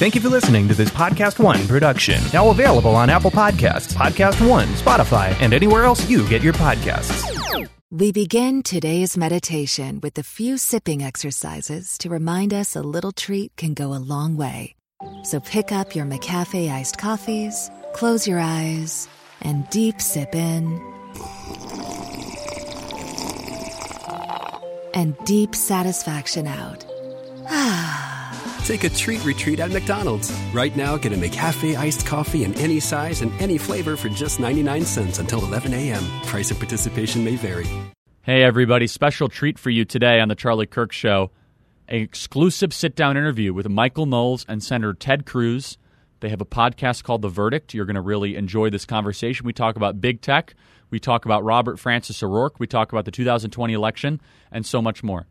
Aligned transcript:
Thank 0.00 0.14
you 0.14 0.22
for 0.22 0.30
listening 0.30 0.66
to 0.68 0.72
this 0.72 0.88
Podcast 0.88 1.38
One 1.38 1.68
production. 1.68 2.22
Now 2.32 2.48
available 2.48 2.96
on 2.96 3.10
Apple 3.10 3.30
Podcasts, 3.30 3.92
Podcast 3.92 4.40
One, 4.48 4.66
Spotify, 4.68 5.36
and 5.42 5.52
anywhere 5.52 5.84
else 5.84 6.08
you 6.08 6.26
get 6.26 6.40
your 6.40 6.54
podcasts. 6.54 7.68
We 7.90 8.10
begin 8.10 8.62
today's 8.62 9.18
meditation 9.18 10.00
with 10.00 10.16
a 10.16 10.22
few 10.22 10.56
sipping 10.56 11.02
exercises 11.02 11.98
to 11.98 12.08
remind 12.08 12.54
us 12.54 12.74
a 12.74 12.80
little 12.80 13.12
treat 13.12 13.54
can 13.56 13.74
go 13.74 13.92
a 13.92 14.00
long 14.00 14.38
way. 14.38 14.74
So 15.24 15.38
pick 15.38 15.70
up 15.70 15.94
your 15.94 16.06
McCafe 16.06 16.72
iced 16.72 16.96
coffees, 16.96 17.70
close 17.92 18.26
your 18.26 18.38
eyes, 18.38 19.06
and 19.42 19.68
deep 19.68 20.00
sip 20.00 20.34
in. 20.34 20.80
And 24.94 25.14
deep 25.26 25.54
satisfaction 25.54 26.46
out. 26.46 26.86
Ah. 27.52 28.19
Take 28.70 28.84
a 28.84 28.88
treat 28.88 29.24
retreat 29.24 29.58
at 29.58 29.72
McDonald's. 29.72 30.30
Right 30.54 30.76
now, 30.76 30.96
get 30.96 31.12
a 31.12 31.16
McCafe 31.16 31.76
iced 31.76 32.06
coffee 32.06 32.44
in 32.44 32.54
any 32.54 32.78
size 32.78 33.20
and 33.20 33.32
any 33.42 33.58
flavor 33.58 33.96
for 33.96 34.08
just 34.08 34.38
99 34.38 34.84
cents 34.84 35.18
until 35.18 35.44
11 35.44 35.74
a.m. 35.74 36.04
Price 36.26 36.52
of 36.52 36.58
participation 36.58 37.24
may 37.24 37.34
vary. 37.34 37.66
Hey, 38.22 38.44
everybody, 38.44 38.86
special 38.86 39.28
treat 39.28 39.58
for 39.58 39.70
you 39.70 39.84
today 39.84 40.20
on 40.20 40.28
The 40.28 40.36
Charlie 40.36 40.66
Kirk 40.66 40.92
Show. 40.92 41.32
An 41.88 41.96
exclusive 42.00 42.72
sit 42.72 42.94
down 42.94 43.16
interview 43.16 43.52
with 43.52 43.68
Michael 43.68 44.06
Knowles 44.06 44.46
and 44.48 44.62
Senator 44.62 44.94
Ted 44.94 45.26
Cruz. 45.26 45.76
They 46.20 46.28
have 46.28 46.40
a 46.40 46.46
podcast 46.46 47.02
called 47.02 47.22
The 47.22 47.28
Verdict. 47.28 47.74
You're 47.74 47.86
going 47.86 47.96
to 47.96 48.00
really 48.00 48.36
enjoy 48.36 48.70
this 48.70 48.86
conversation. 48.86 49.46
We 49.46 49.52
talk 49.52 49.74
about 49.74 50.00
big 50.00 50.20
tech, 50.20 50.54
we 50.90 51.00
talk 51.00 51.24
about 51.24 51.42
Robert 51.42 51.80
Francis 51.80 52.22
O'Rourke, 52.22 52.60
we 52.60 52.68
talk 52.68 52.92
about 52.92 53.04
the 53.04 53.10
2020 53.10 53.72
election, 53.72 54.20
and 54.52 54.64
so 54.64 54.80
much 54.80 55.02
more. 55.02 55.26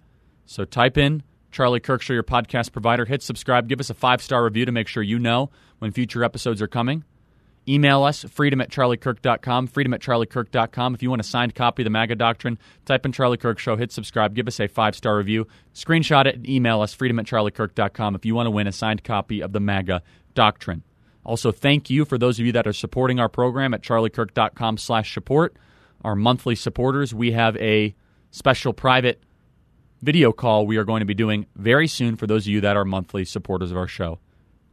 So 0.46 0.66
type 0.66 0.98
in 0.98 1.24
Charlie 1.52 1.80
Kirk 1.80 2.02
Show, 2.02 2.14
your 2.14 2.24
podcast 2.24 2.72
provider. 2.72 3.06
Hit 3.06 3.24
subscribe. 3.24 3.68
Give 3.68 3.80
us 3.80 3.90
a 3.90 3.94
five 3.94 4.22
star 4.22 4.44
review 4.44 4.66
to 4.66 4.72
make 4.72 4.88
sure 4.88 5.04
you 5.04 5.20
know 5.20 5.50
when 5.80 5.92
future 5.92 6.24
episodes 6.24 6.62
are 6.62 6.68
coming. 6.68 7.04
Email 7.68 8.04
us, 8.04 8.24
freedom 8.24 8.62
at 8.62 8.72
charliekirk.com, 8.72 9.68
freedom 9.68 9.94
at 9.94 10.02
charliekirk.com. 10.02 10.96
If 10.96 11.04
you 11.04 11.10
want 11.12 11.20
a 11.20 11.24
signed 11.24 11.54
copy 11.54 11.84
of 11.84 11.86
the 11.86 11.92
MAGA 11.92 12.16
Doctrine, 12.16 12.58
type 12.86 13.06
in 13.06 13.12
Charlie 13.12 13.38
Kirk 13.38 13.60
Show, 13.60 13.76
hit 13.76 13.92
subscribe, 13.92 14.34
give 14.34 14.48
us 14.48 14.60
a 14.60 14.68
five 14.68 14.96
star 14.96 15.18
review, 15.18 15.46
screenshot 15.76 16.26
it, 16.26 16.36
and 16.36 16.50
email 16.50 16.82
us, 16.82 16.96
freedom 16.96 17.20
at 17.20 17.26
charliekirk.com, 17.26 18.16
if 18.16 18.26
you 18.26 18.34
want 18.34 18.48
to 18.48 18.52
win 18.52 18.66
a 18.66 18.72
signed 18.72 19.04
copy 19.04 19.42
of 19.42 19.52
the 19.52 19.60
MAGA 19.60 20.02
Doctrine. 20.34 20.84
Also, 21.24 21.52
thank 21.52 21.92
you 21.92 22.06
for 22.06 22.18
those 22.18 22.40
of 22.40 22.46
you 22.46 22.52
that 22.54 22.66
are 22.66 22.74
supporting 22.74 23.20
our 23.20 23.30
program 23.30 23.74
at 23.76 23.84
charliekirk.com 23.84 24.78
slash 24.78 25.14
support. 25.14 25.56
Our 26.04 26.16
monthly 26.16 26.56
supporters, 26.56 27.14
we 27.14 27.34
have 27.34 27.56
a 27.58 27.94
special 28.32 28.74
private 28.74 29.22
video 30.02 30.32
call 30.32 30.66
we 30.66 30.78
are 30.78 30.84
going 30.84 31.00
to 31.00 31.06
be 31.06 31.14
doing 31.14 31.46
very 31.56 31.88
soon 31.88 32.16
for 32.16 32.28
those 32.28 32.44
of 32.44 32.48
you 32.48 32.62
that 32.62 32.78
are 32.78 32.86
monthly 32.86 33.26
supporters 33.26 33.72
of 33.72 33.78
our 33.78 33.88
show. 33.88 34.20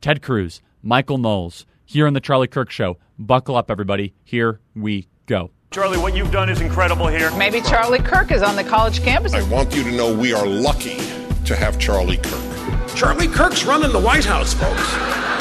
Ted 0.01 0.23
Cruz, 0.23 0.61
Michael 0.83 1.19
Knowles, 1.19 1.67
here 1.85 2.07
on 2.07 2.13
The 2.13 2.21
Charlie 2.21 2.49
Kirk 2.49 2.71
Show. 2.71 2.99
Buckle 3.19 3.57
up, 3.57 3.71
everybody. 3.71 4.15
Here 4.25 4.61
we 4.75 5.09
go. 5.27 5.51
Charlie, 5.71 5.99
what 5.99 6.17
you've 6.17 6.31
done 6.31 6.49
is 6.49 6.61
incredible 6.61 7.07
here. 7.07 7.31
Maybe 7.37 7.61
Charlie 7.61 7.99
Kirk 7.99 8.31
is 8.31 8.43
on 8.43 8.57
the 8.57 8.65
college 8.65 9.03
campus. 9.03 9.35
I 9.35 9.49
want 9.49 9.75
you 9.75 9.83
to 9.85 9.93
know 9.93 10.17
we 10.17 10.33
are 10.33 10.47
lucky 10.47 10.97
to 11.45 11.57
have 11.57 11.79
Charlie 11.79 12.19
Kirk. 12.19 12.95
Charlie 12.95 13.29
Kirk's 13.29 13.65
running 13.65 13.93
the 13.93 14.01
White 14.01 14.25
House, 14.25 14.55
folks. 14.55 15.36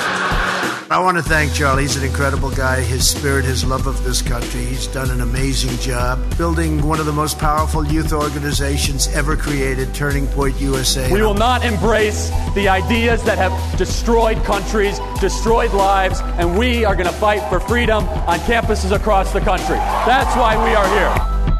I 0.87 0.99
want 0.99 1.17
to 1.17 1.23
thank 1.23 1.51
Charlie. 1.51 1.81
He's 1.81 1.95
an 1.95 2.03
incredible 2.03 2.51
guy. 2.51 2.79
His 2.79 3.09
spirit, 3.09 3.43
his 3.43 3.65
love 3.65 3.87
of 3.87 4.03
this 4.03 4.21
country. 4.21 4.63
He's 4.65 4.85
done 4.85 5.09
an 5.09 5.19
amazing 5.19 5.75
job 5.79 6.19
building 6.37 6.79
one 6.85 6.99
of 6.99 7.07
the 7.07 7.11
most 7.11 7.39
powerful 7.39 7.83
youth 7.83 8.13
organizations 8.13 9.07
ever 9.07 9.35
created, 9.35 9.95
Turning 9.95 10.27
Point 10.27 10.61
USA. 10.61 11.11
We 11.11 11.23
will 11.23 11.33
not 11.33 11.65
embrace 11.65 12.29
the 12.53 12.69
ideas 12.69 13.23
that 13.23 13.39
have 13.39 13.77
destroyed 13.79 14.43
countries, 14.43 14.99
destroyed 15.19 15.73
lives, 15.73 16.19
and 16.37 16.55
we 16.55 16.85
are 16.85 16.93
going 16.93 17.07
to 17.07 17.13
fight 17.13 17.41
for 17.49 17.59
freedom 17.59 18.07
on 18.07 18.37
campuses 18.41 18.95
across 18.95 19.33
the 19.33 19.41
country. 19.41 19.77
That's 19.77 20.35
why 20.37 20.55
we 20.63 20.75
are 20.75 20.87
here. 20.89 21.55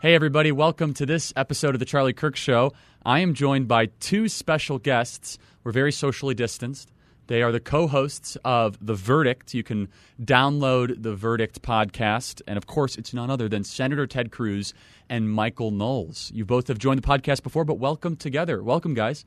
Hey, 0.00 0.14
everybody, 0.14 0.52
welcome 0.52 0.94
to 0.94 1.04
this 1.04 1.32
episode 1.34 1.74
of 1.74 1.80
The 1.80 1.84
Charlie 1.84 2.12
Kirk 2.12 2.36
Show. 2.36 2.72
I 3.04 3.18
am 3.18 3.34
joined 3.34 3.66
by 3.66 3.86
two 3.86 4.28
special 4.28 4.78
guests. 4.78 5.36
We're 5.64 5.72
very 5.72 5.90
socially 5.90 6.36
distanced. 6.36 6.92
They 7.28 7.42
are 7.42 7.52
the 7.52 7.60
co 7.60 7.86
hosts 7.86 8.38
of 8.42 8.78
The 8.84 8.94
Verdict. 8.94 9.52
You 9.52 9.62
can 9.62 9.88
download 10.20 11.02
the 11.02 11.14
Verdict 11.14 11.60
podcast. 11.60 12.40
And 12.46 12.56
of 12.56 12.66
course, 12.66 12.96
it's 12.96 13.12
none 13.12 13.30
other 13.30 13.50
than 13.50 13.64
Senator 13.64 14.06
Ted 14.06 14.32
Cruz 14.32 14.72
and 15.10 15.30
Michael 15.30 15.70
Knowles. 15.70 16.32
You 16.34 16.46
both 16.46 16.68
have 16.68 16.78
joined 16.78 17.02
the 17.02 17.06
podcast 17.06 17.42
before, 17.42 17.66
but 17.66 17.74
welcome 17.74 18.16
together. 18.16 18.62
Welcome, 18.62 18.94
guys. 18.94 19.26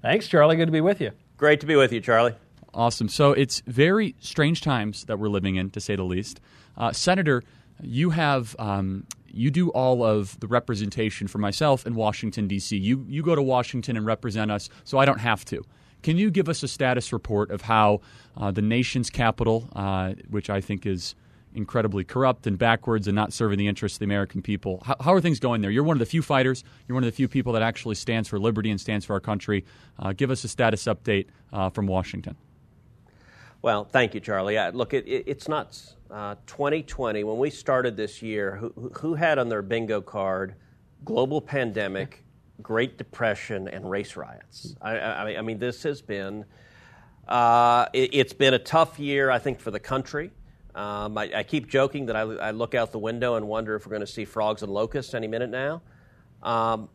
Thanks, 0.00 0.26
Charlie. 0.26 0.56
Good 0.56 0.66
to 0.66 0.72
be 0.72 0.80
with 0.80 1.02
you. 1.02 1.10
Great 1.36 1.60
to 1.60 1.66
be 1.66 1.76
with 1.76 1.92
you, 1.92 2.00
Charlie. 2.00 2.34
Awesome. 2.72 3.10
So 3.10 3.32
it's 3.32 3.60
very 3.66 4.14
strange 4.20 4.62
times 4.62 5.04
that 5.04 5.18
we're 5.18 5.28
living 5.28 5.56
in, 5.56 5.68
to 5.72 5.82
say 5.82 5.96
the 5.96 6.02
least. 6.02 6.40
Uh, 6.78 6.92
Senator, 6.92 7.42
you 7.82 8.10
have. 8.10 8.56
Um, 8.58 9.06
you 9.26 9.50
do 9.50 9.68
all 9.70 10.02
of 10.04 10.38
the 10.38 10.46
representation 10.46 11.26
for 11.26 11.38
myself 11.38 11.86
in 11.88 11.96
Washington, 11.96 12.46
D.C. 12.46 12.76
You, 12.76 13.04
you 13.08 13.20
go 13.20 13.34
to 13.34 13.42
Washington 13.42 13.96
and 13.96 14.06
represent 14.06 14.52
us, 14.52 14.70
so 14.84 14.96
I 14.96 15.04
don't 15.04 15.18
have 15.18 15.44
to. 15.46 15.64
Can 16.04 16.18
you 16.18 16.30
give 16.30 16.50
us 16.50 16.62
a 16.62 16.68
status 16.68 17.14
report 17.14 17.50
of 17.50 17.62
how 17.62 18.02
uh, 18.36 18.50
the 18.50 18.60
nation's 18.60 19.08
capital, 19.08 19.70
uh, 19.74 20.12
which 20.28 20.50
I 20.50 20.60
think 20.60 20.84
is 20.84 21.14
incredibly 21.54 22.04
corrupt 22.04 22.46
and 22.46 22.58
backwards 22.58 23.08
and 23.08 23.16
not 23.16 23.32
serving 23.32 23.58
the 23.58 23.66
interests 23.66 23.96
of 23.96 24.00
the 24.00 24.04
American 24.04 24.42
people, 24.42 24.82
how, 24.84 24.96
how, 25.00 25.14
are 25.14 25.20
things 25.22 25.40
going 25.40 25.62
there? 25.62 25.70
You're 25.70 25.82
one 25.82 25.96
of 25.96 26.00
the 26.00 26.06
few 26.06 26.20
fighters. 26.20 26.62
You're 26.86 26.94
one 26.94 27.04
of 27.04 27.08
the 27.08 27.16
few 27.16 27.26
people 27.26 27.54
that 27.54 27.62
actually 27.62 27.94
stands 27.94 28.28
for 28.28 28.38
liberty 28.38 28.70
and 28.70 28.78
stands 28.78 29.06
for 29.06 29.14
our 29.14 29.20
country. 29.20 29.64
Uh, 29.98 30.12
give 30.12 30.30
us 30.30 30.44
a 30.44 30.48
status 30.48 30.84
update 30.84 31.28
uh, 31.54 31.70
from 31.70 31.86
Washington. 31.86 32.36
Well, 33.62 33.84
thank 33.84 34.12
you, 34.12 34.20
Charlie. 34.20 34.58
look, 34.72 34.92
it, 34.92 35.08
it, 35.08 35.24
it's 35.26 35.48
not 35.48 35.72
2020. 36.10 37.22
Uh, 37.22 37.26
when 37.26 37.38
we 37.38 37.48
started 37.48 37.96
this 37.96 38.20
year, 38.20 38.56
who, 38.56 38.92
who 39.00 39.14
had 39.14 39.38
on 39.38 39.48
their 39.48 39.62
bingo 39.62 40.02
card 40.02 40.54
global 41.02 41.40
pandemic? 41.40 42.23
Great 42.62 42.98
Depression 42.98 43.68
and 43.68 43.90
race 43.90 44.16
riots. 44.16 44.74
I, 44.80 44.96
I, 44.96 45.38
I 45.38 45.42
mean, 45.42 45.58
this 45.58 45.82
has 45.82 46.00
been 46.00 46.44
uh, 47.28 47.86
it, 47.92 48.14
has 48.14 48.32
been 48.32 48.54
a 48.54 48.58
tough 48.58 48.98
year, 48.98 49.30
I 49.30 49.38
think, 49.38 49.58
for 49.58 49.70
the 49.70 49.80
country. 49.80 50.30
Um, 50.74 51.16
I, 51.16 51.30
I, 51.36 51.42
keep 51.42 51.68
joking 51.68 52.06
that 52.06 52.16
I, 52.16 52.22
I, 52.22 52.50
look 52.50 52.74
out 52.74 52.90
the 52.90 52.98
window 52.98 53.36
and 53.36 53.46
wonder 53.46 53.76
if 53.76 53.86
we're 53.86 53.90
going 53.90 54.00
to 54.00 54.06
see 54.06 54.24
frogs 54.24 54.62
and 54.62 54.72
locusts 54.72 55.14
any 55.14 55.28
minute 55.28 55.50
now. 55.50 55.82
Um, 56.42 56.88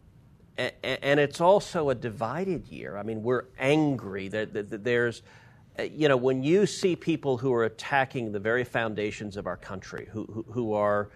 and, 0.58 0.74
and, 0.84 1.20
it's 1.20 1.40
also 1.40 1.90
a 1.90 1.96
divided 1.96 2.68
year. 2.68 2.98
I 2.98 3.04
mean, 3.04 3.24
we're 3.24 3.46
angry. 3.58 4.28
that 4.28 4.84
there's, 4.84 5.22
uh, 5.80 5.84
you 5.84 6.10
know, 6.10 6.18
when 6.18 6.44
you 6.44 6.66
see 6.66 6.98
people 6.98 7.38
who 7.38 7.54
are 7.54 7.64
attacking 7.64 8.34
the 8.34 8.40
very 8.40 8.66
foundations 8.66 9.38
of 9.38 9.48
our 9.48 9.56
country, 9.58 10.10
who, 10.12 10.26
who, 10.26 10.46
who 10.52 10.74
are 10.74 11.10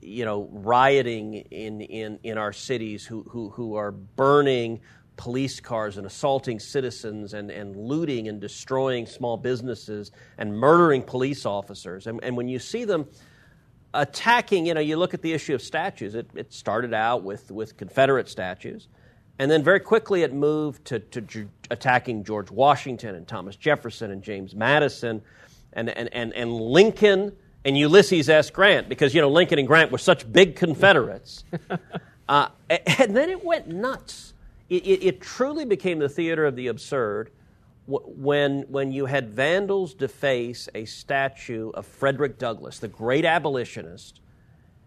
you 0.00 0.24
know, 0.24 0.48
rioting 0.52 1.34
in, 1.34 1.80
in, 1.80 2.18
in 2.22 2.38
our 2.38 2.52
cities, 2.52 3.04
who, 3.04 3.22
who, 3.28 3.50
who 3.50 3.74
are 3.74 3.90
burning 3.90 4.80
police 5.16 5.60
cars 5.60 5.98
and 5.98 6.06
assaulting 6.06 6.58
citizens 6.58 7.34
and, 7.34 7.50
and 7.50 7.76
looting 7.76 8.28
and 8.28 8.40
destroying 8.40 9.06
small 9.06 9.36
businesses 9.36 10.10
and 10.38 10.56
murdering 10.56 11.02
police 11.02 11.44
officers. 11.44 12.06
And, 12.06 12.22
and 12.22 12.36
when 12.36 12.48
you 12.48 12.58
see 12.58 12.84
them 12.84 13.06
attacking, 13.94 14.66
you 14.66 14.74
know, 14.74 14.80
you 14.80 14.96
look 14.96 15.14
at 15.14 15.22
the 15.22 15.32
issue 15.32 15.54
of 15.54 15.62
statues. 15.62 16.14
It, 16.14 16.30
it 16.34 16.52
started 16.52 16.94
out 16.94 17.22
with, 17.22 17.50
with 17.50 17.76
Confederate 17.76 18.28
statues. 18.28 18.88
And 19.38 19.50
then 19.50 19.62
very 19.62 19.80
quickly 19.80 20.22
it 20.22 20.32
moved 20.32 20.84
to, 20.86 21.00
to 21.00 21.48
attacking 21.70 22.24
George 22.24 22.50
Washington 22.50 23.14
and 23.14 23.26
Thomas 23.26 23.56
Jefferson 23.56 24.10
and 24.10 24.22
James 24.22 24.54
Madison 24.54 25.22
and, 25.72 25.88
and, 25.90 26.08
and, 26.12 26.32
and 26.34 26.52
Lincoln 26.52 27.32
and 27.64 27.76
Ulysses 27.76 28.28
S. 28.28 28.50
Grant, 28.50 28.88
because, 28.88 29.14
you 29.14 29.20
know, 29.20 29.30
Lincoln 29.30 29.58
and 29.58 29.68
Grant 29.68 29.92
were 29.92 29.98
such 29.98 30.30
big 30.30 30.56
Confederates. 30.56 31.44
uh, 32.28 32.48
and 32.68 33.16
then 33.16 33.30
it 33.30 33.44
went 33.44 33.68
nuts. 33.68 34.34
It, 34.68 34.86
it, 34.86 35.06
it, 35.06 35.20
truly 35.20 35.64
became 35.64 35.98
the 35.98 36.08
theater 36.08 36.44
of 36.46 36.56
the 36.56 36.68
absurd 36.68 37.30
when, 37.86 38.62
when 38.62 38.90
you 38.90 39.06
had 39.06 39.30
vandals 39.30 39.94
deface 39.94 40.68
a 40.74 40.84
statue 40.86 41.70
of 41.70 41.86
Frederick 41.86 42.38
Douglass, 42.38 42.78
the 42.78 42.88
great 42.88 43.24
abolitionist. 43.24 44.20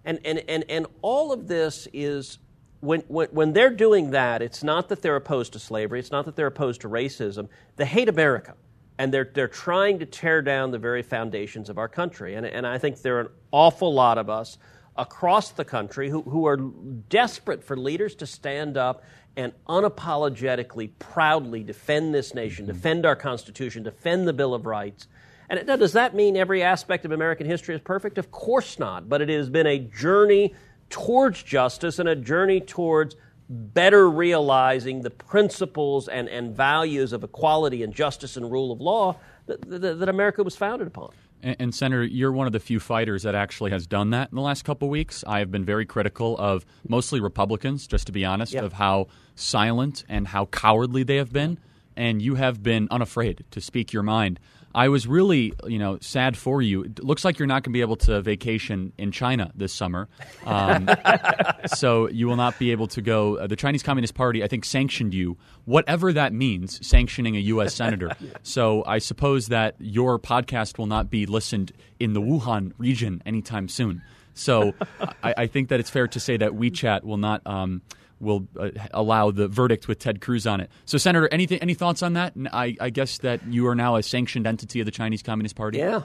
And, 0.03 0.19
and, 0.25 0.43
and, 0.47 0.63
and 0.69 0.87
all 1.01 1.31
of 1.31 1.47
this 1.47 1.87
is, 1.93 2.39
when, 2.79 3.01
when, 3.01 3.27
when 3.29 3.53
they're 3.53 3.69
doing 3.69 4.11
that, 4.11 4.41
it's 4.41 4.63
not 4.63 4.89
that 4.89 5.01
they're 5.01 5.15
opposed 5.15 5.53
to 5.53 5.59
slavery, 5.59 5.99
it's 5.99 6.11
not 6.11 6.25
that 6.25 6.35
they're 6.35 6.47
opposed 6.47 6.81
to 6.81 6.89
racism. 6.89 7.47
They 7.75 7.85
hate 7.85 8.09
America 8.09 8.55
and 8.97 9.13
they're, 9.13 9.29
they're 9.33 9.47
trying 9.47 9.99
to 9.99 10.05
tear 10.05 10.41
down 10.41 10.71
the 10.71 10.79
very 10.79 11.03
foundations 11.03 11.69
of 11.69 11.77
our 11.77 11.87
country. 11.87 12.35
And, 12.35 12.45
and 12.45 12.65
I 12.65 12.77
think 12.77 13.01
there 13.01 13.17
are 13.17 13.21
an 13.21 13.29
awful 13.51 13.93
lot 13.93 14.17
of 14.17 14.29
us 14.29 14.57
across 14.95 15.51
the 15.51 15.65
country 15.65 16.09
who, 16.09 16.21
who 16.21 16.47
are 16.47 16.57
desperate 16.57 17.63
for 17.63 17.75
leaders 17.75 18.15
to 18.15 18.25
stand 18.25 18.77
up 18.77 19.03
and 19.35 19.51
unapologetically, 19.67 20.91
proudly 20.97 21.63
defend 21.63 22.15
this 22.15 22.33
nation, 22.33 22.65
mm-hmm. 22.65 22.73
defend 22.73 23.05
our 23.05 23.17
Constitution, 23.17 23.83
defend 23.83 24.27
the 24.27 24.33
Bill 24.33 24.53
of 24.53 24.65
Rights. 24.65 25.07
And 25.49 25.59
it, 25.59 25.65
does 25.65 25.93
that 25.93 26.15
mean 26.15 26.37
every 26.37 26.63
aspect 26.63 27.03
of 27.05 27.11
American 27.11 27.45
history 27.45 27.75
is 27.75 27.81
perfect? 27.81 28.17
Of 28.17 28.31
course 28.31 28.79
not. 28.79 29.09
But 29.09 29.21
it 29.21 29.29
has 29.29 29.49
been 29.49 29.67
a 29.67 29.79
journey 29.79 30.55
towards 30.89 31.43
justice 31.43 31.99
and 31.99 32.07
a 32.07 32.15
journey 32.15 32.61
towards 32.61 33.15
better 33.49 34.09
realizing 34.09 35.01
the 35.01 35.09
principles 35.09 36.07
and, 36.07 36.27
and 36.29 36.55
values 36.55 37.13
of 37.13 37.23
equality 37.23 37.83
and 37.83 37.93
justice 37.93 38.37
and 38.37 38.51
rule 38.51 38.71
of 38.71 38.81
law 38.81 39.17
that, 39.45 39.61
that, 39.69 39.99
that 39.99 40.09
America 40.09 40.43
was 40.43 40.55
founded 40.55 40.87
upon. 40.87 41.11
And, 41.43 41.55
and, 41.59 41.75
Senator, 41.75 42.03
you're 42.03 42.31
one 42.31 42.47
of 42.47 42.53
the 42.53 42.59
few 42.59 42.79
fighters 42.79 43.23
that 43.23 43.35
actually 43.35 43.71
has 43.71 43.85
done 43.85 44.09
that 44.11 44.29
in 44.31 44.35
the 44.35 44.41
last 44.41 44.65
couple 44.65 44.89
weeks. 44.89 45.23
I 45.27 45.39
have 45.39 45.51
been 45.51 45.63
very 45.65 45.85
critical 45.85 46.37
of 46.37 46.65
mostly 46.87 47.19
Republicans, 47.19 47.85
just 47.85 48.07
to 48.07 48.11
be 48.11 48.25
honest, 48.25 48.53
Yeah. 48.53 48.63
of 48.63 48.73
how 48.73 49.07
silent 49.35 50.03
and 50.09 50.29
how 50.29 50.45
cowardly 50.47 51.03
they 51.03 51.17
have 51.17 51.31
been. 51.31 51.59
And 51.95 52.21
you 52.21 52.35
have 52.35 52.61
been 52.63 52.87
unafraid 52.91 53.45
to 53.51 53.61
speak 53.61 53.93
your 53.93 54.03
mind. 54.03 54.39
I 54.75 54.89
was 54.89 55.07
really, 55.07 55.53
you 55.65 55.79
know, 55.79 55.97
sad 56.01 56.35
for 56.35 56.61
you. 56.61 56.83
It 56.83 57.01
looks 57.01 57.23
like 57.23 57.39
you're 57.39 57.47
not 57.47 57.63
going 57.63 57.71
to 57.71 57.77
be 57.77 57.79
able 57.79 57.95
to 57.95 58.21
vacation 58.21 58.91
in 58.97 59.13
China 59.13 59.49
this 59.55 59.73
summer, 59.73 60.09
um, 60.45 60.89
so 61.67 62.09
you 62.09 62.27
will 62.27 62.35
not 62.35 62.59
be 62.59 62.71
able 62.71 62.87
to 62.87 63.01
go. 63.01 63.37
Uh, 63.37 63.47
the 63.47 63.55
Chinese 63.55 63.81
Communist 63.81 64.15
Party, 64.15 64.43
I 64.43 64.47
think, 64.47 64.65
sanctioned 64.65 65.13
you, 65.13 65.37
whatever 65.63 66.11
that 66.11 66.33
means, 66.33 66.85
sanctioning 66.85 67.37
a 67.37 67.39
U.S. 67.39 67.73
senator. 67.73 68.11
So 68.43 68.83
I 68.85 68.99
suppose 68.99 69.47
that 69.47 69.75
your 69.79 70.19
podcast 70.19 70.77
will 70.77 70.87
not 70.87 71.09
be 71.09 71.25
listened 71.25 71.71
in 71.99 72.13
the 72.13 72.21
Wuhan 72.21 72.73
region 72.77 73.21
anytime 73.25 73.67
soon. 73.67 74.01
So 74.33 74.73
I, 75.23 75.33
I 75.37 75.47
think 75.47 75.69
that 75.69 75.79
it's 75.79 75.89
fair 75.89 76.07
to 76.09 76.19
say 76.19 76.37
that 76.37 76.51
WeChat 76.51 77.03
will 77.03 77.17
not. 77.17 77.41
Um, 77.45 77.81
will 78.19 78.47
uh, 78.59 78.69
allow 78.91 79.31
the 79.31 79.47
verdict 79.47 79.87
with 79.87 79.99
Ted 79.99 80.21
Cruz 80.21 80.47
on 80.47 80.61
it. 80.61 80.69
So, 80.85 80.97
Senator, 80.97 81.27
anything, 81.31 81.59
any 81.59 81.73
thoughts 81.73 82.01
on 82.01 82.13
that? 82.13 82.33
I, 82.51 82.75
I 82.79 82.89
guess 82.89 83.17
that 83.19 83.45
you 83.47 83.67
are 83.67 83.75
now 83.75 83.95
a 83.95 84.03
sanctioned 84.03 84.47
entity 84.47 84.79
of 84.79 84.85
the 84.85 84.91
Chinese 84.91 85.21
Communist 85.21 85.55
Party. 85.55 85.79
Yeah, 85.79 86.03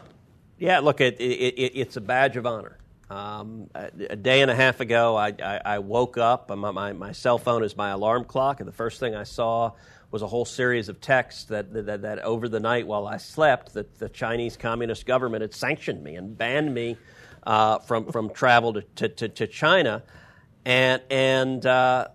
yeah. 0.58 0.80
Look, 0.80 1.00
it, 1.00 1.20
it, 1.20 1.24
it, 1.24 1.72
it's 1.74 1.96
a 1.96 2.00
badge 2.00 2.36
of 2.36 2.46
honor. 2.46 2.78
Um, 3.08 3.68
a, 3.74 3.90
a 4.10 4.16
day 4.16 4.40
and 4.42 4.50
a 4.50 4.54
half 4.54 4.80
ago, 4.80 5.16
I, 5.16 5.28
I, 5.42 5.60
I 5.64 5.78
woke 5.80 6.16
up. 6.18 6.48
My, 6.50 6.70
my, 6.70 6.92
my 6.92 7.12
cell 7.12 7.38
phone 7.38 7.64
is 7.64 7.76
my 7.76 7.90
alarm 7.90 8.24
clock, 8.24 8.60
and 8.60 8.68
the 8.68 8.72
first 8.72 9.00
thing 9.00 9.14
I 9.16 9.24
saw 9.24 9.72
was 10.12 10.22
a 10.22 10.26
whole 10.26 10.44
series 10.44 10.88
of 10.88 11.00
texts 11.00 11.44
that, 11.44 11.72
that, 11.72 12.02
that 12.02 12.18
over 12.20 12.48
the 12.48 12.60
night 12.60 12.86
while 12.86 13.06
I 13.06 13.16
slept, 13.16 13.74
that 13.74 13.98
the 13.98 14.08
Chinese 14.08 14.56
Communist 14.56 15.06
government 15.06 15.42
had 15.42 15.54
sanctioned 15.54 16.02
me 16.02 16.16
and 16.16 16.36
banned 16.36 16.74
me 16.74 16.96
uh, 17.44 17.78
from, 17.78 18.10
from 18.10 18.30
travel 18.30 18.72
to, 18.74 18.82
to, 18.96 19.08
to, 19.08 19.28
to 19.28 19.46
China. 19.46 20.02
And, 20.64 21.02
and 21.10 21.64
uh, 21.64 22.08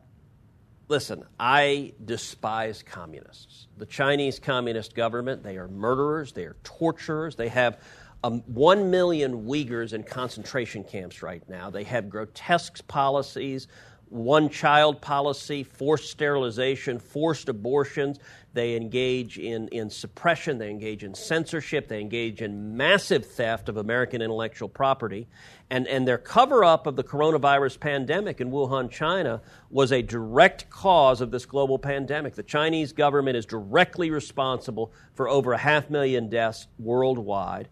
listen, 0.88 1.24
I 1.40 1.94
despise 2.04 2.84
communists. 2.84 3.68
The 3.78 3.86
Chinese 3.86 4.40
Communist 4.40 4.96
government, 4.96 5.44
they 5.44 5.58
are 5.58 5.68
murderers, 5.68 6.32
they 6.34 6.44
are 6.46 6.56
torturers, 6.64 7.36
they 7.36 7.50
have 7.50 7.80
um, 8.24 8.42
one 8.48 8.90
million 8.90 9.46
Uyghurs 9.46 9.94
in 9.94 10.04
concentration 10.04 10.84
camps 10.84 11.22
right 11.22 11.48
now. 11.48 11.70
They 11.70 11.84
have 11.84 12.10
grotesque 12.10 12.88
policies, 12.88 13.68
one 14.10 14.50
child 14.50 15.02
policy, 15.02 15.64
forced 15.64 16.10
sterilization, 16.10 17.00
forced 17.00 17.50
abortions. 17.50 18.20
They 18.54 18.76
engage 18.76 19.38
in, 19.38 19.68
in 19.68 19.90
suppression, 19.90 20.58
they 20.58 20.70
engage 20.70 21.04
in 21.04 21.14
censorship, 21.14 21.88
they 21.88 22.02
engage 22.02 22.42
in 22.42 22.78
massive 22.78 23.26
theft 23.26 23.70
of 23.70 23.78
American 23.78 24.22
intellectual 24.22 24.70
property. 24.70 25.28
And, 25.72 25.88
and 25.88 26.08
their 26.08 26.20
cover 26.20 26.64
up 26.64 26.86
of 26.86 26.96
the 26.96 27.04
coronavirus 27.04 27.80
pandemic 27.80 28.40
in 28.40 28.52
Wuhan, 28.52 28.90
China, 28.90 29.42
was 29.72 29.92
a 29.92 30.04
direct 30.04 30.70
cause 30.70 31.22
of 31.22 31.32
this 31.32 31.46
global 31.46 31.80
pandemic. 31.80 32.36
The 32.36 32.44
Chinese 32.44 32.94
government 32.94 33.36
is 33.36 33.48
directly 33.48 34.12
responsible 34.12 34.94
for 35.16 35.28
over 35.28 35.54
a 35.54 35.58
half 35.58 35.90
million 35.90 36.30
deaths 36.30 36.68
worldwide. 36.78 37.70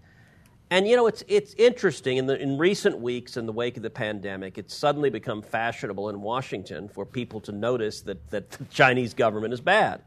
And 0.72 0.88
you 0.88 0.96
know, 0.96 1.06
it's 1.06 1.24
it's 1.28 1.54
interesting 1.54 2.18
in 2.18 2.26
the 2.26 2.42
in 2.42 2.58
recent 2.58 2.98
weeks 2.98 3.38
in 3.38 3.46
the 3.46 3.52
wake 3.52 3.78
of 3.78 3.84
the 3.84 3.92
pandemic, 3.92 4.58
it's 4.58 4.74
suddenly 4.74 5.12
become 5.12 5.44
fashionable 5.44 6.10
in 6.10 6.20
Washington 6.20 6.88
for 6.88 7.06
people 7.06 7.40
to 7.42 7.52
notice 7.52 8.02
that 8.02 8.28
that 8.32 8.50
the 8.50 8.66
Chinese 8.66 9.14
government 9.14 9.54
is 9.54 9.62
bad. 9.62 10.02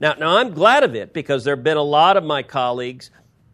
Now, 0.00 0.12
now 0.18 0.36
I'm 0.36 0.52
glad 0.52 0.82
of 0.82 0.94
it 0.94 1.14
because 1.14 1.44
there 1.44 1.56
have 1.56 1.64
been 1.64 1.78
a 1.78 1.82
lot 1.82 2.18
of 2.18 2.24
my 2.24 2.42
colleagues, 2.42 3.10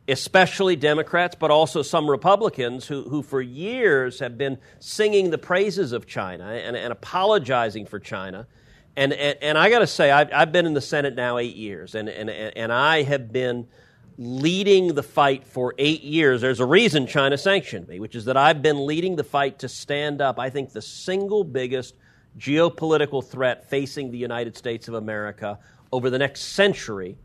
especially 0.08 0.74
Democrats, 0.74 1.36
but 1.38 1.50
also 1.50 1.82
some 1.82 2.10
Republicans 2.10 2.86
who, 2.86 3.02
who 3.02 3.22
for 3.22 3.42
years 3.42 4.20
have 4.20 4.38
been 4.38 4.58
singing 4.80 5.30
the 5.30 5.38
praises 5.38 5.92
of 5.92 6.06
China 6.06 6.44
and, 6.44 6.76
and 6.76 6.92
apologizing 6.92 7.84
for 7.84 7.98
China. 7.98 8.46
And, 8.96 9.12
and, 9.12 9.38
and 9.42 9.58
I 9.58 9.68
got 9.68 9.80
to 9.80 9.86
say, 9.86 10.10
I've, 10.10 10.30
I've 10.32 10.50
been 10.50 10.66
in 10.66 10.74
the 10.74 10.80
Senate 10.80 11.14
now 11.14 11.38
eight 11.38 11.56
years, 11.56 11.94
and, 11.94 12.08
and, 12.08 12.30
and 12.30 12.72
I 12.72 13.02
have 13.02 13.30
been 13.30 13.68
leading 14.16 14.94
the 14.94 15.02
fight 15.02 15.46
for 15.46 15.74
eight 15.78 16.02
years. 16.02 16.40
There's 16.40 16.58
a 16.58 16.66
reason 16.66 17.06
China 17.06 17.38
sanctioned 17.38 17.86
me, 17.86 18.00
which 18.00 18.16
is 18.16 18.24
that 18.24 18.36
I've 18.36 18.62
been 18.62 18.86
leading 18.86 19.14
the 19.14 19.24
fight 19.24 19.60
to 19.60 19.68
stand 19.68 20.20
up, 20.20 20.40
I 20.40 20.50
think, 20.50 20.72
the 20.72 20.82
single 20.82 21.44
biggest 21.44 21.94
geopolitical 22.36 23.24
threat 23.24 23.68
facing 23.68 24.10
the 24.10 24.18
United 24.18 24.56
States 24.56 24.88
of 24.88 24.94
America 24.94 25.58
over 25.92 26.10
the 26.10 26.18
next 26.18 26.40
century 26.40 27.18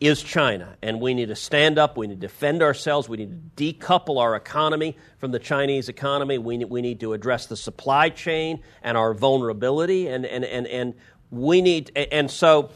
is 0.00 0.22
China. 0.22 0.76
And 0.82 1.00
we 1.00 1.14
need 1.14 1.26
to 1.28 1.36
stand 1.36 1.78
up, 1.78 1.96
we 1.96 2.06
need 2.06 2.20
to 2.20 2.26
defend 2.26 2.62
ourselves, 2.62 3.08
we 3.08 3.16
need 3.16 3.56
to 3.56 3.72
decouple 3.72 4.20
our 4.20 4.36
economy 4.36 4.96
from 5.18 5.32
the 5.32 5.38
Chinese 5.38 5.88
economy, 5.88 6.38
we 6.38 6.56
need, 6.56 6.66
we 6.66 6.82
need 6.82 7.00
to 7.00 7.12
address 7.12 7.46
the 7.46 7.56
supply 7.56 8.08
chain 8.08 8.62
and 8.82 8.96
our 8.96 9.14
vulnerability, 9.14 10.06
and, 10.08 10.24
and, 10.24 10.44
and, 10.44 10.66
and 10.66 10.94
we 11.30 11.60
need, 11.60 11.90
and 11.96 12.30
so 12.30 12.70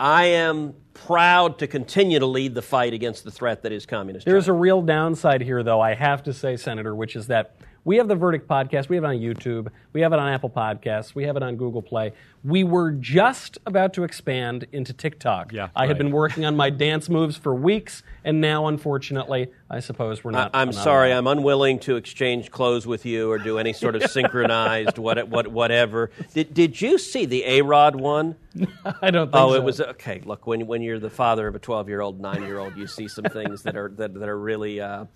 I 0.00 0.26
am 0.26 0.74
proud 0.94 1.60
to 1.60 1.66
continue 1.66 2.18
to 2.18 2.26
lead 2.26 2.54
the 2.54 2.62
fight 2.62 2.92
against 2.92 3.22
the 3.22 3.30
threat 3.30 3.62
that 3.62 3.72
is 3.72 3.86
communist. 3.86 4.26
There's 4.26 4.46
China. 4.46 4.56
a 4.56 4.60
real 4.60 4.82
downside 4.82 5.42
here, 5.42 5.62
though, 5.62 5.80
I 5.80 5.94
have 5.94 6.24
to 6.24 6.32
say, 6.32 6.56
Senator, 6.56 6.94
which 6.94 7.14
is 7.14 7.28
that 7.28 7.56
we 7.88 7.96
have 7.96 8.06
the 8.06 8.14
Verdict 8.14 8.46
podcast. 8.46 8.90
We 8.90 8.96
have 8.96 9.04
it 9.04 9.06
on 9.06 9.16
YouTube. 9.16 9.68
We 9.94 10.02
have 10.02 10.12
it 10.12 10.18
on 10.18 10.28
Apple 10.30 10.50
Podcasts. 10.50 11.14
We 11.14 11.24
have 11.24 11.38
it 11.38 11.42
on 11.42 11.56
Google 11.56 11.80
Play. 11.80 12.12
We 12.44 12.62
were 12.62 12.90
just 12.90 13.56
about 13.64 13.94
to 13.94 14.04
expand 14.04 14.66
into 14.72 14.92
TikTok. 14.92 15.54
Yeah, 15.54 15.70
I 15.74 15.86
had 15.86 15.96
been 15.96 16.10
working 16.10 16.44
on 16.44 16.54
my 16.54 16.68
dance 16.68 17.08
moves 17.08 17.38
for 17.38 17.54
weeks, 17.54 18.02
and 18.24 18.42
now, 18.42 18.66
unfortunately, 18.66 19.48
I 19.70 19.80
suppose 19.80 20.22
we're 20.22 20.32
not. 20.32 20.50
I, 20.52 20.60
am 20.60 20.70
sorry, 20.70 21.12
allowed. 21.12 21.18
I'm 21.18 21.38
unwilling 21.38 21.78
to 21.80 21.96
exchange 21.96 22.50
clothes 22.50 22.86
with 22.86 23.06
you 23.06 23.30
or 23.30 23.38
do 23.38 23.56
any 23.56 23.72
sort 23.72 23.96
of 23.96 24.02
synchronized 24.10 24.98
what, 24.98 25.26
what, 25.26 25.48
whatever. 25.48 26.10
Did, 26.34 26.52
did 26.52 26.78
you 26.82 26.98
see 26.98 27.24
the 27.24 27.42
A 27.46 27.62
Rod 27.62 27.96
one? 27.96 28.36
I 29.00 29.10
don't 29.10 29.28
think 29.28 29.34
Oh, 29.34 29.52
so. 29.52 29.54
it 29.54 29.64
was 29.64 29.80
okay. 29.80 30.20
Look, 30.26 30.46
when 30.46 30.66
when 30.66 30.82
you're 30.82 30.98
the 30.98 31.08
father 31.08 31.48
of 31.48 31.54
a 31.54 31.58
12 31.58 31.88
year 31.88 32.02
old, 32.02 32.20
nine 32.20 32.42
year 32.42 32.58
old, 32.58 32.76
you 32.76 32.86
see 32.86 33.08
some 33.08 33.24
things 33.24 33.62
that 33.62 33.78
are 33.78 33.88
that, 33.96 34.12
that 34.12 34.28
are 34.28 34.38
really. 34.38 34.78
Uh, 34.78 35.06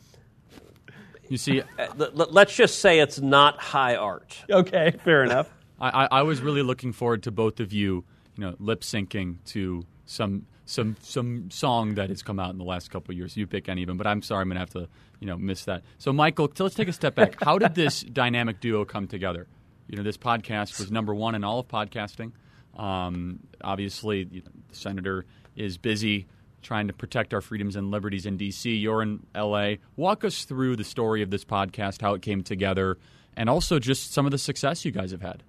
You 1.29 1.37
see, 1.39 1.61
uh, 1.61 1.87
let- 1.97 2.17
let- 2.17 2.33
let's 2.33 2.55
just 2.55 2.81
say 2.81 2.99
it's 3.01 3.21
not 3.21 3.59
high 3.61 3.97
art. 3.97 4.37
Okay, 4.51 4.93
fair 5.05 5.25
enough. 5.25 5.49
I, 5.81 6.05
I, 6.05 6.09
I 6.19 6.23
was 6.23 6.41
really 6.41 6.63
looking 6.63 6.93
forward 6.93 7.23
to 7.25 7.31
both 7.31 7.59
of 7.61 7.73
you, 7.73 8.05
you 8.37 8.45
know, 8.45 8.55
lip 8.59 8.81
syncing 8.83 9.37
to 9.47 9.85
some 10.05 10.47
some 10.65 10.97
some 11.01 11.51
song 11.51 11.95
that 11.97 12.09
has 12.09 12.23
come 12.23 12.39
out 12.39 12.51
in 12.51 12.59
the 12.59 12.65
last 12.65 12.91
couple 12.91 13.13
of 13.13 13.19
years. 13.19 13.37
You 13.37 13.47
pick 13.47 13.69
any 13.69 13.83
of 13.83 13.89
them, 13.89 13.97
but 13.97 14.07
I'm 14.07 14.23
sorry, 14.23 14.43
I'm 14.43 14.49
gonna 14.49 14.61
have 14.61 14.71
to 14.71 14.89
you 15.21 15.27
know 15.27 15.37
miss 15.37 15.65
that. 15.65 15.83
So, 15.99 16.13
Michael, 16.13 16.51
so 16.55 16.65
let's 16.65 16.77
take 16.77 16.89
a 16.89 16.93
step 16.93 17.15
back. 17.15 17.43
How 17.43 17.59
did 17.59 17.75
this 17.75 18.01
dynamic 18.13 18.61
duo 18.61 18.85
come 18.85 19.07
together? 19.09 19.47
You 19.89 19.97
know, 19.97 20.03
this 20.05 20.17
podcast 20.17 20.79
was 20.79 20.91
number 20.91 21.15
one 21.15 21.35
in 21.35 21.45
all 21.45 21.59
of 21.59 21.69
podcasting. 21.69 22.33
Um, 22.77 23.41
obviously, 23.63 24.29
you 24.31 24.41
know, 24.43 24.51
the 24.69 24.77
senator 24.77 25.25
is 25.57 25.77
busy 25.79 26.27
trying 26.63 26.87
to 26.87 26.93
protect 26.93 27.35
our 27.35 27.41
freedoms 27.41 27.77
and 27.77 27.91
liberties 27.91 28.27
in 28.27 28.37
D.C. 28.37 28.75
You're 28.75 29.03
in 29.03 29.27
L.A. 29.35 29.79
Walk 29.97 30.25
us 30.25 30.45
through 30.45 30.77
the 30.77 30.85
story 30.85 31.23
of 31.23 31.31
this 31.31 31.45
podcast, 31.45 32.01
how 32.01 32.15
it 32.15 32.23
came 32.23 32.43
together, 32.43 32.99
and 33.37 33.49
also 33.51 33.79
just 33.79 34.13
some 34.13 34.25
of 34.27 34.33
the 34.33 34.39
success 34.39 34.85
you 34.85 34.91
guys 34.91 35.11
have 35.11 35.23
had. 35.23 35.43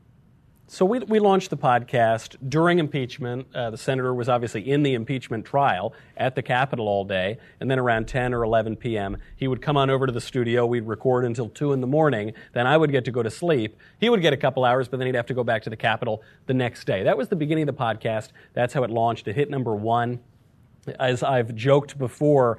So 0.67 0.85
we, 0.85 0.99
we 0.99 1.19
launched 1.19 1.49
the 1.49 1.57
podcast 1.57 2.37
during 2.49 2.79
impeachment. 2.79 3.47
Uh, 3.53 3.69
the 3.69 3.77
senator 3.77 4.13
was 4.13 4.29
obviously 4.29 4.67
in 4.67 4.81
the 4.81 4.93
impeachment 4.93 5.45
trial 5.45 5.93
at 6.15 6.35
the 6.35 6.41
Capitol 6.41 6.87
all 6.87 7.03
day, 7.03 7.37
and 7.59 7.69
then 7.69 7.77
around 7.77 8.07
10 8.07 8.33
or 8.33 8.43
11 8.43 8.77
p.m., 8.77 9.17
he 9.35 9.47
would 9.47 9.61
come 9.61 9.75
on 9.75 9.89
over 9.89 10.07
to 10.07 10.11
the 10.11 10.21
studio. 10.21 10.65
We'd 10.65 10.87
record 10.87 11.25
until 11.25 11.49
2 11.49 11.73
in 11.73 11.81
the 11.81 11.87
morning. 11.87 12.33
Then 12.53 12.65
I 12.65 12.77
would 12.77 12.91
get 12.91 13.05
to 13.05 13.11
go 13.11 13.21
to 13.21 13.29
sleep. 13.29 13.77
He 13.99 14.09
would 14.09 14.21
get 14.21 14.33
a 14.33 14.37
couple 14.37 14.63
hours, 14.63 14.87
but 14.87 14.97
then 14.97 15.05
he'd 15.05 15.15
have 15.15 15.27
to 15.27 15.33
go 15.33 15.43
back 15.43 15.63
to 15.63 15.69
the 15.69 15.77
Capitol 15.77 16.23
the 16.47 16.53
next 16.53 16.85
day. 16.85 17.03
That 17.03 17.17
was 17.17 17.27
the 17.27 17.35
beginning 17.35 17.67
of 17.67 17.75
the 17.75 17.79
podcast. 17.79 18.29
That's 18.53 18.73
how 18.73 18.83
it 18.83 18.89
launched. 18.89 19.27
It 19.27 19.35
hit 19.35 19.49
number 19.49 19.75
one. 19.75 20.21
As 20.99 21.23
I've 21.23 21.55
joked 21.55 21.97
before, 21.97 22.57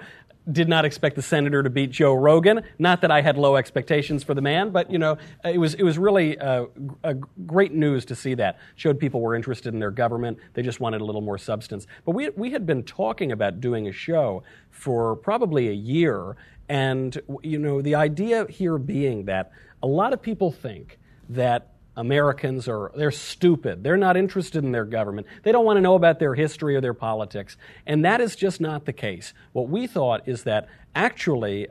did 0.51 0.69
not 0.69 0.85
expect 0.85 1.17
the 1.17 1.23
senator 1.23 1.63
to 1.63 1.71
beat 1.71 1.91
Joe 1.91 2.15
Rogan. 2.15 2.63
Not 2.79 3.01
that 3.01 3.11
I 3.11 3.23
had 3.23 3.39
low 3.39 3.57
expectations 3.57 4.23
for 4.23 4.35
the 4.35 4.43
man, 4.43 4.71
but 4.71 4.91
you 4.91 4.99
know, 4.99 5.17
it 5.45 5.59
was 5.59 5.75
it 5.75 5.83
was 5.83 5.99
really 5.99 6.39
uh, 6.39 6.67
a 7.03 7.15
great 7.15 7.73
news 7.73 8.05
to 8.07 8.15
see 8.15 8.35
that. 8.35 8.59
Showed 8.77 8.99
people 8.99 9.21
were 9.21 9.35
interested 9.35 9.73
in 9.73 9.81
their 9.81 9.91
government. 9.91 10.39
They 10.53 10.63
just 10.63 10.81
wanted 10.81 11.01
a 11.01 11.05
little 11.05 11.23
more 11.23 11.39
substance. 11.39 11.87
But 12.05 12.13
we 12.13 12.29
we 12.31 12.51
had 12.51 12.67
been 12.67 12.83
talking 12.83 13.33
about 13.33 13.61
doing 13.61 13.89
a 13.89 13.93
show 13.93 14.43
for 14.71 15.17
probably 15.17 15.69
a 15.69 15.75
year, 15.75 16.37
and 16.69 17.19
you 17.43 17.59
know, 17.59 17.81
the 17.81 17.95
idea 17.95 18.47
here 18.49 18.77
being 18.79 19.25
that 19.25 19.51
a 19.83 19.87
lot 19.87 20.13
of 20.13 20.21
people 20.21 20.51
think 20.51 20.99
that 21.31 21.74
Americans 21.97 22.69
are 22.69 22.91
they're 22.97 23.11
stupid. 23.11 23.85
They're 23.85 23.97
not 23.97 24.17
interested 24.17 24.65
in 24.65 24.73
their 24.73 24.85
government. 24.85 25.27
They 25.43 25.53
don't 25.53 25.65
want 25.65 25.77
to 25.77 25.81
know 25.81 25.95
about 25.95 26.19
their 26.19 26.35
history 26.35 26.77
or 26.77 26.81
their 26.81 26.95
politics. 26.95 27.57
And 27.87 28.05
that 28.05 28.21
is 28.21 28.37
just 28.37 28.61
not 28.61 28.85
the 28.85 28.93
case. 28.93 29.33
What 29.53 29.69
we 29.69 29.87
thought 29.87 30.29
is 30.29 30.45
that 30.45 30.69
actually 30.95 31.69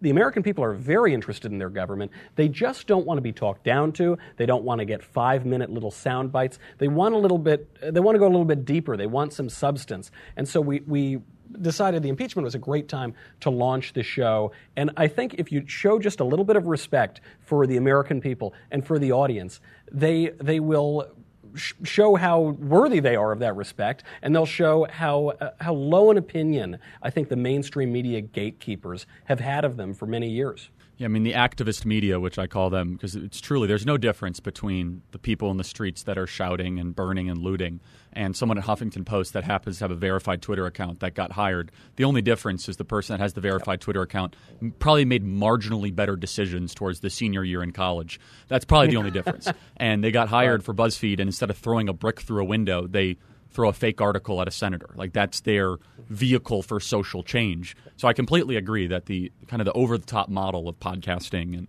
the 0.00 0.10
American 0.10 0.42
people 0.42 0.62
are 0.62 0.74
very 0.74 1.14
interested 1.14 1.50
in 1.50 1.58
their 1.58 1.70
government. 1.70 2.12
They 2.36 2.48
just 2.48 2.86
don't 2.86 3.06
want 3.06 3.18
to 3.18 3.22
be 3.22 3.32
talked 3.32 3.64
down 3.64 3.92
to. 3.92 4.18
They 4.36 4.46
don't 4.46 4.64
want 4.64 4.80
to 4.80 4.84
get 4.84 5.02
five 5.02 5.46
minute 5.46 5.70
little 5.70 5.90
sound 5.90 6.30
bites. 6.32 6.58
They 6.78 6.88
want 6.88 7.14
a 7.14 7.18
little 7.18 7.38
bit, 7.38 7.68
they 7.80 8.00
want 8.00 8.14
to 8.14 8.18
go 8.18 8.26
a 8.26 8.28
little 8.28 8.44
bit 8.44 8.64
deeper. 8.64 8.96
They 8.96 9.06
want 9.06 9.32
some 9.32 9.48
substance. 9.48 10.10
And 10.36 10.46
so 10.46 10.60
we, 10.60 10.80
we 10.80 11.20
decided 11.60 12.02
the 12.02 12.08
impeachment 12.08 12.44
was 12.44 12.54
a 12.54 12.58
great 12.58 12.88
time 12.88 13.14
to 13.40 13.50
launch 13.50 13.92
the 13.92 14.02
show. 14.02 14.52
And 14.76 14.90
I 14.96 15.08
think 15.08 15.34
if 15.38 15.52
you 15.52 15.66
show 15.66 15.98
just 15.98 16.20
a 16.20 16.24
little 16.24 16.44
bit 16.44 16.56
of 16.56 16.66
respect 16.66 17.20
for 17.40 17.66
the 17.66 17.76
American 17.76 18.20
people 18.20 18.54
and 18.70 18.86
for 18.86 18.98
the 18.98 19.12
audience, 19.12 19.60
they, 19.90 20.30
they 20.40 20.60
will 20.60 21.10
show 21.54 22.14
how 22.16 22.40
worthy 22.40 23.00
they 23.00 23.16
are 23.16 23.32
of 23.32 23.38
that 23.40 23.56
respect, 23.56 24.04
and 24.22 24.34
they'll 24.34 24.46
show 24.46 24.86
how 24.90 25.28
uh, 25.28 25.50
how 25.60 25.74
low 25.74 26.10
an 26.10 26.16
opinion 26.16 26.78
I 27.02 27.10
think 27.10 27.28
the 27.28 27.36
mainstream 27.36 27.92
media 27.92 28.20
gatekeepers 28.20 29.06
have 29.26 29.40
had 29.40 29.64
of 29.64 29.76
them 29.76 29.94
for 29.94 30.06
many 30.06 30.30
years. 30.30 30.70
Yeah, 30.96 31.06
I 31.06 31.08
mean 31.08 31.24
the 31.24 31.32
activist 31.32 31.84
media, 31.84 32.20
which 32.20 32.38
I 32.38 32.46
call 32.46 32.70
them, 32.70 32.94
because 32.94 33.16
it's 33.16 33.40
truly 33.40 33.66
there's 33.66 33.86
no 33.86 33.96
difference 33.96 34.40
between 34.40 35.02
the 35.10 35.18
people 35.18 35.50
in 35.50 35.56
the 35.56 35.64
streets 35.64 36.02
that 36.04 36.16
are 36.16 36.26
shouting 36.26 36.78
and 36.78 36.94
burning 36.94 37.28
and 37.28 37.38
looting 37.38 37.80
and 38.12 38.36
someone 38.36 38.58
at 38.58 38.64
Huffington 38.64 39.04
Post 39.04 39.32
that 39.32 39.44
happens 39.44 39.78
to 39.78 39.84
have 39.84 39.90
a 39.90 39.96
verified 39.96 40.42
Twitter 40.42 40.66
account 40.66 41.00
that 41.00 41.14
got 41.14 41.32
hired. 41.32 41.70
The 41.96 42.04
only 42.04 42.22
difference 42.22 42.68
is 42.68 42.76
the 42.76 42.84
person 42.84 43.14
that 43.14 43.22
has 43.22 43.32
the 43.34 43.40
verified 43.40 43.80
Twitter 43.80 44.02
account 44.02 44.36
probably 44.78 45.04
made 45.04 45.24
marginally 45.24 45.94
better 45.94 46.16
decisions 46.16 46.74
towards 46.74 47.00
the 47.00 47.10
senior 47.10 47.44
year 47.44 47.62
in 47.62 47.72
college. 47.72 48.20
That's 48.48 48.64
probably 48.64 48.88
the 48.88 48.96
only 48.96 49.10
difference. 49.10 49.48
And 49.76 50.04
they 50.04 50.12
got 50.12 50.28
hired 50.28 50.64
for 50.64 50.72
BuzzFeed, 50.74 51.18
and 51.18 51.22
instead 51.22 51.50
of 51.50 51.58
throwing 51.58 51.88
a 51.88 51.92
brick 51.92 52.20
through 52.20 52.42
a 52.42 52.44
window, 52.44 52.86
they 52.86 53.16
throw 53.50 53.68
a 53.68 53.72
fake 53.72 54.00
article 54.00 54.40
at 54.40 54.48
a 54.48 54.50
senator. 54.50 54.90
Like 54.96 55.12
that's 55.12 55.40
their 55.40 55.76
vehicle 56.08 56.62
for 56.62 56.80
social 56.80 57.22
change. 57.22 57.76
So 57.96 58.08
I 58.08 58.12
completely 58.12 58.56
agree 58.56 58.86
that 58.88 59.06
the 59.06 59.32
kind 59.48 59.60
of 59.60 59.66
the 59.66 59.72
over 59.72 59.98
the 59.98 60.06
top 60.06 60.28
model 60.28 60.68
of 60.68 60.78
podcasting 60.78 61.56
and 61.56 61.68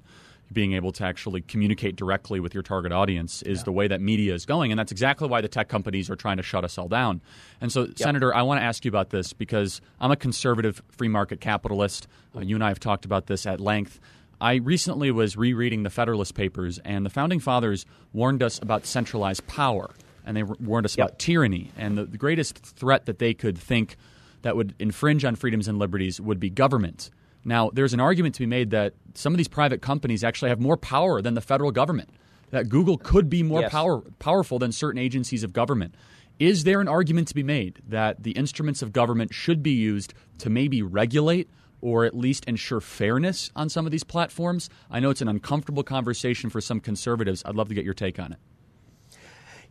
being 0.52 0.74
able 0.74 0.92
to 0.92 1.04
actually 1.04 1.42
communicate 1.42 1.96
directly 1.96 2.40
with 2.40 2.54
your 2.54 2.64
target 2.64 2.92
audience 2.92 3.42
is 3.42 3.60
yeah. 3.60 3.64
the 3.64 3.72
way 3.72 3.88
that 3.88 4.02
media 4.02 4.34
is 4.34 4.46
going. 4.46 4.72
And 4.72 4.80
that's 4.80 4.92
exactly 4.92 5.28
why 5.28 5.42
the 5.42 5.48
tech 5.48 5.68
companies 5.68 6.10
are 6.10 6.16
trying 6.16 6.38
to 6.38 6.44
shut 6.44 6.64
us 6.64 6.78
all 6.78 6.88
down. 6.88 7.22
And 7.62 7.72
so, 7.72 7.86
yep. 7.86 7.98
Senator, 7.98 8.34
I 8.34 8.44
want 8.44 8.60
to 8.60 8.64
ask 8.64 8.86
you 8.86 8.90
about 8.90 9.10
this 9.10 9.34
because 9.34 9.82
I'm 10.00 10.12
a 10.12 10.16
conservative 10.16 10.82
free 10.90 11.08
market 11.08 11.42
capitalist. 11.42 12.08
Uh, 12.36 12.42
you 12.42 12.56
and 12.56 12.64
I 12.64 12.70
have 12.70 12.80
talked 12.80 13.06
about 13.06 13.28
this 13.28 13.46
at 13.46 13.60
length. 13.60 14.00
I 14.40 14.56
recently 14.56 15.10
was 15.10 15.38
rereading 15.38 15.84
the 15.84 15.90
Federalist 15.90 16.36
Papers, 16.36 16.78
and 16.80 17.06
the 17.06 17.10
founding 17.10 17.40
fathers 17.40 17.86
warned 18.12 18.44
us 18.44 18.60
about 18.62 18.86
centralized 18.86 19.48
power, 19.48 19.90
and 20.26 20.36
they 20.36 20.44
warned 20.44 20.86
us 20.86 20.98
yep. 20.98 21.08
about 21.08 21.20
tyranny. 21.20 21.72
And 21.78 21.98
the, 21.98 22.06
the 22.06 22.18
greatest 22.18 22.58
threat 22.58 23.06
that 23.06 23.20
they 23.20 23.34
could 23.34 23.58
think 23.58 23.96
that 24.42 24.58
would 24.58 24.76
infringe 24.80 25.24
on 25.24 25.36
freedoms 25.36 25.68
and 25.68 25.80
liberties 25.80 26.20
would 26.20 26.40
be 26.40 26.50
government. 26.50 27.10
Now, 27.46 27.70
there's 27.74 27.94
an 27.94 28.00
argument 28.00 28.36
to 28.36 28.40
be 28.40 28.46
made 28.46 28.72
that 28.72 28.94
some 29.14 29.34
of 29.34 29.38
these 29.38 29.48
private 29.48 29.82
companies 29.82 30.24
actually 30.24 30.50
have 30.50 30.60
more 30.60 30.78
power 30.78 31.22
than 31.22 31.34
the 31.34 31.42
federal 31.42 31.72
government, 31.72 32.10
that 32.52 32.70
Google 32.70 32.98
could 32.98 33.30
be 33.30 33.44
more 33.44 33.62
yes. 33.62 33.72
power, 33.72 34.02
powerful 34.20 34.60
than 34.60 34.72
certain 34.72 35.00
agencies 35.00 35.44
of 35.44 35.54
government. 35.54 35.96
Is 36.40 36.64
there 36.64 36.82
an 36.82 36.88
argument 36.88 37.28
to 37.30 37.36
be 37.36 37.44
made 37.44 37.82
that 37.88 38.24
the 38.24 38.32
instruments 38.32 38.82
of 38.82 38.92
government 38.92 39.34
should 39.34 39.62
be 39.62 39.72
used 39.72 40.14
to 40.40 40.50
maybe 40.50 40.82
regulate 40.82 41.50
or 41.82 42.06
at 42.06 42.16
least 42.16 42.46
ensure 42.46 42.80
fairness 42.80 43.52
on 43.56 43.70
some 43.70 43.86
of 43.86 43.92
these 43.92 44.04
platforms? 44.04 44.70
I 44.90 45.00
know 45.00 45.10
it's 45.10 45.22
an 45.22 45.28
uncomfortable 45.28 45.84
conversation 45.84 46.50
for 46.50 46.62
some 46.62 46.80
conservatives. 46.80 47.44
I'd 47.46 47.56
love 47.56 47.68
to 47.70 47.76
get 47.76 47.86
your 47.86 47.94
take 47.94 48.20
on 48.20 48.32
it. 48.32 48.40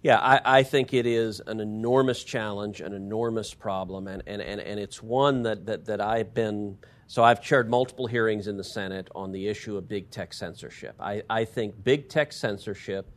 Yeah, 0.02 0.18
I, 0.18 0.40
I, 0.44 0.62
think 0.64 0.92
it 0.92 1.06
is 1.06 1.40
an 1.46 1.60
enormous 1.60 2.24
challenge, 2.24 2.80
an 2.80 2.92
enormous 2.92 3.54
problem, 3.54 4.08
and, 4.08 4.20
and, 4.26 4.42
and, 4.42 4.60
and 4.60 4.80
it's 4.80 5.00
one 5.00 5.44
that, 5.44 5.66
that, 5.66 5.84
that 5.84 6.00
I've 6.00 6.34
been 6.34 6.78
so 7.12 7.22
I've 7.22 7.42
chaired 7.42 7.68
multiple 7.68 8.06
hearings 8.06 8.46
in 8.48 8.56
the 8.56 8.64
Senate 8.64 9.10
on 9.14 9.32
the 9.32 9.46
issue 9.46 9.76
of 9.76 9.86
big 9.86 10.10
tech 10.10 10.32
censorship. 10.32 10.94
I, 10.98 11.22
I 11.28 11.44
think 11.44 11.84
big 11.84 12.08
tech 12.08 12.32
censorship 12.32 13.10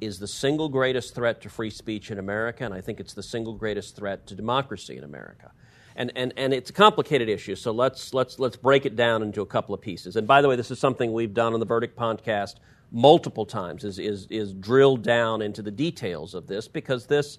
is 0.00 0.20
the 0.20 0.28
single 0.28 0.68
greatest 0.68 1.16
threat 1.16 1.40
to 1.40 1.48
free 1.48 1.70
speech 1.70 2.12
in 2.12 2.20
America, 2.20 2.64
and 2.64 2.72
I 2.72 2.80
think 2.80 3.00
it's 3.00 3.12
the 3.12 3.24
single 3.24 3.54
greatest 3.54 3.96
threat 3.96 4.28
to 4.28 4.36
democracy 4.36 4.96
in 4.96 5.02
America. 5.02 5.50
And, 5.96 6.12
and, 6.14 6.32
and 6.36 6.54
it's 6.54 6.70
a 6.70 6.72
complicated 6.72 7.28
issue, 7.28 7.56
so 7.56 7.72
let's, 7.72 8.14
let's, 8.14 8.38
let's 8.38 8.54
break 8.54 8.86
it 8.86 8.94
down 8.94 9.20
into 9.20 9.40
a 9.40 9.46
couple 9.46 9.74
of 9.74 9.80
pieces. 9.80 10.14
And 10.14 10.28
by 10.28 10.42
the 10.42 10.48
way, 10.48 10.54
this 10.54 10.70
is 10.70 10.78
something 10.78 11.12
we've 11.12 11.34
done 11.34 11.52
on 11.52 11.58
the 11.58 11.66
Verdict 11.66 11.98
podcast 11.98 12.54
multiple 12.92 13.46
times, 13.46 13.82
is, 13.82 13.98
is, 13.98 14.28
is 14.30 14.54
drilled 14.54 15.02
down 15.02 15.42
into 15.42 15.60
the 15.60 15.72
details 15.72 16.34
of 16.34 16.46
this, 16.46 16.68
because 16.68 17.06
this 17.06 17.38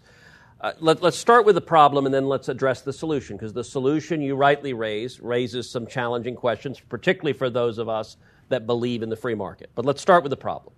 uh, 0.62 0.74
let, 0.80 1.04
us 1.04 1.18
start 1.18 1.44
with 1.44 1.56
the 1.56 1.62
problem 1.62 2.06
and 2.06 2.14
then 2.14 2.28
let's 2.28 2.48
address 2.48 2.82
the 2.82 2.94
solution, 2.94 3.36
because 3.36 3.52
the 3.52 3.64
solution 3.64 4.22
you 4.22 4.36
rightly 4.36 4.74
raise 4.74 5.20
raises 5.20 5.68
some 5.68 5.88
challenging 5.88 6.36
questions, 6.36 6.80
particularly 6.80 7.34
for 7.34 7.50
those 7.50 7.80
of 7.80 7.90
us 7.90 8.16
that 8.50 8.68
believe 8.68 9.02
in 9.02 9.10
the 9.10 9.16
free 9.16 9.34
market. 9.34 9.72
But 9.74 9.86
let's 9.86 10.02
start 10.02 10.24
with 10.24 10.30
the 10.30 10.38
problem. 10.38 10.76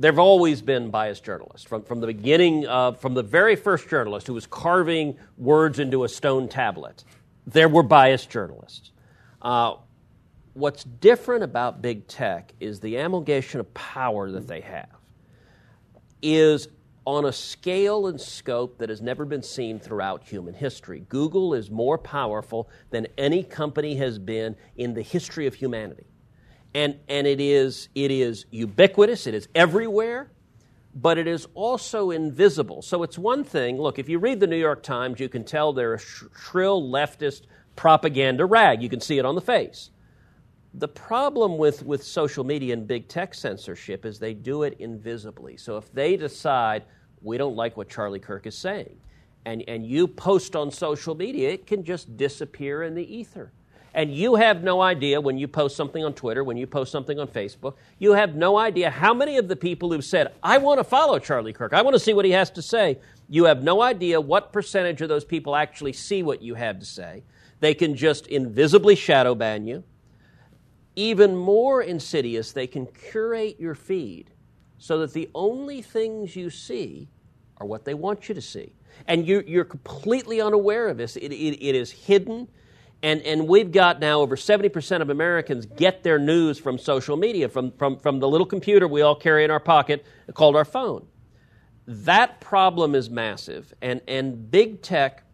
There 0.00 0.10
have 0.10 0.18
always 0.18 0.62
been 0.62 0.90
biased 0.90 1.24
journalists. 1.24 1.66
From, 1.66 1.84
from 1.84 2.00
the 2.00 2.08
beginning, 2.08 2.66
of, 2.66 3.00
from 3.00 3.14
the 3.14 3.22
very 3.22 3.54
first 3.54 3.88
journalist 3.88 4.26
who 4.26 4.34
was 4.34 4.46
carving 4.46 5.16
words 5.36 5.78
into 5.78 6.02
a 6.02 6.08
stone 6.08 6.48
tablet, 6.48 7.04
there 7.46 7.68
were 7.68 7.84
biased 7.84 8.30
journalists. 8.30 8.90
Uh, 9.40 9.74
what's 10.54 10.82
different 10.82 11.44
about 11.44 11.80
big 11.80 12.08
tech 12.08 12.52
is 12.58 12.80
the 12.80 12.96
amalgamation 12.96 13.60
of 13.60 13.72
power 13.74 14.30
that 14.32 14.48
they 14.48 14.60
have 14.60 14.88
is 16.20 16.68
on 17.08 17.24
a 17.24 17.32
scale 17.32 18.06
and 18.08 18.20
scope 18.20 18.76
that 18.76 18.90
has 18.90 19.00
never 19.00 19.24
been 19.24 19.42
seen 19.42 19.80
throughout 19.80 20.22
human 20.22 20.52
history. 20.52 21.06
Google 21.08 21.54
is 21.54 21.70
more 21.70 21.96
powerful 21.96 22.68
than 22.90 23.06
any 23.16 23.42
company 23.42 23.96
has 23.96 24.18
been 24.18 24.54
in 24.76 24.92
the 24.92 25.00
history 25.00 25.46
of 25.46 25.54
humanity. 25.54 26.04
And, 26.74 26.98
and 27.08 27.26
it, 27.26 27.40
is, 27.40 27.88
it 27.94 28.10
is 28.10 28.44
ubiquitous, 28.50 29.26
it 29.26 29.32
is 29.32 29.48
everywhere, 29.54 30.30
but 30.94 31.16
it 31.16 31.26
is 31.26 31.48
also 31.54 32.10
invisible. 32.10 32.82
So 32.82 33.02
it's 33.02 33.16
one 33.16 33.42
thing, 33.42 33.78
look, 33.80 33.98
if 33.98 34.10
you 34.10 34.18
read 34.18 34.38
the 34.38 34.46
New 34.46 34.58
York 34.58 34.82
Times, 34.82 35.18
you 35.18 35.30
can 35.30 35.44
tell 35.44 35.72
they're 35.72 35.94
a 35.94 35.98
sh- 35.98 36.24
shrill 36.38 36.82
leftist 36.82 37.46
propaganda 37.74 38.44
rag. 38.44 38.82
You 38.82 38.90
can 38.90 39.00
see 39.00 39.16
it 39.16 39.24
on 39.24 39.34
the 39.34 39.40
face. 39.40 39.88
The 40.74 40.88
problem 40.88 41.56
with, 41.56 41.82
with 41.86 42.04
social 42.04 42.44
media 42.44 42.74
and 42.74 42.86
big 42.86 43.08
tech 43.08 43.32
censorship 43.32 44.04
is 44.04 44.18
they 44.18 44.34
do 44.34 44.64
it 44.64 44.76
invisibly. 44.78 45.56
So 45.56 45.78
if 45.78 45.90
they 45.94 46.14
decide, 46.14 46.84
we 47.22 47.38
don't 47.38 47.56
like 47.56 47.76
what 47.76 47.88
Charlie 47.88 48.20
Kirk 48.20 48.46
is 48.46 48.56
saying. 48.56 48.96
And, 49.44 49.64
and 49.66 49.86
you 49.86 50.08
post 50.08 50.54
on 50.54 50.70
social 50.70 51.14
media, 51.14 51.50
it 51.50 51.66
can 51.66 51.84
just 51.84 52.16
disappear 52.16 52.82
in 52.82 52.94
the 52.94 53.16
ether. 53.16 53.52
And 53.94 54.14
you 54.14 54.34
have 54.36 54.62
no 54.62 54.80
idea 54.80 55.20
when 55.20 55.38
you 55.38 55.48
post 55.48 55.74
something 55.74 56.04
on 56.04 56.12
Twitter, 56.12 56.44
when 56.44 56.56
you 56.56 56.66
post 56.66 56.92
something 56.92 57.18
on 57.18 57.26
Facebook, 57.26 57.74
you 57.98 58.12
have 58.12 58.36
no 58.36 58.58
idea 58.58 58.90
how 58.90 59.14
many 59.14 59.38
of 59.38 59.48
the 59.48 59.56
people 59.56 59.90
who've 59.90 60.04
said, 60.04 60.34
I 60.42 60.58
want 60.58 60.78
to 60.78 60.84
follow 60.84 61.18
Charlie 61.18 61.52
Kirk, 61.52 61.72
I 61.72 61.82
want 61.82 61.94
to 61.94 61.98
see 61.98 62.12
what 62.12 62.24
he 62.24 62.32
has 62.32 62.50
to 62.52 62.62
say. 62.62 62.98
You 63.28 63.44
have 63.44 63.62
no 63.62 63.82
idea 63.82 64.20
what 64.20 64.52
percentage 64.52 65.00
of 65.00 65.08
those 65.08 65.24
people 65.24 65.56
actually 65.56 65.94
see 65.94 66.22
what 66.22 66.42
you 66.42 66.54
have 66.54 66.78
to 66.80 66.84
say. 66.84 67.24
They 67.60 67.74
can 67.74 67.96
just 67.96 68.26
invisibly 68.26 68.94
shadow 68.94 69.34
ban 69.34 69.66
you. 69.66 69.82
Even 70.94 71.36
more 71.36 71.82
insidious, 71.82 72.52
they 72.52 72.66
can 72.66 72.86
curate 72.86 73.58
your 73.58 73.74
feed 73.74 74.30
so 74.78 74.98
that 75.00 75.12
the 75.12 75.28
only 75.34 75.82
things 75.82 76.36
you 76.36 76.50
see 76.50 77.08
are 77.58 77.66
what 77.66 77.84
they 77.84 77.94
want 77.94 78.28
you 78.28 78.34
to 78.34 78.40
see. 78.42 78.72
And 79.06 79.26
you're, 79.26 79.42
you're 79.42 79.64
completely 79.64 80.40
unaware 80.40 80.88
of 80.88 80.96
this. 80.96 81.16
It, 81.16 81.32
it, 81.32 81.64
it 81.64 81.74
is 81.74 81.90
hidden. 81.90 82.48
And, 83.02 83.22
and 83.22 83.46
we've 83.46 83.70
got 83.70 84.00
now 84.00 84.20
over 84.20 84.36
70% 84.36 85.02
of 85.02 85.10
Americans 85.10 85.66
get 85.66 86.02
their 86.02 86.18
news 86.18 86.58
from 86.58 86.78
social 86.78 87.16
media, 87.16 87.48
from, 87.48 87.72
from, 87.72 87.98
from 87.98 88.18
the 88.18 88.28
little 88.28 88.46
computer 88.46 88.88
we 88.88 89.02
all 89.02 89.14
carry 89.14 89.44
in 89.44 89.50
our 89.50 89.60
pocket 89.60 90.04
called 90.34 90.56
our 90.56 90.64
phone. 90.64 91.06
That 91.86 92.40
problem 92.40 92.94
is 92.94 93.08
massive. 93.08 93.72
And, 93.80 94.00
and 94.08 94.50
big 94.50 94.82
tech 94.82 95.24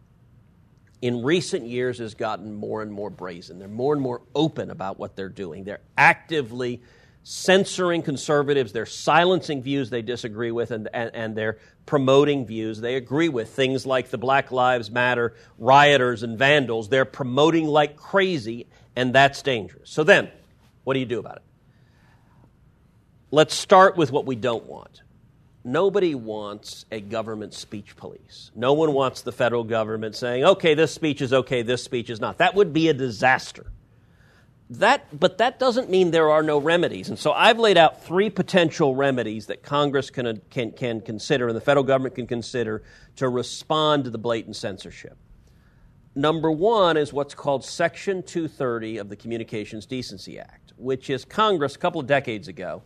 in 1.01 1.23
recent 1.23 1.67
years 1.67 1.97
has 1.99 2.13
gotten 2.13 2.53
more 2.53 2.81
and 2.81 2.91
more 2.91 3.09
brazen. 3.09 3.59
They're 3.59 3.67
more 3.67 3.93
and 3.93 4.01
more 4.01 4.21
open 4.33 4.69
about 4.69 4.97
what 4.97 5.15
they're 5.15 5.29
doing. 5.29 5.63
They're 5.63 5.81
actively 5.97 6.81
censoring 7.27 8.03
conservatives, 8.03 8.71
they're 8.71 8.85
silencing 8.85 9.63
views 9.63 9.89
they 9.89 10.03
disagree 10.03 10.51
with, 10.51 10.69
and, 10.69 10.87
and, 10.93 11.09
and, 11.15 11.35
they're 11.35 11.57
promoting 11.87 12.45
views 12.45 12.79
they 12.79 12.95
agree 12.95 13.29
with. 13.29 13.49
Things 13.49 13.83
like 13.83 14.11
the 14.11 14.17
Black 14.19 14.51
Lives 14.51 14.91
Matter 14.91 15.33
rioters 15.57 16.21
and 16.21 16.37
vandals, 16.37 16.87
they're 16.87 17.03
promoting 17.03 17.65
like 17.65 17.97
crazy, 17.97 18.67
and 18.95 19.13
that's 19.13 19.41
dangerous. 19.41 19.89
So 19.89 20.03
then, 20.03 20.29
what 20.83 20.93
do 20.93 20.99
you 20.99 21.07
do 21.07 21.17
about 21.17 21.37
it? 21.37 21.41
Let's 23.31 23.55
start 23.55 23.97
with 23.97 24.11
what 24.11 24.27
we 24.27 24.35
don't 24.35 24.67
want. 24.67 25.01
Nobody 25.63 26.13
wants 26.13 26.85
a 26.91 27.01
government 27.01 27.55
speech 27.55 27.95
police. 27.97 28.51
No 28.55 28.73
one 28.73 28.93
wants 28.93 29.21
the 29.21 29.31
federal 29.31 29.63
government 29.63 30.15
saying, 30.15 30.45
okay, 30.45 30.75
this 30.75 30.93
speech 30.93 31.23
is 31.23 31.33
okay, 31.33 31.63
this 31.63 31.83
speech 31.83 32.11
is 32.11 32.21
not. 32.21 32.37
That 32.37 32.53
would 32.53 32.71
be 32.71 32.87
a 32.89 32.93
disaster 32.93 33.65
that, 34.69 35.17
but 35.17 35.37
that 35.37 35.59
doesn't 35.59 35.89
mean 35.89 36.11
there 36.11 36.31
are 36.31 36.41
no 36.41 36.57
remedies. 36.57 37.09
And 37.09 37.19
so 37.19 37.31
I've 37.31 37.59
laid 37.59 37.77
out 37.77 38.03
three 38.03 38.29
potential 38.29 38.95
remedies 38.95 39.45
that 39.47 39.61
Congress 39.61 40.09
can, 40.09 40.41
can, 40.49 40.71
can 40.71 41.01
consider 41.01 41.47
and 41.47 41.55
the 41.55 41.61
federal 41.61 41.83
government 41.83 42.15
can 42.15 42.27
consider 42.27 42.83
to 43.17 43.29
respond 43.29 44.05
to 44.05 44.09
the 44.09 44.17
blatant 44.17 44.55
censorship. 44.55 45.17
Number 46.15 46.51
one 46.51 46.97
is 46.97 47.13
what's 47.13 47.35
called 47.35 47.63
Section 47.63 48.23
230 48.23 48.97
of 48.97 49.09
the 49.09 49.15
Communications 49.15 49.85
Decency 49.85 50.39
Act, 50.39 50.73
which 50.77 51.09
is 51.09 51.25
Congress 51.25 51.75
a 51.75 51.79
couple 51.79 52.01
of 52.01 52.07
decades 52.07 52.47
ago 52.47 52.83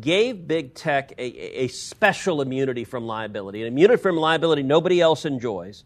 gave 0.00 0.46
big 0.46 0.74
tech 0.74 1.12
a, 1.18 1.62
a 1.62 1.68
special 1.68 2.40
immunity 2.40 2.84
from 2.84 3.06
liability, 3.06 3.62
an 3.62 3.68
immunity 3.68 4.00
from 4.00 4.16
liability 4.16 4.62
nobody 4.62 5.00
else 5.00 5.24
enjoys. 5.24 5.84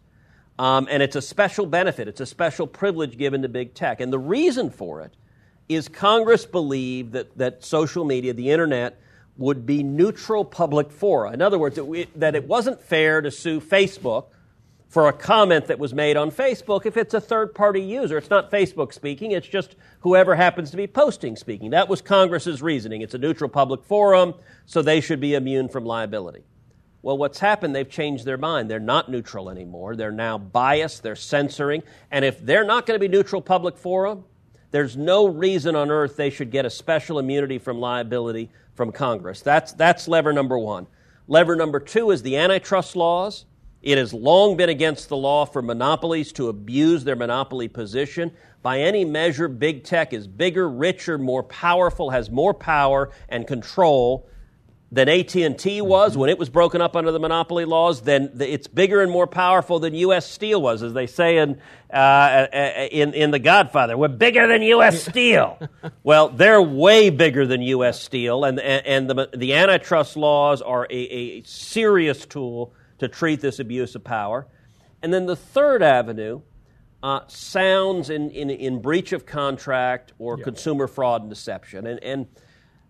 Um, 0.59 0.87
and 0.91 1.01
it's 1.01 1.15
a 1.15 1.21
special 1.21 1.65
benefit, 1.65 2.07
it's 2.07 2.21
a 2.21 2.25
special 2.25 2.67
privilege 2.67 3.17
given 3.17 3.41
to 3.41 3.49
big 3.49 3.73
tech. 3.73 3.99
And 4.01 4.11
the 4.13 4.19
reason 4.19 4.69
for 4.69 5.01
it 5.01 5.13
is 5.67 5.87
Congress 5.87 6.45
believed 6.45 7.13
that, 7.13 7.37
that 7.37 7.63
social 7.63 8.05
media, 8.05 8.33
the 8.33 8.51
internet, 8.51 8.99
would 9.37 9.65
be 9.65 9.81
neutral 9.81 10.45
public 10.45 10.91
fora. 10.91 11.31
In 11.31 11.41
other 11.41 11.57
words, 11.57 11.75
that, 11.75 11.85
we, 11.85 12.05
that 12.15 12.35
it 12.35 12.47
wasn't 12.47 12.81
fair 12.81 13.21
to 13.21 13.31
sue 13.31 13.59
Facebook 13.59 14.25
for 14.89 15.07
a 15.07 15.13
comment 15.13 15.67
that 15.67 15.79
was 15.79 15.93
made 15.93 16.17
on 16.17 16.29
Facebook 16.29 16.85
if 16.85 16.97
it's 16.97 17.13
a 17.13 17.21
third 17.21 17.55
party 17.55 17.81
user. 17.81 18.17
It's 18.17 18.29
not 18.29 18.51
Facebook 18.51 18.93
speaking, 18.93 19.31
it's 19.31 19.47
just 19.47 19.75
whoever 20.01 20.35
happens 20.35 20.69
to 20.71 20.77
be 20.77 20.85
posting 20.85 21.37
speaking. 21.37 21.69
That 21.69 21.87
was 21.87 22.01
Congress's 22.01 22.61
reasoning. 22.61 23.01
It's 23.01 23.13
a 23.13 23.17
neutral 23.17 23.49
public 23.49 23.85
forum, 23.85 24.33
so 24.65 24.81
they 24.81 24.99
should 24.99 25.21
be 25.21 25.33
immune 25.33 25.69
from 25.69 25.85
liability. 25.85 26.43
Well, 27.03 27.17
what's 27.17 27.39
happened, 27.39 27.75
they've 27.75 27.89
changed 27.89 28.25
their 28.25 28.37
mind. 28.37 28.69
They're 28.69 28.79
not 28.79 29.09
neutral 29.09 29.49
anymore. 29.49 29.95
They're 29.95 30.11
now 30.11 30.37
biased, 30.37 31.01
they're 31.01 31.15
censoring. 31.15 31.81
And 32.11 32.23
if 32.23 32.39
they're 32.45 32.63
not 32.63 32.85
going 32.85 32.99
to 32.99 32.99
be 32.99 33.07
neutral 33.07 33.41
public 33.41 33.75
forum, 33.75 34.23
there's 34.69 34.95
no 34.95 35.27
reason 35.27 35.75
on 35.75 35.89
earth 35.89 36.15
they 36.15 36.29
should 36.29 36.51
get 36.51 36.65
a 36.65 36.69
special 36.69 37.19
immunity 37.19 37.57
from 37.57 37.79
liability 37.79 38.49
from 38.75 38.91
Congress. 38.91 39.41
That's, 39.41 39.73
that's 39.73 40.07
lever 40.07 40.31
number 40.31 40.57
one. 40.57 40.87
Lever 41.27 41.55
number 41.55 41.79
two 41.79 42.11
is 42.11 42.21
the 42.21 42.37
antitrust 42.37 42.95
laws. 42.95 43.45
It 43.81 43.97
has 43.97 44.13
long 44.13 44.55
been 44.55 44.69
against 44.69 45.09
the 45.09 45.17
law 45.17 45.45
for 45.45 45.61
monopolies 45.63 46.31
to 46.33 46.49
abuse 46.49 47.03
their 47.03 47.15
monopoly 47.15 47.67
position. 47.67 48.31
By 48.61 48.81
any 48.81 49.03
measure, 49.03 49.47
big 49.47 49.83
tech 49.83 50.13
is 50.13 50.27
bigger, 50.27 50.69
richer, 50.69 51.17
more 51.17 51.41
powerful, 51.43 52.11
has 52.11 52.29
more 52.29 52.53
power 52.53 53.09
and 53.29 53.47
control 53.47 54.29
than 54.91 55.07
AT&T 55.07 55.81
was 55.81 56.17
when 56.17 56.29
it 56.29 56.37
was 56.37 56.49
broken 56.49 56.81
up 56.81 56.97
under 56.97 57.13
the 57.13 57.19
monopoly 57.19 57.63
laws, 57.63 58.01
then 58.01 58.29
it's 58.39 58.67
bigger 58.67 59.01
and 59.01 59.09
more 59.09 59.25
powerful 59.25 59.79
than 59.79 59.95
U.S. 59.95 60.29
Steel 60.29 60.61
was, 60.61 60.83
as 60.83 60.93
they 60.93 61.07
say 61.07 61.37
in, 61.37 61.61
uh, 61.91 62.47
in, 62.91 63.13
in 63.13 63.31
The 63.31 63.39
Godfather. 63.39 63.97
We're 63.97 64.09
bigger 64.09 64.47
than 64.47 64.61
U.S. 64.63 65.03
Steel. 65.07 65.59
well, 66.03 66.27
they're 66.27 66.61
way 66.61 67.09
bigger 67.09 67.47
than 67.47 67.61
U.S. 67.61 68.01
Steel, 68.01 68.43
and, 68.43 68.59
and 68.59 69.09
the, 69.09 69.29
the 69.33 69.53
antitrust 69.53 70.17
laws 70.17 70.61
are 70.61 70.85
a, 70.89 70.93
a 70.93 71.43
serious 71.43 72.25
tool 72.25 72.73
to 72.99 73.07
treat 73.07 73.39
this 73.39 73.59
abuse 73.59 73.95
of 73.95 74.03
power. 74.03 74.45
And 75.01 75.13
then 75.13 75.25
the 75.25 75.37
third 75.37 75.81
avenue 75.81 76.41
uh, 77.01 77.21
sounds 77.27 78.09
in, 78.09 78.29
in, 78.29 78.49
in, 78.49 78.81
breach 78.81 79.11
of 79.11 79.25
contract 79.25 80.13
or 80.19 80.37
yeah. 80.37 80.43
consumer 80.43 80.85
fraud 80.85 81.21
and 81.21 81.29
deception. 81.29 81.87
And, 81.87 82.03
and 82.03 82.27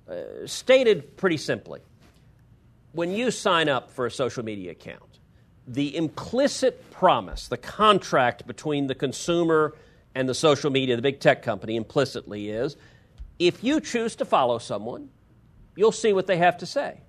uh, 0.10 0.46
stated 0.46 1.16
pretty 1.16 1.38
simply, 1.38 1.80
when 2.94 3.12
you 3.12 3.32
sign 3.32 3.70
up 3.70 3.92
for 3.92 4.06
a 4.06 4.12
social 4.12 4.44
media 4.44 4.72
account, 4.72 5.20
the 5.68 5.96
implicit 5.96 6.92
promise, 6.92 7.48
the 7.48 7.58
contract 7.58 8.46
between 8.46 8.88
the 8.88 8.96
consumer 8.96 9.76
and 10.14 10.28
the 10.28 10.34
social 10.34 10.70
media, 10.70 10.96
the 10.96 11.02
big 11.02 11.20
tech 11.20 11.44
company, 11.44 11.76
implicitly 11.76 12.50
is 12.50 12.76
if 13.40 13.64
you 13.64 13.80
choose 13.80 14.16
to 14.18 14.26
follow 14.26 14.58
someone, 14.58 15.10
you'll 15.76 15.92
see 15.92 16.14
what 16.14 16.28
they 16.28 16.38
have 16.38 16.58
to 16.58 16.66
say. 16.66 17.00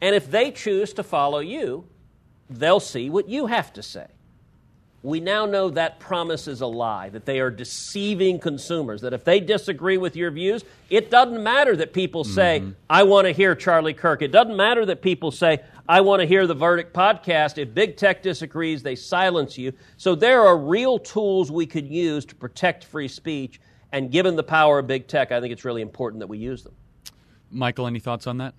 And 0.00 0.14
if 0.14 0.30
they 0.30 0.50
choose 0.50 0.92
to 0.94 1.02
follow 1.02 1.38
you, 1.38 1.86
they'll 2.50 2.80
see 2.80 3.10
what 3.10 3.28
you 3.28 3.46
have 3.46 3.72
to 3.74 3.82
say 3.82 4.06
we 5.02 5.20
now 5.20 5.46
know 5.46 5.70
that 5.70 6.00
promise 6.00 6.48
is 6.48 6.60
a 6.60 6.66
lie, 6.66 7.08
that 7.10 7.24
they 7.24 7.38
are 7.38 7.50
deceiving 7.50 8.40
consumers, 8.40 9.00
that 9.02 9.12
if 9.12 9.24
they 9.24 9.38
disagree 9.38 9.96
with 9.96 10.16
your 10.16 10.30
views, 10.30 10.64
it 10.90 11.10
doesn't 11.10 11.40
matter 11.40 11.76
that 11.76 11.92
people 11.92 12.24
say, 12.24 12.60
mm-hmm. 12.60 12.72
I 12.90 13.04
want 13.04 13.26
to 13.26 13.32
hear 13.32 13.54
Charlie 13.54 13.94
Kirk. 13.94 14.22
It 14.22 14.32
doesn't 14.32 14.56
matter 14.56 14.84
that 14.86 15.00
people 15.00 15.30
say, 15.30 15.60
I 15.88 16.00
want 16.00 16.20
to 16.20 16.26
hear 16.26 16.46
the 16.46 16.54
Verdict 16.54 16.92
podcast. 16.92 17.58
If 17.58 17.72
big 17.74 17.96
tech 17.96 18.22
disagrees, 18.22 18.82
they 18.82 18.96
silence 18.96 19.56
you. 19.56 19.72
So 19.96 20.14
there 20.16 20.44
are 20.44 20.58
real 20.58 20.98
tools 20.98 21.50
we 21.50 21.64
could 21.66 21.86
use 21.86 22.24
to 22.26 22.34
protect 22.34 22.84
free 22.84 23.08
speech. 23.08 23.60
And 23.92 24.10
given 24.10 24.36
the 24.36 24.42
power 24.42 24.80
of 24.80 24.86
big 24.86 25.06
tech, 25.06 25.30
I 25.32 25.40
think 25.40 25.52
it's 25.52 25.64
really 25.64 25.80
important 25.80 26.20
that 26.20 26.26
we 26.26 26.38
use 26.38 26.64
them. 26.64 26.74
Michael, 27.50 27.86
any 27.86 28.00
thoughts 28.00 28.26
on 28.26 28.38
that? 28.38 28.54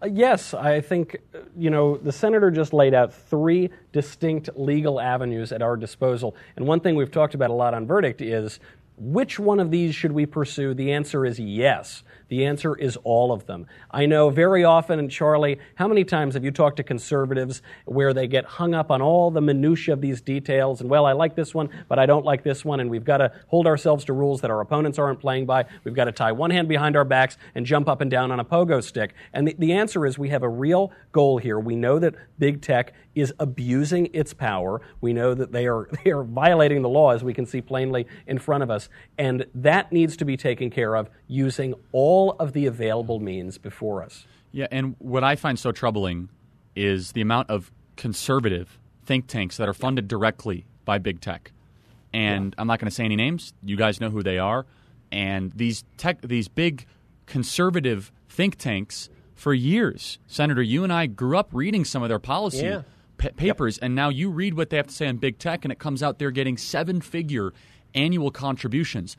Uh, 0.00 0.06
yes, 0.06 0.54
I 0.54 0.80
think, 0.80 1.16
uh, 1.34 1.38
you 1.56 1.70
know, 1.70 1.96
the 1.96 2.12
senator 2.12 2.50
just 2.50 2.72
laid 2.72 2.94
out 2.94 3.12
three 3.12 3.70
distinct 3.92 4.50
legal 4.54 5.00
avenues 5.00 5.50
at 5.50 5.60
our 5.60 5.76
disposal. 5.76 6.36
And 6.56 6.66
one 6.66 6.80
thing 6.80 6.94
we've 6.94 7.10
talked 7.10 7.34
about 7.34 7.50
a 7.50 7.54
lot 7.54 7.74
on 7.74 7.86
verdict 7.86 8.20
is 8.20 8.60
which 8.96 9.38
one 9.38 9.58
of 9.58 9.70
these 9.70 9.94
should 9.94 10.12
we 10.12 10.26
pursue? 10.26 10.74
The 10.74 10.92
answer 10.92 11.26
is 11.26 11.38
yes. 11.40 12.04
The 12.28 12.44
answer 12.44 12.76
is 12.76 12.96
all 13.04 13.32
of 13.32 13.46
them. 13.46 13.66
I 13.90 14.06
know 14.06 14.28
very 14.30 14.64
often, 14.64 14.98
and 14.98 15.10
Charlie, 15.10 15.58
how 15.76 15.88
many 15.88 16.04
times 16.04 16.34
have 16.34 16.44
you 16.44 16.50
talked 16.50 16.76
to 16.76 16.82
conservatives 16.82 17.62
where 17.86 18.12
they 18.12 18.26
get 18.26 18.44
hung 18.44 18.74
up 18.74 18.90
on 18.90 19.00
all 19.00 19.30
the 19.30 19.40
minutiae 19.40 19.94
of 19.94 20.00
these 20.00 20.20
details 20.20 20.80
and, 20.80 20.90
well, 20.90 21.06
I 21.06 21.12
like 21.12 21.34
this 21.34 21.54
one, 21.54 21.70
but 21.88 21.98
I 21.98 22.06
don't 22.06 22.24
like 22.24 22.42
this 22.42 22.64
one, 22.64 22.80
and 22.80 22.90
we've 22.90 23.04
got 23.04 23.18
to 23.18 23.32
hold 23.46 23.66
ourselves 23.66 24.04
to 24.06 24.12
rules 24.12 24.42
that 24.42 24.50
our 24.50 24.60
opponents 24.60 24.98
aren't 24.98 25.20
playing 25.20 25.46
by. 25.46 25.64
We've 25.84 25.94
got 25.94 26.04
to 26.04 26.12
tie 26.12 26.32
one 26.32 26.50
hand 26.50 26.68
behind 26.68 26.96
our 26.96 27.04
backs 27.04 27.38
and 27.54 27.64
jump 27.64 27.88
up 27.88 28.00
and 28.00 28.10
down 28.10 28.30
on 28.30 28.40
a 28.40 28.44
pogo 28.44 28.82
stick. 28.82 29.14
And 29.32 29.48
the, 29.48 29.56
the 29.58 29.72
answer 29.72 30.04
is 30.04 30.18
we 30.18 30.28
have 30.28 30.42
a 30.42 30.48
real 30.48 30.92
goal 31.12 31.38
here. 31.38 31.58
We 31.58 31.76
know 31.76 31.98
that 31.98 32.14
big 32.38 32.60
tech 32.60 32.92
is 33.20 33.32
abusing 33.38 34.08
its 34.12 34.32
power. 34.32 34.80
We 35.00 35.12
know 35.12 35.34
that 35.34 35.52
they 35.52 35.66
are, 35.66 35.88
they 36.04 36.10
are 36.10 36.24
violating 36.24 36.82
the 36.82 36.88
law, 36.88 37.10
as 37.10 37.22
we 37.24 37.34
can 37.34 37.46
see 37.46 37.60
plainly 37.60 38.06
in 38.26 38.38
front 38.38 38.62
of 38.62 38.70
us. 38.70 38.88
And 39.18 39.46
that 39.54 39.92
needs 39.92 40.16
to 40.18 40.24
be 40.24 40.36
taken 40.36 40.70
care 40.70 40.94
of 40.94 41.08
using 41.26 41.74
all 41.92 42.32
of 42.38 42.52
the 42.52 42.66
available 42.66 43.20
means 43.20 43.58
before 43.58 44.02
us. 44.02 44.26
Yeah, 44.52 44.66
and 44.70 44.96
what 44.98 45.24
I 45.24 45.36
find 45.36 45.58
so 45.58 45.72
troubling 45.72 46.30
is 46.74 47.12
the 47.12 47.20
amount 47.20 47.50
of 47.50 47.70
conservative 47.96 48.78
think 49.04 49.26
tanks 49.26 49.56
that 49.56 49.68
are 49.68 49.74
funded 49.74 50.08
directly 50.08 50.66
by 50.84 50.98
big 50.98 51.20
tech. 51.20 51.52
And 52.12 52.54
yeah. 52.56 52.60
I'm 52.60 52.66
not 52.66 52.78
going 52.78 52.88
to 52.88 52.94
say 52.94 53.04
any 53.04 53.16
names. 53.16 53.52
You 53.62 53.76
guys 53.76 54.00
know 54.00 54.10
who 54.10 54.22
they 54.22 54.38
are. 54.38 54.66
And 55.10 55.52
these 55.52 55.84
tech, 55.96 56.22
these 56.22 56.48
big 56.48 56.86
conservative 57.26 58.12
think 58.28 58.56
tanks 58.56 59.10
for 59.34 59.54
years, 59.54 60.18
Senator, 60.26 60.62
you 60.62 60.82
and 60.84 60.92
I 60.92 61.06
grew 61.06 61.38
up 61.38 61.50
reading 61.52 61.84
some 61.84 62.02
of 62.02 62.08
their 62.08 62.18
policy 62.18 62.64
yeah. 62.64 62.82
P- 63.18 63.30
papers, 63.30 63.76
yep. 63.76 63.84
and 63.84 63.94
now 63.94 64.08
you 64.08 64.30
read 64.30 64.54
what 64.54 64.70
they 64.70 64.76
have 64.76 64.86
to 64.86 64.94
say 64.94 65.06
on 65.06 65.18
big 65.18 65.38
tech, 65.38 65.64
and 65.64 65.72
it 65.72 65.78
comes 65.78 66.02
out 66.02 66.18
they're 66.18 66.30
getting 66.30 66.56
seven 66.56 67.00
figure 67.00 67.52
annual 67.94 68.30
contributions. 68.30 69.16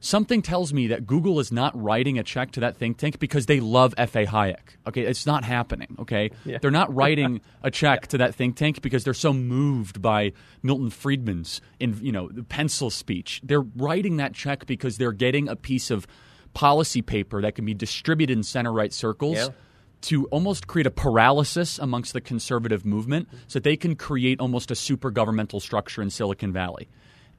Something 0.00 0.42
tells 0.42 0.74
me 0.74 0.88
that 0.88 1.06
Google 1.06 1.40
is 1.40 1.50
not 1.50 1.80
writing 1.80 2.18
a 2.18 2.22
check 2.22 2.50
to 2.52 2.60
that 2.60 2.76
think 2.76 2.98
tank 2.98 3.18
because 3.18 3.46
they 3.46 3.60
love 3.60 3.94
F.A. 3.96 4.26
Hayek. 4.26 4.76
Okay, 4.86 5.00
it's 5.00 5.24
not 5.24 5.44
happening. 5.44 5.96
Okay, 5.98 6.30
yeah. 6.44 6.58
they're 6.60 6.70
not 6.70 6.94
writing 6.94 7.40
a 7.62 7.70
check 7.70 8.00
yeah. 8.02 8.08
to 8.08 8.18
that 8.18 8.34
think 8.34 8.56
tank 8.56 8.82
because 8.82 9.04
they're 9.04 9.14
so 9.14 9.32
moved 9.32 10.02
by 10.02 10.32
Milton 10.62 10.90
Friedman's 10.90 11.62
in 11.80 11.98
you 12.02 12.12
know 12.12 12.28
pencil 12.50 12.90
speech. 12.90 13.40
They're 13.42 13.62
writing 13.62 14.18
that 14.18 14.34
check 14.34 14.66
because 14.66 14.98
they're 14.98 15.12
getting 15.12 15.48
a 15.48 15.56
piece 15.56 15.90
of 15.90 16.06
policy 16.52 17.00
paper 17.00 17.40
that 17.40 17.54
can 17.54 17.64
be 17.64 17.74
distributed 17.74 18.36
in 18.36 18.42
center 18.42 18.72
right 18.72 18.92
circles. 18.92 19.36
Yeah 19.36 19.48
to 20.04 20.26
almost 20.26 20.66
create 20.66 20.86
a 20.86 20.90
paralysis 20.90 21.78
amongst 21.78 22.12
the 22.12 22.20
conservative 22.20 22.84
movement 22.84 23.28
so 23.46 23.58
that 23.58 23.64
they 23.64 23.76
can 23.76 23.96
create 23.96 24.38
almost 24.38 24.70
a 24.70 24.74
super 24.74 25.10
governmental 25.10 25.60
structure 25.60 26.02
in 26.02 26.10
Silicon 26.10 26.52
Valley. 26.52 26.88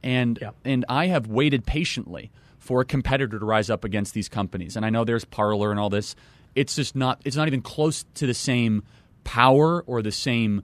And 0.02 0.38
yeah. 0.42 0.50
and 0.64 0.84
I 0.88 1.06
have 1.06 1.28
waited 1.28 1.64
patiently 1.64 2.30
for 2.58 2.80
a 2.80 2.84
competitor 2.84 3.38
to 3.38 3.44
rise 3.44 3.70
up 3.70 3.84
against 3.84 4.14
these 4.14 4.28
companies. 4.28 4.76
And 4.76 4.84
I 4.84 4.90
know 4.90 5.04
there's 5.04 5.24
Parler 5.24 5.70
and 5.70 5.78
all 5.78 5.90
this. 5.90 6.16
It's 6.56 6.74
just 6.74 6.96
not 6.96 7.20
it's 7.24 7.36
not 7.36 7.46
even 7.46 7.62
close 7.62 8.04
to 8.14 8.26
the 8.26 8.34
same 8.34 8.82
power 9.22 9.82
or 9.86 10.02
the 10.02 10.12
same 10.12 10.62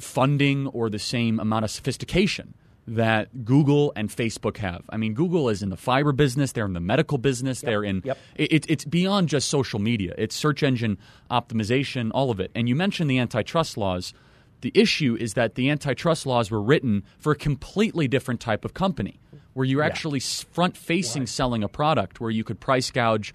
funding 0.00 0.66
or 0.68 0.90
the 0.90 0.98
same 0.98 1.38
amount 1.38 1.64
of 1.64 1.70
sophistication 1.70 2.54
that 2.88 3.44
Google 3.44 3.92
and 3.96 4.08
Facebook 4.08 4.58
have. 4.58 4.82
I 4.90 4.96
mean, 4.96 5.14
Google 5.14 5.48
is 5.48 5.62
in 5.62 5.70
the 5.70 5.76
fiber 5.76 6.12
business, 6.12 6.52
they're 6.52 6.66
in 6.66 6.72
the 6.72 6.80
medical 6.80 7.18
business, 7.18 7.62
yep. 7.62 7.68
they're 7.68 7.84
in 7.84 8.02
yep. 8.04 8.18
it, 8.36 8.64
it's 8.68 8.84
beyond 8.84 9.28
just 9.28 9.48
social 9.48 9.80
media. 9.80 10.14
It's 10.16 10.36
search 10.36 10.62
engine 10.62 10.98
optimization, 11.30 12.10
all 12.14 12.30
of 12.30 12.38
it. 12.38 12.50
And 12.54 12.68
you 12.68 12.76
mentioned 12.76 13.10
the 13.10 13.18
antitrust 13.18 13.76
laws. 13.76 14.14
The 14.60 14.72
issue 14.74 15.16
is 15.20 15.34
that 15.34 15.54
the 15.54 15.68
antitrust 15.68 16.26
laws 16.26 16.50
were 16.50 16.62
written 16.62 17.04
for 17.18 17.32
a 17.32 17.36
completely 17.36 18.08
different 18.08 18.40
type 18.40 18.64
of 18.64 18.72
company, 18.72 19.18
where 19.52 19.66
you're 19.66 19.82
yeah. 19.82 19.86
actually 19.86 20.20
front 20.20 20.76
facing 20.76 21.26
selling 21.26 21.62
a 21.62 21.68
product, 21.68 22.20
where 22.20 22.30
you 22.30 22.44
could 22.44 22.60
price 22.60 22.90
gouge. 22.90 23.34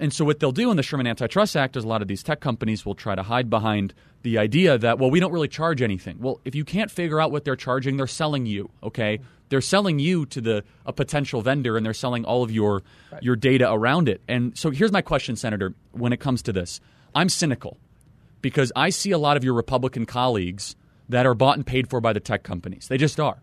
And 0.00 0.12
so, 0.12 0.24
what 0.24 0.40
they'll 0.40 0.50
do 0.50 0.70
in 0.70 0.76
the 0.76 0.82
Sherman 0.82 1.06
Antitrust 1.06 1.56
Act 1.56 1.76
is 1.76 1.84
a 1.84 1.88
lot 1.88 2.02
of 2.02 2.08
these 2.08 2.22
tech 2.22 2.40
companies 2.40 2.86
will 2.86 2.94
try 2.94 3.14
to 3.14 3.22
hide 3.22 3.50
behind 3.50 3.94
the 4.22 4.38
idea 4.38 4.76
that, 4.78 4.98
well, 4.98 5.10
we 5.10 5.20
don't 5.20 5.32
really 5.32 5.48
charge 5.48 5.82
anything. 5.82 6.18
Well, 6.20 6.40
if 6.44 6.54
you 6.54 6.64
can't 6.64 6.90
figure 6.90 7.20
out 7.20 7.32
what 7.32 7.44
they're 7.44 7.56
charging, 7.56 7.96
they're 7.96 8.06
selling 8.06 8.46
you, 8.46 8.70
okay? 8.82 9.20
They're 9.48 9.60
selling 9.60 9.98
you 9.98 10.26
to 10.26 10.40
the 10.40 10.64
a 10.86 10.92
potential 10.92 11.42
vendor 11.42 11.76
and 11.76 11.84
they're 11.84 11.94
selling 11.94 12.24
all 12.24 12.42
of 12.42 12.50
your 12.50 12.82
right. 13.10 13.22
your 13.22 13.36
data 13.36 13.70
around 13.70 14.08
it. 14.08 14.20
And 14.28 14.56
so 14.56 14.70
here's 14.70 14.92
my 14.92 15.02
question, 15.02 15.36
Senator, 15.36 15.74
when 15.92 16.12
it 16.12 16.20
comes 16.20 16.42
to 16.42 16.52
this. 16.52 16.80
I'm 17.14 17.28
cynical 17.28 17.76
because 18.42 18.70
I 18.76 18.90
see 18.90 19.10
a 19.10 19.18
lot 19.18 19.36
of 19.36 19.44
your 19.44 19.54
Republican 19.54 20.06
colleagues 20.06 20.76
that 21.08 21.26
are 21.26 21.34
bought 21.34 21.56
and 21.56 21.66
paid 21.66 21.90
for 21.90 22.00
by 22.00 22.12
the 22.12 22.20
tech 22.20 22.44
companies. 22.44 22.86
They 22.88 22.96
just 22.96 23.18
are. 23.18 23.42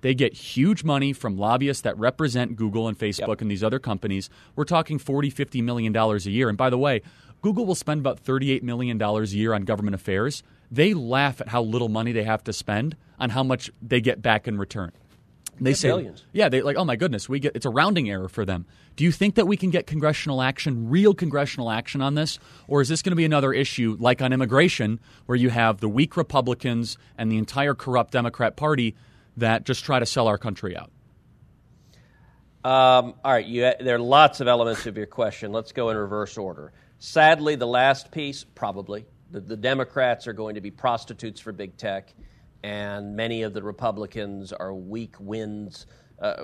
They 0.00 0.14
get 0.14 0.34
huge 0.34 0.84
money 0.84 1.12
from 1.12 1.36
lobbyists 1.36 1.82
that 1.82 1.98
represent 1.98 2.56
Google 2.56 2.88
and 2.88 2.98
Facebook 2.98 3.28
yep. 3.28 3.40
and 3.40 3.50
these 3.50 3.64
other 3.64 3.78
companies. 3.78 4.30
We're 4.54 4.64
talking 4.64 4.98
40, 4.98 5.30
50 5.30 5.62
million 5.62 5.92
dollars 5.92 6.26
a 6.26 6.30
year. 6.30 6.48
And 6.48 6.56
by 6.56 6.70
the 6.70 6.78
way, 6.78 7.02
Google 7.42 7.66
will 7.66 7.74
spend 7.74 8.00
about 8.00 8.18
38 8.20 8.62
million 8.62 8.98
dollars 8.98 9.32
a 9.32 9.36
year 9.36 9.54
on 9.54 9.62
government 9.62 9.94
affairs. 9.94 10.42
They 10.70 10.94
laugh 10.94 11.40
at 11.40 11.48
how 11.48 11.62
little 11.62 11.88
money 11.88 12.12
they 12.12 12.24
have 12.24 12.44
to 12.44 12.52
spend 12.52 12.96
on 13.18 13.30
how 13.30 13.42
much 13.42 13.70
they 13.82 14.00
get 14.00 14.22
back 14.22 14.46
in 14.46 14.58
return. 14.58 14.92
They 15.60 15.74
say, 15.74 15.88
billions. 15.88 16.24
yeah, 16.32 16.48
they 16.48 16.62
like, 16.62 16.76
oh 16.76 16.84
my 16.84 16.96
goodness, 16.96 17.28
we 17.28 17.40
get 17.40 17.56
it's 17.56 17.66
a 17.66 17.70
rounding 17.70 18.08
error 18.08 18.28
for 18.28 18.44
them. 18.44 18.66
Do 18.96 19.04
you 19.04 19.12
think 19.12 19.34
that 19.36 19.46
we 19.46 19.56
can 19.56 19.70
get 19.70 19.86
congressional 19.86 20.42
action, 20.42 20.88
real 20.88 21.14
congressional 21.14 21.70
action 21.70 22.00
on 22.00 22.14
this, 22.14 22.38
or 22.66 22.80
is 22.80 22.88
this 22.88 23.02
going 23.02 23.12
to 23.12 23.16
be 23.16 23.24
another 23.24 23.52
issue 23.52 23.96
like 23.98 24.22
on 24.22 24.32
immigration, 24.32 25.00
where 25.26 25.36
you 25.36 25.50
have 25.50 25.80
the 25.80 25.88
weak 25.88 26.16
Republicans 26.16 26.96
and 27.16 27.30
the 27.30 27.38
entire 27.38 27.74
corrupt 27.74 28.12
Democrat 28.12 28.56
Party 28.56 28.94
that 29.40 29.64
just 29.64 29.84
try 29.84 29.98
to 29.98 30.06
sell 30.06 30.28
our 30.28 30.38
country 30.38 30.76
out? 30.76 30.90
Um, 32.64 33.14
all 33.24 33.32
right, 33.32 33.46
you, 33.46 33.72
there 33.80 33.96
are 33.96 34.00
lots 34.00 34.40
of 34.40 34.48
elements 34.48 34.86
of 34.86 34.96
your 34.96 35.06
question. 35.06 35.52
Let's 35.52 35.72
go 35.72 35.90
in 35.90 35.96
reverse 35.96 36.36
order. 36.36 36.72
Sadly, 36.98 37.54
the 37.54 37.66
last 37.66 38.10
piece, 38.10 38.44
probably. 38.44 39.06
The, 39.30 39.40
the 39.40 39.56
Democrats 39.56 40.26
are 40.26 40.32
going 40.32 40.56
to 40.56 40.60
be 40.60 40.70
prostitutes 40.70 41.40
for 41.40 41.52
big 41.52 41.76
tech 41.76 42.12
and 42.62 43.16
many 43.16 43.42
of 43.42 43.54
the 43.54 43.62
Republicans 43.62 44.52
are 44.52 44.74
weak 44.74 45.14
winds, 45.20 45.86
uh, 46.20 46.34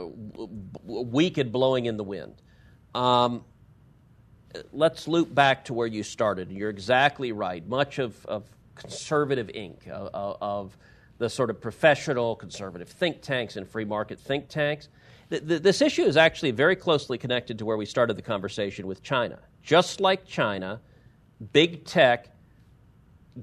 weak 0.84 1.38
at 1.38 1.50
blowing 1.50 1.86
in 1.86 1.96
the 1.96 2.04
wind. 2.04 2.40
Um, 2.94 3.44
let's 4.72 5.08
loop 5.08 5.34
back 5.34 5.64
to 5.66 5.74
where 5.74 5.86
you 5.86 6.02
started. 6.02 6.52
You're 6.52 6.70
exactly 6.70 7.32
right. 7.32 7.66
Much 7.66 7.98
of, 7.98 8.24
of 8.26 8.44
conservative 8.76 9.48
Inc, 9.48 9.88
of, 9.88 10.38
of, 10.40 10.78
the 11.18 11.30
sort 11.30 11.50
of 11.50 11.60
professional 11.60 12.36
conservative 12.36 12.88
think 12.88 13.22
tanks 13.22 13.56
and 13.56 13.68
free 13.68 13.84
market 13.84 14.18
think 14.18 14.48
tanks, 14.48 14.88
th- 15.30 15.46
th- 15.46 15.62
this 15.62 15.80
issue 15.80 16.02
is 16.02 16.16
actually 16.16 16.50
very 16.50 16.76
closely 16.76 17.18
connected 17.18 17.58
to 17.58 17.64
where 17.64 17.76
we 17.76 17.86
started 17.86 18.16
the 18.16 18.22
conversation 18.22 18.86
with 18.86 19.02
China. 19.02 19.38
Just 19.62 20.00
like 20.00 20.26
China, 20.26 20.80
big 21.52 21.84
tech 21.84 22.28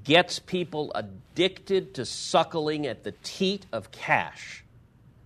gets 0.04 0.38
people 0.38 0.92
addicted 0.94 1.94
to 1.94 2.04
suckling 2.04 2.86
at 2.86 3.04
the 3.04 3.12
teat 3.22 3.66
of 3.72 3.90
cash. 3.90 4.64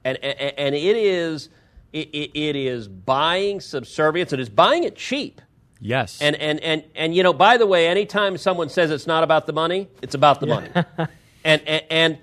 And, 0.04 0.18
and, 0.22 0.58
and 0.58 0.74
it, 0.74 0.96
is, 0.96 1.48
it, 1.92 2.08
it 2.12 2.56
is 2.56 2.88
buying 2.88 3.60
subservience, 3.60 4.32
it 4.32 4.40
is 4.40 4.48
buying 4.48 4.84
it 4.84 4.96
cheap. 4.96 5.40
Yes. 5.80 6.20
And, 6.22 6.36
and, 6.36 6.58
and, 6.60 6.84
and, 6.94 7.14
you 7.14 7.22
know, 7.22 7.32
by 7.32 7.58
the 7.58 7.66
way, 7.66 7.86
anytime 7.86 8.38
someone 8.38 8.68
says 8.68 8.90
it's 8.90 9.06
not 9.06 9.22
about 9.22 9.46
the 9.46 9.52
money, 9.52 9.88
it's 10.00 10.14
about 10.14 10.40
the 10.40 10.46
money. 10.46 10.68
and, 11.44 11.62
and, 11.66 11.84
and 11.90 12.18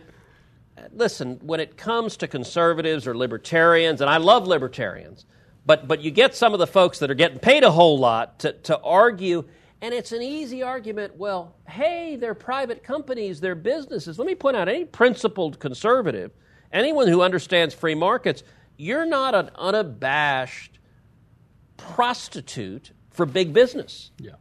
listen, 0.95 1.39
when 1.41 1.59
it 1.59 1.77
comes 1.77 2.17
to 2.17 2.27
conservatives 2.27 3.07
or 3.07 3.15
libertarians, 3.15 4.01
and 4.01 4.09
I 4.09 4.17
love 4.17 4.47
libertarians, 4.47 5.25
but, 5.65 5.87
but 5.87 6.01
you 6.01 6.11
get 6.11 6.35
some 6.35 6.53
of 6.53 6.59
the 6.59 6.67
folks 6.67 6.99
that 6.99 7.09
are 7.09 7.15
getting 7.15 7.39
paid 7.39 7.63
a 7.63 7.71
whole 7.71 7.97
lot 7.97 8.39
to, 8.39 8.53
to 8.53 8.79
argue 8.79 9.45
and 9.83 9.93
it's 9.93 10.13
an 10.13 10.21
easy 10.21 10.63
argument. 10.63 11.17
Well, 11.17 11.57
hey, 11.67 12.15
they're 12.15 12.33
private 12.33 12.85
companies, 12.85 13.41
they're 13.41 13.53
businesses. 13.53 14.17
Let 14.17 14.25
me 14.25 14.33
point 14.33 14.55
out 14.55 14.69
any 14.69 14.85
principled 14.85 15.59
conservative, 15.59 16.31
anyone 16.71 17.09
who 17.09 17.21
understands 17.21 17.73
free 17.73 17.93
markets, 17.93 18.43
you're 18.77 19.05
not 19.05 19.35
an 19.35 19.49
unabashed 19.55 20.79
prostitute 21.75 22.93
for 23.11 23.25
big 23.25 23.51
business. 23.51 24.11
Yeah. 24.17 24.35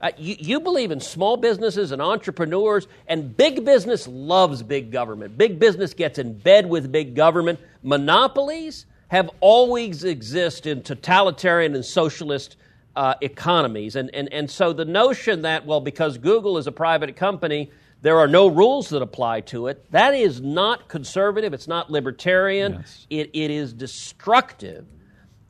Uh, 0.00 0.12
you, 0.16 0.36
you, 0.38 0.60
believe 0.60 0.92
in 0.92 1.00
small 1.00 1.36
businesses 1.36 1.90
and 1.90 2.00
entrepreneurs, 2.00 2.86
and 3.08 3.36
big 3.36 3.64
business 3.64 4.06
loves 4.06 4.62
big 4.62 4.92
government. 4.92 5.36
Big 5.36 5.58
business 5.58 5.92
gets 5.92 6.18
in 6.20 6.38
bed 6.38 6.68
with 6.68 6.92
big 6.92 7.16
government. 7.16 7.58
Monopolies 7.82 8.86
have 9.08 9.28
always 9.40 10.04
existed 10.04 10.78
in 10.78 10.82
totalitarian 10.84 11.74
and 11.74 11.84
socialist 11.84 12.56
uh, 12.94 13.14
economies. 13.20 13.96
And, 13.96 14.14
and, 14.14 14.32
and 14.32 14.50
so 14.50 14.72
the 14.72 14.84
notion 14.84 15.42
that, 15.42 15.66
well, 15.66 15.80
because 15.80 16.18
Google 16.18 16.58
is 16.58 16.66
a 16.66 16.72
private 16.72 17.16
company, 17.16 17.70
there 18.02 18.18
are 18.18 18.28
no 18.28 18.46
rules 18.46 18.90
that 18.90 19.02
apply 19.02 19.40
to 19.42 19.66
it, 19.66 19.84
that 19.90 20.14
is 20.14 20.40
not 20.40 20.88
conservative, 20.88 21.52
it's 21.52 21.66
not 21.66 21.90
libertarian, 21.90 22.74
yes. 22.74 23.06
it, 23.10 23.30
it 23.32 23.50
is 23.50 23.72
destructive. 23.72 24.86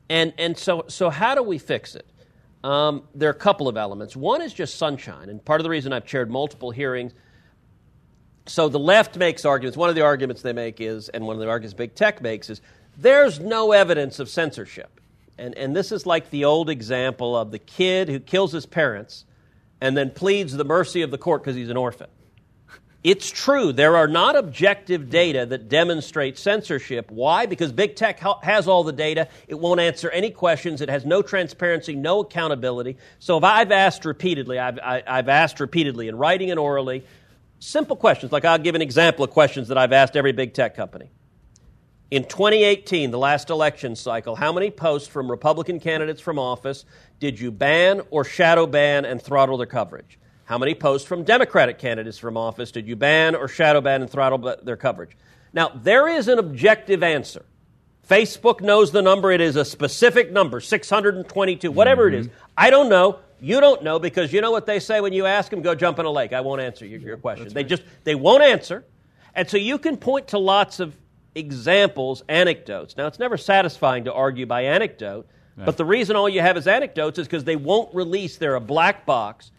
And, 0.09 0.33
and 0.39 0.57
so, 0.57 0.85
so, 0.87 1.11
how 1.11 1.35
do 1.35 1.43
we 1.43 1.59
fix 1.59 1.95
it? 1.95 2.07
Um, 2.63 3.03
there 3.15 3.29
are 3.29 3.33
a 3.33 3.35
couple 3.35 3.67
of 3.67 3.77
elements. 3.77 4.15
One 4.15 4.41
is 4.41 4.53
just 4.53 4.77
sunshine, 4.77 5.29
and 5.29 5.43
part 5.43 5.61
of 5.61 5.63
the 5.63 5.69
reason 5.69 5.93
I've 5.93 6.05
chaired 6.05 6.29
multiple 6.29 6.71
hearings. 6.71 7.13
So 8.47 8.67
the 8.67 8.79
left 8.79 9.17
makes 9.17 9.45
arguments. 9.45 9.77
One 9.77 9.89
of 9.89 9.95
the 9.95 10.01
arguments 10.01 10.41
they 10.41 10.53
make 10.53 10.81
is, 10.81 11.09
and 11.09 11.25
one 11.25 11.35
of 11.35 11.39
the 11.39 11.47
arguments 11.47 11.73
big 11.73 11.95
tech 11.95 12.21
makes 12.21 12.49
is, 12.49 12.61
there's 12.97 13.39
no 13.39 13.71
evidence 13.71 14.19
of 14.19 14.27
censorship. 14.27 14.99
And, 15.37 15.57
and 15.57 15.75
this 15.75 15.91
is 15.91 16.05
like 16.05 16.31
the 16.31 16.45
old 16.45 16.69
example 16.69 17.37
of 17.37 17.51
the 17.51 17.59
kid 17.59 18.09
who 18.09 18.19
kills 18.19 18.51
his 18.51 18.65
parents 18.65 19.23
and 19.79 19.95
then 19.95 20.11
pleads 20.11 20.51
the 20.53 20.65
mercy 20.65 21.01
of 21.01 21.11
the 21.11 21.17
court 21.17 21.43
because 21.43 21.55
he's 21.55 21.69
an 21.69 21.77
orphan. 21.77 22.09
It's 23.01 23.29
true, 23.29 23.71
there 23.71 23.95
are 23.95 24.09
not 24.09 24.35
objective 24.35 25.09
data 25.09 25.45
that 25.45 25.69
demonstrate 25.69 26.37
censorship. 26.37 27.09
Why? 27.09 27.45
Because 27.45 27.71
big 27.71 27.95
tech 27.95 28.19
has 28.43 28.67
all 28.67 28.83
the 28.83 28.91
data. 28.91 29.29
It 29.47 29.55
won't 29.55 29.79
answer 29.79 30.09
any 30.09 30.31
questions. 30.31 30.81
It 30.81 30.89
has 30.89 31.05
no 31.05 31.21
transparency, 31.21 31.95
no 31.95 32.19
accountability. 32.19 32.97
So 33.19 33.37
if 33.37 33.45
I've 33.45 33.71
asked 33.71 34.03
repeatedly, 34.03 34.59
I've, 34.59 34.79
I, 34.79 35.01
i 35.07 35.15
have 35.15 35.29
asked 35.29 35.61
repeatedly 35.61 36.09
in 36.09 36.17
writing 36.17 36.51
and 36.51 36.59
orally, 36.59 37.05
simple 37.59 37.95
questions, 37.95 38.33
like 38.33 38.43
I'll 38.43 38.57
give 38.57 38.75
an 38.75 38.81
example 38.81 39.23
of 39.23 39.31
questions 39.31 39.69
that 39.69 39.77
I've 39.77 39.93
asked 39.93 40.17
every 40.17 40.33
big 40.33 40.53
tech 40.53 40.75
company. 40.75 41.09
In 42.11 42.25
2018, 42.25 43.11
the 43.11 43.19
last 43.19 43.49
election 43.49 43.95
cycle, 43.95 44.35
how 44.35 44.51
many 44.51 44.71
posts 44.71 45.07
from 45.07 45.31
Republican 45.31 45.79
candidates 45.79 46.19
from 46.19 46.37
office 46.37 46.83
did 47.19 47.39
you 47.39 47.49
ban 47.51 48.01
or 48.09 48.25
shadow 48.25 48.65
ban 48.67 49.05
and 49.05 49.21
throttle 49.21 49.57
their 49.57 49.67
coverage? 49.67 50.19
How 50.49 50.57
many 50.57 50.73
posts 50.73 51.07
from 51.07 51.25
Democratic 51.25 51.77
candidates 51.77 52.17
from 52.17 52.35
office 52.35 52.71
did 52.71 52.87
you 52.87 52.95
ban 52.95 53.35
or 53.35 53.47
shadow 53.47 53.81
ban 53.81 54.01
and 54.01 54.09
throttle 54.09 54.55
their 54.63 54.77
coverage? 54.77 55.15
Now, 55.53 55.69
there 55.75 56.07
is 56.07 56.27
an 56.27 56.39
objective 56.39 57.03
answer. 57.03 57.45
Facebook 58.09 58.59
knows 58.59 58.91
the 58.91 59.03
number. 59.03 59.31
It 59.31 59.41
is 59.41 59.55
a 59.55 59.63
specific 59.63 60.31
number, 60.31 60.59
622, 60.59 61.71
whatever 61.71 62.05
mm-hmm. 62.05 62.15
it 62.15 62.19
is. 62.21 62.27
Mm-hmm. 62.29 62.37
I 62.57 62.71
don't 62.71 62.89
know. 62.89 63.19
You 63.39 63.59
don't 63.59 63.83
know 63.83 63.99
because 63.99 64.33
you 64.33 64.41
know 64.41 64.49
what 64.49 64.65
they 64.65 64.79
say 64.79 65.01
when 65.01 65.13
you 65.13 65.27
ask 65.27 65.51
them, 65.51 65.61
go 65.61 65.75
jump 65.75 65.99
in 65.99 66.07
a 66.07 66.11
lake. 66.11 66.33
I 66.33 66.41
won't 66.41 66.61
answer 66.61 66.83
your, 66.83 66.99
your 66.99 67.17
question. 67.17 67.43
That's 67.43 67.53
they 67.53 67.61
right. 67.61 67.69
just, 67.69 67.83
they 68.03 68.15
won't 68.15 68.41
answer. 68.41 68.83
And 69.35 69.47
so 69.47 69.57
you 69.57 69.77
can 69.77 69.97
point 69.97 70.29
to 70.29 70.39
lots 70.39 70.79
of 70.79 70.95
examples, 71.35 72.23
anecdotes. 72.27 72.97
Now, 72.97 73.05
it's 73.05 73.19
never 73.19 73.37
satisfying 73.37 74.05
to 74.05 74.13
argue 74.13 74.47
by 74.47 74.63
anecdote, 74.63 75.27
right. 75.55 75.65
but 75.65 75.77
the 75.77 75.85
reason 75.85 76.15
all 76.15 76.27
you 76.27 76.41
have 76.41 76.57
is 76.57 76.65
anecdotes 76.65 77.19
is 77.19 77.27
because 77.27 77.43
they 77.43 77.55
won't 77.55 77.93
release, 77.93 78.37
they're 78.37 78.55
a 78.55 78.59
black 78.59 79.05
box. 79.05 79.51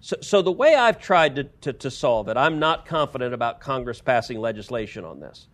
So, 0.00 0.16
so 0.20 0.42
the 0.42 0.52
way 0.52 0.74
I've 0.74 1.00
tried 1.00 1.36
to, 1.36 1.44
to, 1.44 1.72
to 1.72 1.90
solve 1.90 2.28
it, 2.28 2.36
I'm 2.36 2.58
not 2.58 2.86
confident 2.86 3.34
about 3.34 3.60
Congress 3.60 4.00
passing 4.00 4.38
legislation 4.38 5.04
on 5.04 5.20
this. 5.20 5.48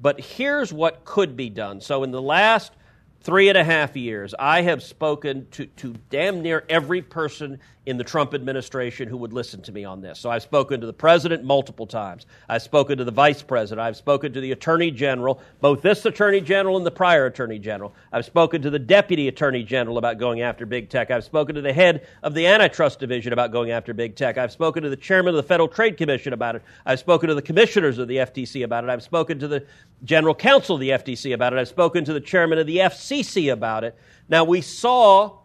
But 0.00 0.20
here's 0.20 0.72
what 0.72 1.04
could 1.04 1.36
be 1.36 1.50
done. 1.50 1.80
So, 1.80 2.04
in 2.04 2.10
the 2.10 2.22
last 2.22 2.72
three 3.20 3.48
and 3.48 3.58
a 3.58 3.64
half 3.64 3.96
years, 3.96 4.34
I 4.38 4.62
have 4.62 4.82
spoken 4.82 5.46
to, 5.52 5.66
to 5.66 5.94
damn 6.08 6.40
near 6.40 6.64
every 6.68 7.02
person 7.02 7.60
in 7.90 7.96
the 7.96 8.04
Trump 8.04 8.32
administration 8.32 9.08
who 9.08 9.16
would 9.16 9.32
listen 9.32 9.60
to 9.62 9.72
me 9.72 9.84
on 9.84 10.00
this. 10.00 10.18
So 10.20 10.30
I've 10.30 10.42
spoken 10.42 10.80
to 10.80 10.86
the 10.86 10.92
president 10.92 11.44
multiple 11.44 11.86
times. 11.86 12.24
I've 12.48 12.62
spoken 12.62 12.96
to 12.98 13.04
the 13.04 13.10
vice 13.10 13.42
president. 13.42 13.84
I've 13.84 13.96
spoken 13.96 14.32
to 14.32 14.40
the 14.40 14.52
attorney 14.52 14.92
general, 14.92 15.40
both 15.60 15.82
this 15.82 16.06
attorney 16.06 16.40
general 16.40 16.76
and 16.76 16.86
the 16.86 16.90
prior 16.90 17.26
attorney 17.26 17.58
general. 17.58 17.92
I've 18.12 18.24
spoken 18.24 18.62
to 18.62 18.70
the 18.70 18.78
deputy 18.78 19.26
attorney 19.26 19.64
general 19.64 19.98
about 19.98 20.18
going 20.18 20.40
after 20.40 20.64
big 20.64 20.88
tech. 20.88 21.10
I've 21.10 21.24
spoken 21.24 21.56
to 21.56 21.60
the 21.60 21.72
head 21.72 22.06
of 22.22 22.32
the 22.32 22.46
antitrust 22.46 23.00
division 23.00 23.32
about 23.32 23.50
going 23.50 23.72
after 23.72 23.92
big 23.92 24.14
tech. 24.14 24.38
I've 24.38 24.52
spoken 24.52 24.84
to 24.84 24.88
the 24.88 24.96
chairman 24.96 25.34
of 25.34 25.36
the 25.36 25.48
Federal 25.48 25.68
Trade 25.68 25.96
Commission 25.96 26.32
about 26.32 26.54
it. 26.54 26.62
I've 26.86 27.00
spoken 27.00 27.28
to 27.28 27.34
the 27.34 27.42
commissioners 27.42 27.98
of 27.98 28.06
the 28.06 28.18
FTC 28.18 28.62
about 28.62 28.84
it. 28.84 28.90
I've 28.90 29.02
spoken 29.02 29.40
to 29.40 29.48
the 29.48 29.66
general 30.04 30.34
counsel 30.34 30.76
of 30.76 30.80
the 30.80 30.90
FTC 30.90 31.34
about 31.34 31.52
it. 31.52 31.58
I've 31.58 31.68
spoken 31.68 32.04
to 32.04 32.12
the 32.12 32.20
chairman 32.20 32.58
of 32.58 32.68
the 32.68 32.78
FCC 32.78 33.52
about 33.52 33.82
it. 33.82 33.98
Now, 34.28 34.44
we 34.44 34.60
saw 34.60 35.39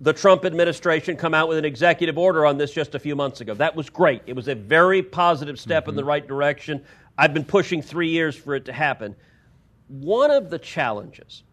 the 0.00 0.12
Trump 0.12 0.44
administration 0.44 1.16
come 1.16 1.32
out 1.32 1.48
with 1.48 1.58
an 1.58 1.64
executive 1.64 2.18
order 2.18 2.44
on 2.44 2.58
this 2.58 2.72
just 2.72 2.94
a 2.94 2.98
few 2.98 3.16
months 3.16 3.40
ago. 3.40 3.54
That 3.54 3.74
was 3.74 3.88
great. 3.88 4.22
It 4.26 4.36
was 4.36 4.48
a 4.48 4.54
very 4.54 5.02
positive 5.02 5.58
step 5.58 5.84
mm-hmm. 5.84 5.90
in 5.90 5.96
the 5.96 6.02
mm-hmm. 6.02 6.08
right 6.08 6.26
direction. 6.26 6.84
I've 7.16 7.32
been 7.32 7.44
pushing 7.44 7.80
three 7.80 8.10
years 8.10 8.36
for 8.36 8.54
it 8.54 8.66
to 8.66 8.72
happen. 8.72 9.16
One 9.88 10.30
of 10.30 10.50
the 10.50 10.58
challenges, 10.58 11.44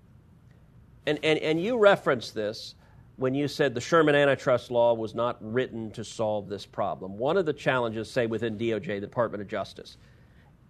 and, 1.06 1.20
and, 1.24 1.40
and 1.40 1.62
you 1.62 1.78
referenced 1.78 2.34
this 2.34 2.76
when 3.16 3.34
you 3.34 3.48
said 3.48 3.76
the 3.76 3.82
Sherman 3.82 4.16
antitrust 4.16 4.72
law 4.72 4.94
was 4.94 5.14
not 5.14 5.38
written 5.40 5.92
to 5.92 6.04
solve 6.04 6.50
this 6.50 6.66
problem. 6.66 7.18
One 7.18 7.38
of 7.38 7.46
the 7.46 7.54
challenges, 7.54 8.10
say 8.10 8.26
within 8.26 8.58
DOJ, 8.58 8.88
the 8.88 9.02
Department 9.02 9.42
of 9.42 9.48
Justice, 9.48 9.98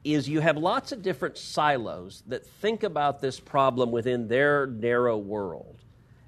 is 0.03 0.27
you 0.27 0.41
have 0.41 0.57
lots 0.57 0.91
of 0.91 1.01
different 1.01 1.37
silos 1.37 2.21
that 2.27 2.45
think 2.45 2.83
about 2.83 3.21
this 3.21 3.39
problem 3.39 3.91
within 3.91 4.27
their 4.27 4.67
narrow 4.67 5.17
world. 5.17 5.82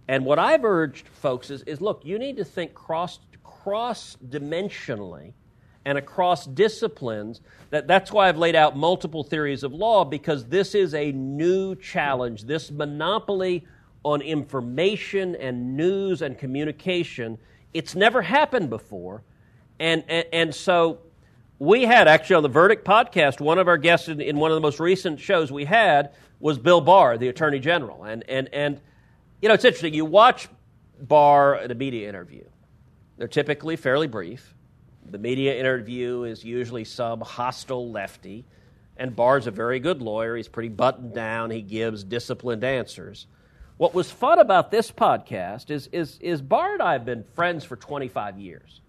And 0.08 0.26
what 0.26 0.40
I've 0.40 0.64
urged 0.64 1.08
folks 1.08 1.50
is, 1.50 1.64
is 1.64 1.82
look, 1.82 2.06
you 2.06 2.20
need 2.20 2.38
to 2.38 2.46
think 2.46 2.74
cross, 2.74 3.20
cross 3.44 4.18
dimensionally 4.28 5.34
and 5.86 5.98
across 5.98 6.46
disciplines. 6.46 7.42
That, 7.70 7.88
that's 7.88 8.12
why 8.12 8.28
I've 8.28 8.38
laid 8.38 8.56
out 8.56 8.76
multiple 8.76 9.24
theories 9.24 9.64
of 9.64 9.74
law 9.74 10.04
because 10.04 10.46
this 10.46 10.76
is 10.76 10.94
a 10.94 11.12
new 11.12 11.76
challenge. 11.76 12.44
This 12.44 12.72
monopoly 12.72 13.66
on 14.04 14.22
information 14.22 15.36
and 15.36 15.76
news 15.76 16.22
and 16.22 16.38
communication, 16.38 17.38
it's 17.74 17.96
never 17.96 18.22
happened 18.22 18.70
before. 18.70 19.24
And, 19.80 20.04
and, 20.08 20.26
and 20.32 20.56
so 20.56 21.00
we 21.58 21.84
had 21.84 22.08
actually 22.08 22.36
on 22.36 22.44
the 22.44 22.50
Verdict 22.50 22.86
podcast, 22.86 23.40
one 23.40 23.58
of 23.58 23.68
our 23.68 23.78
guests 23.78 24.08
in, 24.08 24.22
in, 24.22 24.38
one 24.38 24.52
of 24.52 24.56
the 24.56 24.62
most 24.62 24.80
recent 24.80 25.20
shows 25.20 25.52
we 25.52 25.66
had 25.66 26.14
was 26.40 26.60
Bill 26.60 26.82
Barr, 26.82 27.18
the 27.18 27.30
Attorney 27.30 27.60
General. 27.60 28.04
And, 28.04 28.24
and, 28.30 28.50
and 28.54 28.82
you 29.42 29.48
know, 29.48 29.54
it's 29.54 29.66
interesting. 29.66 29.94
You 29.94 30.06
watch 30.06 30.48
Barr 31.00 31.56
at 31.56 31.72
a 31.72 31.76
media 31.76 32.08
interview, 32.10 32.44
they're 33.18 33.28
typically 33.28 33.76
fairly 33.76 34.08
brief. 34.08 34.54
The 35.10 35.20
media 35.20 35.56
interview 35.56 36.24
is 36.24 36.44
usually 36.44 36.84
some 36.84 37.22
hostile 37.22 37.92
lefty, 37.92 38.46
and 38.98 39.16
Barr's 39.16 39.46
a 39.46 39.52
very 39.52 39.80
good 39.80 40.02
lawyer. 40.02 40.36
He's 40.36 40.48
pretty 40.48 40.70
buttoned 40.70 41.14
down, 41.14 41.52
he 41.52 41.62
gives 41.62 42.04
disciplined 42.04 42.64
answers. 42.64 43.28
What 43.78 43.94
was 43.94 44.10
fun 44.10 44.40
about 44.40 44.72
this 44.72 44.90
podcast 44.90 45.70
is, 45.70 45.88
is, 45.92 46.18
is 46.22 46.42
Barr 46.42 46.74
and 46.74 46.82
I 46.82 46.94
have 46.94 47.06
been 47.06 47.26
friends 47.36 47.66
for 47.66 47.76
25 47.76 48.40
years. 48.40 48.82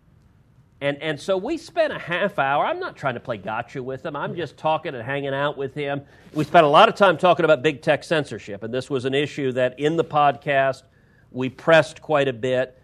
And, 0.80 1.00
and 1.02 1.18
so 1.18 1.38
we 1.38 1.56
spent 1.56 1.92
a 1.92 1.98
half 1.98 2.38
hour. 2.38 2.66
I'm 2.66 2.78
not 2.78 2.96
trying 2.96 3.14
to 3.14 3.20
play 3.20 3.38
gotcha 3.38 3.82
with 3.82 4.04
him. 4.04 4.14
I'm 4.14 4.36
just 4.36 4.58
talking 4.58 4.94
and 4.94 5.02
hanging 5.02 5.32
out 5.32 5.56
with 5.56 5.74
him. 5.74 6.02
We 6.34 6.44
spent 6.44 6.66
a 6.66 6.68
lot 6.68 6.90
of 6.90 6.94
time 6.94 7.16
talking 7.16 7.44
about 7.44 7.62
big 7.62 7.80
tech 7.80 8.04
censorship, 8.04 8.62
and 8.62 8.72
this 8.72 8.90
was 8.90 9.06
an 9.06 9.14
issue 9.14 9.52
that 9.52 9.80
in 9.80 9.96
the 9.96 10.04
podcast 10.04 10.82
we 11.30 11.48
pressed 11.48 12.02
quite 12.02 12.28
a 12.28 12.32
bit. 12.32 12.78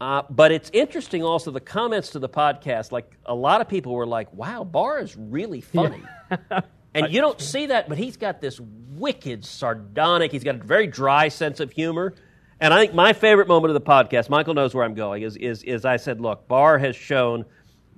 Uh, 0.00 0.22
but 0.30 0.50
it's 0.52 0.70
interesting 0.72 1.22
also 1.22 1.50
the 1.50 1.60
comments 1.60 2.10
to 2.10 2.18
the 2.18 2.28
podcast. 2.28 2.90
Like 2.90 3.16
a 3.26 3.34
lot 3.34 3.60
of 3.60 3.68
people 3.68 3.94
were 3.94 4.06
like, 4.06 4.32
"Wow, 4.32 4.64
Barr 4.64 5.00
is 5.00 5.16
really 5.16 5.60
funny," 5.60 6.02
yeah. 6.30 6.60
and 6.94 7.12
you 7.12 7.20
don't 7.20 7.40
see 7.40 7.66
that. 7.66 7.88
But 7.88 7.96
he's 7.96 8.16
got 8.16 8.40
this 8.40 8.60
wicked, 8.60 9.44
sardonic. 9.44 10.32
He's 10.32 10.44
got 10.44 10.56
a 10.56 10.58
very 10.58 10.86
dry 10.86 11.28
sense 11.28 11.60
of 11.60 11.72
humor. 11.72 12.14
And 12.60 12.72
I 12.72 12.78
think 12.78 12.94
my 12.94 13.12
favorite 13.12 13.48
moment 13.48 13.74
of 13.74 13.84
the 13.84 13.90
podcast, 13.90 14.30
Michael 14.30 14.54
knows 14.54 14.74
where 14.74 14.84
I'm 14.84 14.94
going, 14.94 15.22
is, 15.22 15.36
is, 15.36 15.62
is 15.62 15.84
I 15.84 15.96
said, 15.96 16.20
look, 16.20 16.48
Barr 16.48 16.78
has 16.78 16.96
shown 16.96 17.44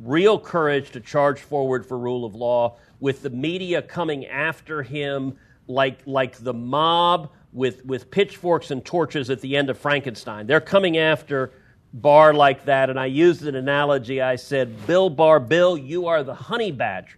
real 0.00 0.38
courage 0.38 0.90
to 0.92 1.00
charge 1.00 1.40
forward 1.40 1.86
for 1.86 1.96
rule 1.96 2.24
of 2.24 2.34
law 2.34 2.76
with 2.98 3.22
the 3.22 3.30
media 3.30 3.82
coming 3.82 4.26
after 4.26 4.82
him 4.82 5.36
like, 5.68 6.00
like 6.06 6.36
the 6.38 6.54
mob 6.54 7.30
with, 7.52 7.84
with 7.84 8.10
pitchforks 8.10 8.72
and 8.72 8.84
torches 8.84 9.30
at 9.30 9.40
the 9.40 9.56
end 9.56 9.70
of 9.70 9.78
Frankenstein. 9.78 10.46
They're 10.46 10.60
coming 10.60 10.98
after 10.98 11.52
Barr 11.94 12.34
like 12.34 12.64
that. 12.64 12.90
And 12.90 12.98
I 12.98 13.06
used 13.06 13.46
an 13.46 13.54
analogy. 13.54 14.20
I 14.20 14.36
said, 14.36 14.86
Bill 14.86 15.08
Barr, 15.08 15.38
Bill, 15.38 15.78
you 15.78 16.06
are 16.08 16.24
the 16.24 16.34
honey 16.34 16.72
badger. 16.72 17.16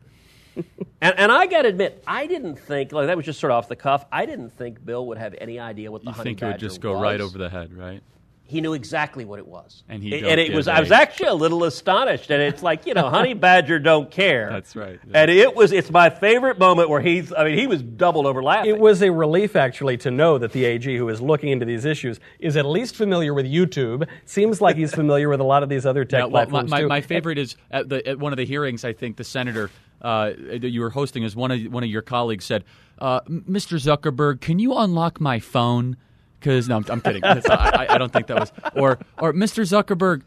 and, 1.01 1.19
and 1.19 1.33
I 1.33 1.47
got 1.47 1.63
to 1.63 1.69
admit, 1.69 2.03
I 2.07 2.27
didn't 2.27 2.57
think 2.57 2.93
like 2.93 3.07
that 3.07 3.17
was 3.17 3.27
just 3.27 3.41
sort 3.41 3.53
of 3.53 3.59
off 3.59 3.69
the 3.69 3.77
cuff. 3.77 4.07
I 4.13 4.27
didn't 4.27 4.51
think 4.51 4.85
Bill 4.85 5.07
would 5.07 5.19
have 5.19 5.35
any 5.39 5.59
idea 5.59 5.91
what 5.91 6.03
the 6.03 6.11
you 6.11 6.13
honey 6.13 6.31
think 6.31 6.43
it 6.43 6.47
would 6.47 6.59
just 6.59 6.81
go 6.81 6.93
was. 6.93 7.03
right 7.03 7.21
over 7.21 7.39
the 7.39 7.49
head, 7.49 7.73
right? 7.73 8.03
He 8.51 8.61
knew 8.61 8.73
exactly 8.73 9.25
what 9.25 9.39
it 9.39 9.47
was, 9.47 9.85
and 9.89 10.03
he 10.03 10.13
and 10.13 10.41
it 10.41 10.53
was. 10.53 10.67
I 10.67 10.81
was 10.81 10.91
actually 10.91 11.29
a 11.29 11.35
little 11.35 11.63
astonished, 11.63 12.33
and 12.33 12.43
it's 12.43 12.65
like 12.65 12.85
you 12.85 12.95
know, 12.95 13.09
honey 13.11 13.33
badger 13.33 13.79
don't 13.79 14.11
care. 14.11 14.51
That's 14.51 14.75
right. 14.75 14.99
Yeah. 15.09 15.23
And 15.23 15.31
it 15.31 15.55
was. 15.55 15.71
It's 15.71 15.89
my 15.89 16.11
favorite 16.11 16.59
moment 16.59 16.89
where 16.89 17.01
he's. 17.01 17.33
I 17.33 17.45
mean, 17.45 17.57
he 17.57 17.69
was 17.69 17.81
doubled 17.81 18.27
over 18.27 18.43
laughing. 18.43 18.75
It 18.75 18.81
was 18.81 19.05
a 19.05 19.11
relief 19.13 19.55
actually 19.55 19.99
to 19.99 20.11
know 20.11 20.37
that 20.37 20.51
the 20.51 20.65
AG 20.65 20.97
who 20.97 21.09
is 21.11 21.21
looking 21.21 21.51
into 21.51 21.65
these 21.65 21.85
issues 21.85 22.19
is 22.41 22.57
at 22.57 22.67
least 22.67 22.97
familiar 22.97 23.33
with 23.35 23.47
YouTube. 23.47 24.09
Seems 24.25 24.61
like 24.61 24.75
he's 24.75 24.93
familiar 24.93 25.29
with 25.29 25.39
a 25.39 25.45
lot 25.45 25.63
of 25.63 25.69
these 25.69 25.87
other 25.87 26.05
tech 26.05 26.19
yeah, 26.19 26.25
well, 26.25 26.31
platforms 26.47 26.73
my, 26.73 26.81
too. 26.81 26.89
My 26.89 27.03
favorite 27.03 27.39
is 27.39 27.55
at, 27.71 27.89
the, 27.89 28.05
at 28.05 28.19
one 28.19 28.33
of 28.33 28.37
the 28.37 28.47
hearings. 28.47 28.85
I 28.85 28.95
think 28.95 29.17
the 29.17 29.23
senator 29.23 29.71
uh, 30.01 30.33
that 30.37 30.71
you 30.71 30.81
were 30.81 30.91
hosting 30.91 31.25
as 31.25 31.37
one 31.37 31.51
of 31.51 31.61
one 31.73 31.83
of 31.83 31.91
your 31.91 32.03
colleagues 32.03 32.45
said, 32.45 32.65
uh, 32.99 33.21
"Mr. 33.23 33.79
Zuckerberg, 33.79 34.41
can 34.41 34.59
you 34.59 34.77
unlock 34.77 35.21
my 35.21 35.39
phone?" 35.39 35.97
Because 36.39 36.69
no, 36.69 36.77
I'm, 36.77 36.87
I'm 36.89 37.01
kidding. 37.01 37.23
I, 37.25 37.87
I, 37.91 37.99
don't 37.99 38.13
think 38.13 38.27
that 38.29 38.41
was. 38.41 38.53
Or 38.75 38.99
or 39.19 39.33
Mr. 39.33 39.63
Zuckerberg, 39.63 40.23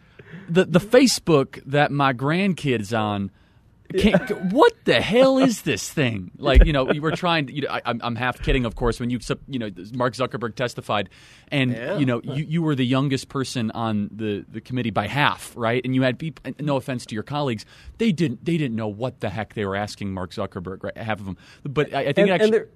the 0.47 0.65
the 0.65 0.79
Facebook 0.79 1.61
that 1.65 1.91
my 1.91 2.13
grandkids 2.13 2.97
on. 2.97 3.31
what 4.51 4.73
the 4.85 5.01
hell 5.01 5.37
is 5.37 5.61
this 5.61 5.89
thing? 5.89 6.31
Like, 6.43 6.65
you 6.65 6.73
know, 6.73 6.91
you 6.91 7.01
were 7.01 7.11
trying. 7.11 7.47
To, 7.47 7.53
you 7.53 7.61
know, 7.61 7.69
I, 7.69 7.81
am 7.85 8.15
half 8.15 8.41
kidding, 8.41 8.65
of 8.65 8.75
course. 8.75 8.99
When 8.99 9.09
you, 9.09 9.19
you 9.47 9.59
know, 9.59 9.69
Mark 9.93 10.13
Zuckerberg 10.13 10.55
testified, 10.55 11.09
and 11.49 11.71
yeah. 11.71 11.97
you 11.97 12.05
know, 12.05 12.21
you, 12.21 12.43
you 12.43 12.61
were 12.61 12.75
the 12.75 12.85
youngest 12.85 13.29
person 13.29 13.71
on 13.71 14.09
the, 14.11 14.45
the 14.49 14.59
committee 14.59 14.89
by 14.89 15.07
half, 15.07 15.53
right? 15.55 15.81
And 15.85 15.95
you 15.95 16.01
had 16.01 16.19
people. 16.19 16.51
No 16.59 16.75
offense 16.75 17.05
to 17.05 17.15
your 17.15 17.23
colleagues, 17.23 17.65
they 17.97 18.11
didn't 18.11 18.43
they 18.43 18.57
didn't 18.57 18.75
know 18.75 18.89
what 18.89 19.21
the 19.21 19.29
heck 19.29 19.53
they 19.53 19.65
were 19.65 19.77
asking 19.77 20.13
Mark 20.13 20.31
Zuckerberg. 20.31 20.83
Right, 20.83 20.97
half 20.97 21.19
of 21.19 21.25
them. 21.25 21.37
But 21.63 21.93
I, 21.93 21.99
I 21.99 22.13
think 22.13 22.29
and, 22.29 22.31
actually. 22.31 22.57
And 22.57 22.67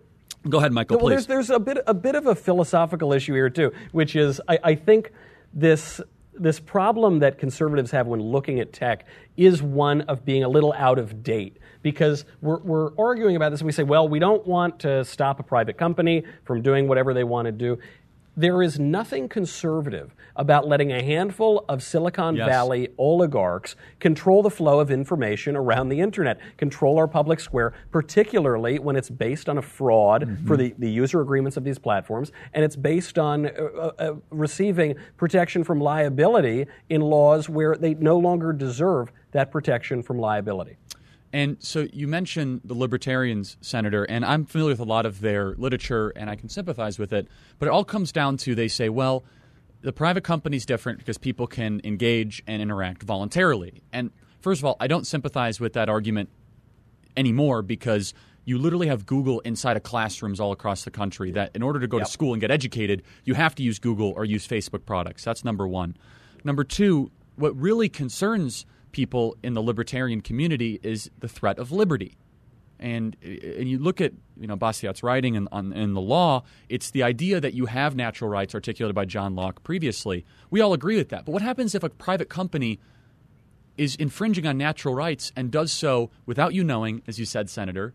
Go 0.50 0.60
ahead, 0.60 0.72
Michael. 0.72 0.98
well, 0.98 1.08
please. 1.08 1.28
There's, 1.28 1.48
there's 1.48 1.50
a 1.50 1.60
bit 1.60 1.80
a 1.88 1.94
bit 1.94 2.16
of 2.16 2.28
a 2.28 2.36
philosophical 2.36 3.12
issue 3.12 3.34
here 3.34 3.50
too, 3.50 3.74
which 3.92 4.16
is 4.16 4.40
I, 4.48 4.60
I 4.64 4.76
think 4.76 5.12
this 5.54 6.00
this 6.40 6.60
problem 6.60 7.20
that 7.20 7.38
conservatives 7.38 7.92
have 7.92 8.08
when 8.08 8.20
looking 8.20 8.60
at 8.60 8.74
tech 8.74 9.06
is 9.36 9.62
one 9.62 10.02
of 10.02 10.26
being 10.26 10.44
a 10.44 10.50
little 10.50 10.74
out 10.74 11.00
of 11.00 11.24
date 11.24 11.58
because 11.82 12.26
we're, 12.42 12.60
we're 12.60 12.96
arguing 12.98 13.36
about 13.36 13.50
this 13.50 13.62
and 13.62 13.66
we 13.66 13.72
say, 13.72 13.84
well, 13.84 14.08
we 14.08 14.20
don't 14.20 14.46
want 14.46 14.80
to 14.80 15.04
stop 15.06 15.40
a 15.40 15.44
private 15.44 15.78
company 15.78 16.24
from 16.44 16.62
doing 16.62 16.88
whatever 16.88 17.14
they 17.14 17.24
want 17.24 17.46
to 17.46 17.52
do. 17.52 17.78
There 18.36 18.62
is 18.62 18.80
nothing 18.80 19.28
conservative 19.30 20.14
about 20.38 20.68
letting 20.68 20.92
a 20.92 21.04
handful 21.04 21.66
of 21.68 21.84
Silicon 21.84 22.36
Yes. 22.36 22.48
Valley 22.48 22.90
oligarchs 22.98 23.76
control 24.00 24.44
the 24.44 24.50
flow 24.50 24.80
of 24.80 24.92
information 24.92 25.56
around 25.56 25.90
the 25.90 26.00
internet, 26.00 26.40
control 26.58 26.98
our 26.98 27.08
public 27.08 27.40
square, 27.40 27.74
particularly 27.92 28.80
when 28.80 28.96
it's 28.96 29.10
based 29.10 29.50
on 29.50 29.58
a 29.58 29.62
fraud 29.62 30.38
for 30.46 30.56
the, 30.56 30.74
the 30.78 30.90
user 30.90 31.22
agreements 31.22 31.58
of 31.58 31.64
these 31.64 31.80
platforms, 31.80 32.32
and 32.54 32.64
it's 32.64 32.76
based 32.76 33.18
on 33.18 33.48
uh, 33.48 33.50
uh, 33.50 33.92
uh, 34.00 34.14
receiving 34.30 34.96
protection 35.18 35.64
from 35.64 35.80
liability 35.80 36.66
in 36.90 37.02
laws 37.02 37.50
where 37.50 37.76
they 37.76 37.96
no 37.96 38.18
longer 38.18 38.54
deserve 38.54 39.12
that 39.32 39.52
protection 39.52 40.04
from 40.04 40.20
liability. 40.20 40.78
And 41.34 41.58
so 41.60 41.88
you 41.92 42.08
mentioned 42.08 42.62
the 42.64 42.74
libertarians, 42.74 43.58
Senator, 43.60 44.06
and 44.06 44.24
I'm 44.24 44.46
familiar 44.46 44.74
with 44.74 44.80
a 44.80 44.86
lot 44.86 45.06
of 45.06 45.20
their 45.20 45.56
literature 45.56 46.10
and 46.16 46.30
I 46.30 46.36
can 46.36 46.48
sympathize 46.48 46.98
with 46.98 47.12
it. 47.12 47.28
But 47.60 47.68
it 47.68 47.72
all 47.72 47.84
comes 47.84 48.12
down 48.12 48.38
to 48.38 48.56
they 48.56 48.70
say, 48.70 48.88
well, 48.88 49.26
the 49.82 49.94
private 49.94 50.24
company 50.24 50.58
is 50.58 50.66
different 50.66 51.00
because 51.00 51.18
people 51.18 51.48
can 51.48 51.82
engage 51.84 52.44
and 52.48 52.62
interact 52.62 53.04
voluntarily. 53.04 53.82
And 53.94 54.12
first 54.42 54.62
of 54.62 54.66
all, 54.66 54.78
I 54.80 54.88
don't 54.88 55.06
sympathize 55.06 55.60
with 55.60 55.74
that 55.74 55.90
argument 55.90 56.30
anymore 57.16 57.62
because 57.62 58.14
you 58.46 58.58
literally 58.58 58.88
have 58.88 59.06
Google 59.06 59.42
inside 59.42 59.76
of 59.76 59.84
classrooms 59.84 60.40
all 60.40 60.52
across 60.52 60.86
the 60.86 60.92
country 60.92 61.32
that 61.32 61.52
in 61.54 61.62
order 61.62 61.80
to 61.82 61.88
go 61.88 62.00
to 62.00 62.06
school 62.06 62.34
and 62.34 62.40
get 62.40 62.50
educated, 62.50 63.04
you 63.26 63.34
have 63.34 63.54
to 63.56 63.64
use 63.64 63.78
Google 63.78 64.14
or 64.16 64.24
use 64.24 64.48
Facebook 64.48 64.86
products. 64.86 65.24
That's 65.24 65.44
number 65.44 65.68
one. 65.68 65.98
Number 66.44 66.64
two, 66.64 67.12
what 67.36 67.56
really 67.60 67.90
concerns 67.90 68.66
people 68.94 69.36
in 69.44 69.54
the 69.54 69.62
libertarian 69.62 70.22
community 70.22 70.80
is 70.82 71.12
the 71.20 71.28
threat 71.28 71.60
of 71.60 71.72
liberty. 71.72 72.18
And, 72.80 73.16
eh, 73.24 73.60
and 73.60 73.70
you 73.70 73.80
look 73.80 74.02
at 74.02 74.14
you 74.40 74.48
know 74.48 74.56
Bastiat's 74.56 75.04
writing 75.04 75.36
in, 75.36 75.48
on, 75.52 75.74
in 75.74 75.94
the 75.94 76.02
law, 76.02 76.44
it's 76.70 76.92
the 76.92 77.04
idea 77.04 77.40
that 77.40 77.54
you 77.54 77.66
have 77.66 77.96
natural 77.96 78.30
rights 78.30 78.54
articulated 78.54 78.96
by 78.96 79.06
John 79.06 79.36
Locke 79.36 79.64
previously. 79.64 80.26
We 80.50 80.62
all 80.62 80.74
agree 80.74 80.98
with 80.98 81.10
that. 81.10 81.26
But 81.26 81.32
what 81.32 81.42
happens 81.42 81.76
if 81.76 81.84
a 81.84 81.90
private 81.90 82.30
company 82.30 82.80
is 83.78 83.96
infringing 83.96 84.46
on 84.48 84.58
natural 84.58 84.96
rights 84.96 85.32
and 85.36 85.52
does 85.52 85.72
so 85.72 86.10
without 86.26 86.54
you 86.54 86.64
knowing, 86.64 87.02
as 87.08 87.20
you 87.20 87.26
said, 87.26 87.50
Senator, 87.50 87.94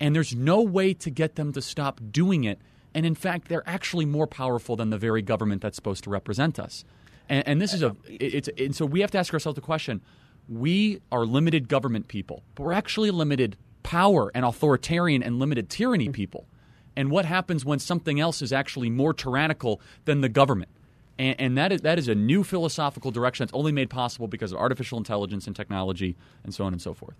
and 0.00 0.14
there's 0.14 0.34
no 0.34 0.60
way 0.60 0.94
to 0.94 1.10
get 1.10 1.36
them 1.36 1.52
to 1.52 1.62
stop 1.62 2.00
doing 2.10 2.44
it. 2.44 2.58
And 2.94 3.04
in 3.04 3.14
fact, 3.14 3.48
they're 3.48 3.68
actually 3.68 4.06
more 4.06 4.26
powerful 4.26 4.76
than 4.76 4.90
the 4.90 4.98
very 4.98 5.22
government 5.22 5.62
that's 5.62 5.76
supposed 5.76 6.04
to 6.04 6.10
represent 6.10 6.58
us. 6.58 6.84
And, 7.28 7.46
and 7.46 7.60
this 7.60 7.72
is 7.72 7.82
a, 7.82 7.96
it's, 8.08 8.48
and 8.58 8.74
so 8.74 8.86
we 8.86 9.00
have 9.00 9.10
to 9.12 9.18
ask 9.18 9.32
ourselves 9.32 9.56
the 9.56 9.62
question: 9.62 10.00
We 10.48 11.00
are 11.10 11.24
limited 11.24 11.68
government 11.68 12.08
people, 12.08 12.42
but 12.54 12.64
we're 12.64 12.72
actually 12.72 13.10
limited 13.10 13.56
power 13.84 14.32
and 14.34 14.44
authoritarian 14.44 15.22
and 15.22 15.38
limited 15.38 15.70
tyranny 15.70 16.08
people. 16.08 16.48
And 16.96 17.10
what 17.10 17.24
happens 17.24 17.64
when 17.64 17.78
something 17.78 18.18
else 18.18 18.42
is 18.42 18.52
actually 18.52 18.90
more 18.90 19.14
tyrannical 19.14 19.80
than 20.04 20.20
the 20.20 20.28
government? 20.28 20.70
And, 21.18 21.40
and 21.40 21.58
that 21.58 21.70
is 21.70 21.82
that 21.82 21.98
is 21.98 22.08
a 22.08 22.14
new 22.14 22.42
philosophical 22.42 23.12
direction 23.12 23.44
that's 23.44 23.54
only 23.54 23.70
made 23.70 23.90
possible 23.90 24.26
because 24.26 24.50
of 24.50 24.58
artificial 24.58 24.98
intelligence 24.98 25.46
and 25.46 25.54
technology 25.54 26.16
and 26.42 26.52
so 26.52 26.64
on 26.64 26.72
and 26.72 26.82
so 26.82 26.94
forth. 26.94 27.14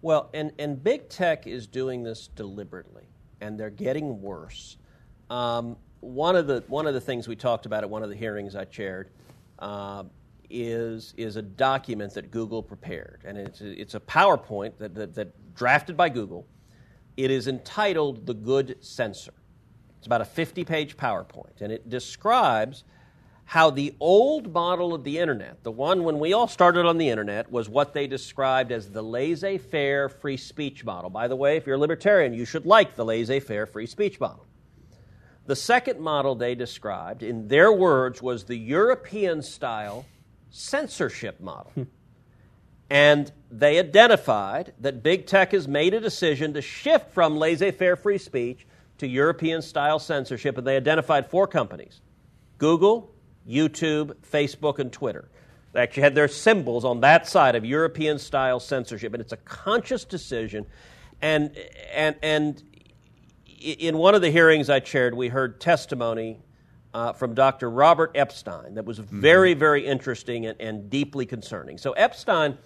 Well, 0.00 0.30
and, 0.32 0.52
and 0.60 0.82
big 0.82 1.08
tech 1.08 1.48
is 1.48 1.66
doing 1.66 2.04
this 2.04 2.28
deliberately, 2.28 3.08
and 3.40 3.58
they're 3.58 3.70
getting 3.70 4.22
worse. 4.22 4.76
Um, 5.28 5.76
one 6.00 6.36
of 6.36 6.46
the 6.46 6.62
one 6.68 6.86
of 6.86 6.94
the 6.94 7.00
things 7.00 7.26
we 7.26 7.34
talked 7.34 7.66
about 7.66 7.82
at 7.82 7.90
one 7.90 8.04
of 8.04 8.08
the 8.08 8.14
hearings 8.14 8.54
I 8.54 8.64
chaired 8.64 9.10
uh, 9.58 10.04
is 10.50 11.14
is 11.16 11.36
a 11.36 11.42
document 11.42 12.14
that 12.14 12.30
Google 12.30 12.62
prepared, 12.62 13.22
and 13.24 13.36
it's 13.36 13.60
a, 13.60 13.80
it's 13.80 13.94
a 13.94 14.00
PowerPoint 14.00 14.78
that, 14.78 14.94
that, 14.94 15.14
that 15.14 15.54
drafted 15.54 15.96
by 15.96 16.08
Google. 16.08 16.46
It 17.16 17.30
is 17.30 17.48
entitled 17.48 18.26
"The 18.26 18.34
Good 18.34 18.76
Censor." 18.80 19.34
It's 19.98 20.06
about 20.06 20.20
a 20.20 20.24
50-page 20.24 20.96
PowerPoint, 20.96 21.60
and 21.60 21.72
it 21.72 21.88
describes 21.88 22.84
how 23.44 23.70
the 23.70 23.94
old 23.98 24.52
model 24.52 24.94
of 24.94 25.04
the 25.04 25.18
internet, 25.18 25.64
the 25.64 25.72
one 25.72 26.04
when 26.04 26.18
we 26.18 26.34
all 26.34 26.46
started 26.46 26.84
on 26.84 26.98
the 26.98 27.08
internet, 27.08 27.50
was 27.50 27.66
what 27.66 27.94
they 27.94 28.06
described 28.06 28.70
as 28.70 28.90
the 28.90 29.02
laissez 29.02 29.56
faire 29.56 30.10
free 30.10 30.36
speech 30.36 30.84
model. 30.84 31.08
By 31.08 31.28
the 31.28 31.34
way, 31.34 31.56
if 31.56 31.66
you're 31.66 31.76
a 31.76 31.78
libertarian, 31.78 32.34
you 32.34 32.44
should 32.44 32.66
like 32.66 32.94
the 32.94 33.06
laissez 33.06 33.40
faire 33.40 33.64
free 33.64 33.86
speech 33.86 34.20
model. 34.20 34.46
The 35.46 35.56
second 35.56 35.98
model 35.98 36.34
they 36.34 36.54
described, 36.54 37.22
in 37.22 37.48
their 37.48 37.72
words, 37.72 38.20
was 38.20 38.44
the 38.44 38.58
European 38.58 39.40
style 39.40 40.04
censorship 40.50 41.40
model. 41.40 41.72
and 42.90 43.32
they 43.50 43.78
identified 43.78 44.72
that 44.80 45.02
big 45.02 45.26
tech 45.26 45.52
has 45.52 45.68
made 45.68 45.94
a 45.94 46.00
decision 46.00 46.54
to 46.54 46.62
shift 46.62 47.12
from 47.12 47.36
laissez 47.36 47.70
faire 47.70 47.96
free 47.96 48.18
speech 48.18 48.66
to 48.98 49.06
European 49.06 49.62
style 49.62 49.98
censorship, 49.98 50.58
and 50.58 50.66
they 50.66 50.76
identified 50.76 51.30
four 51.30 51.46
companies 51.46 52.00
Google, 52.58 53.14
YouTube, 53.48 54.14
Facebook, 54.16 54.78
and 54.78 54.92
Twitter. 54.92 55.28
They 55.72 55.80
actually 55.80 56.02
had 56.02 56.14
their 56.14 56.28
symbols 56.28 56.84
on 56.84 57.00
that 57.00 57.26
side 57.28 57.54
of 57.54 57.64
European 57.64 58.18
style 58.18 58.58
censorship, 58.58 59.14
and 59.14 59.20
it's 59.20 59.32
a 59.32 59.38
conscious 59.38 60.04
decision. 60.04 60.66
And, 61.20 61.56
and, 61.92 62.16
and 62.22 62.62
in 63.60 63.98
one 63.98 64.14
of 64.14 64.22
the 64.22 64.30
hearings 64.30 64.70
I 64.70 64.80
chaired, 64.80 65.14
we 65.14 65.28
heard 65.28 65.60
testimony 65.60 66.40
uh, 66.98 67.12
from 67.12 67.32
Dr. 67.32 67.70
Robert 67.70 68.10
Epstein 68.16 68.74
that 68.74 68.84
was 68.84 68.98
very, 68.98 69.54
very 69.54 69.86
interesting 69.86 70.46
and, 70.46 70.60
and 70.60 70.90
deeply 70.90 71.26
concerning. 71.26 71.78
So, 71.78 71.92
Epstein, 71.92 72.58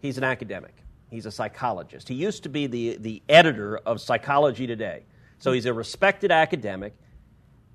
he's 0.00 0.18
an 0.18 0.24
academic, 0.24 0.74
he's 1.10 1.26
a 1.26 1.30
psychologist. 1.30 2.08
He 2.08 2.16
used 2.16 2.42
to 2.42 2.48
be 2.48 2.66
the, 2.66 2.96
the 2.96 3.22
editor 3.28 3.76
of 3.78 4.00
Psychology 4.00 4.66
Today. 4.66 5.04
So, 5.38 5.52
he's 5.52 5.66
a 5.66 5.72
respected 5.72 6.32
academic. 6.32 6.92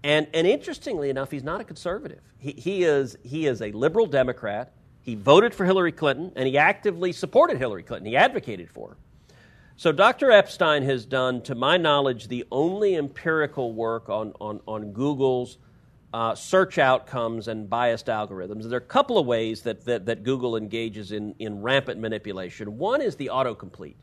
And, 0.04 0.28
and 0.34 0.46
interestingly 0.46 1.10
enough, 1.10 1.32
he's 1.32 1.46
not 1.46 1.62
a 1.62 1.64
conservative. 1.64 2.20
He, 2.38 2.52
he, 2.52 2.84
is, 2.84 3.16
he 3.24 3.48
is 3.48 3.62
a 3.62 3.72
liberal 3.72 4.06
Democrat. 4.06 4.74
He 5.04 5.16
voted 5.16 5.56
for 5.56 5.64
Hillary 5.64 5.94
Clinton, 5.94 6.34
and 6.36 6.46
he 6.46 6.58
actively 6.58 7.14
supported 7.14 7.58
Hillary 7.58 7.84
Clinton. 7.84 8.08
He 8.08 8.18
advocated 8.18 8.70
for 8.70 8.90
her. 8.90 8.98
So, 9.78 9.94
Dr. 9.94 10.32
Epstein 10.32 10.84
has 10.84 11.06
done, 11.06 11.42
to 11.44 11.56
my 11.56 11.78
knowledge, 11.78 12.28
the 12.28 12.44
only 12.52 12.98
empirical 12.98 13.72
work 13.72 14.10
on, 14.10 14.34
on, 14.42 14.60
on 14.68 14.92
Google's 14.92 15.58
uh, 16.14 16.36
search 16.36 16.78
outcomes 16.78 17.48
and 17.48 17.68
biased 17.68 18.06
algorithms. 18.06 18.70
There 18.70 18.78
are 18.78 18.78
a 18.78 18.86
couple 18.86 19.18
of 19.18 19.26
ways 19.26 19.64
that, 19.64 19.86
that, 19.86 20.06
that 20.06 20.24
Google 20.24 20.56
engages 20.56 21.12
in, 21.12 21.34
in 21.40 21.62
rampant 21.62 22.00
manipulation. 22.00 22.78
One 22.78 23.02
is 23.02 23.16
the 23.16 23.32
autocomplete. 23.34 23.96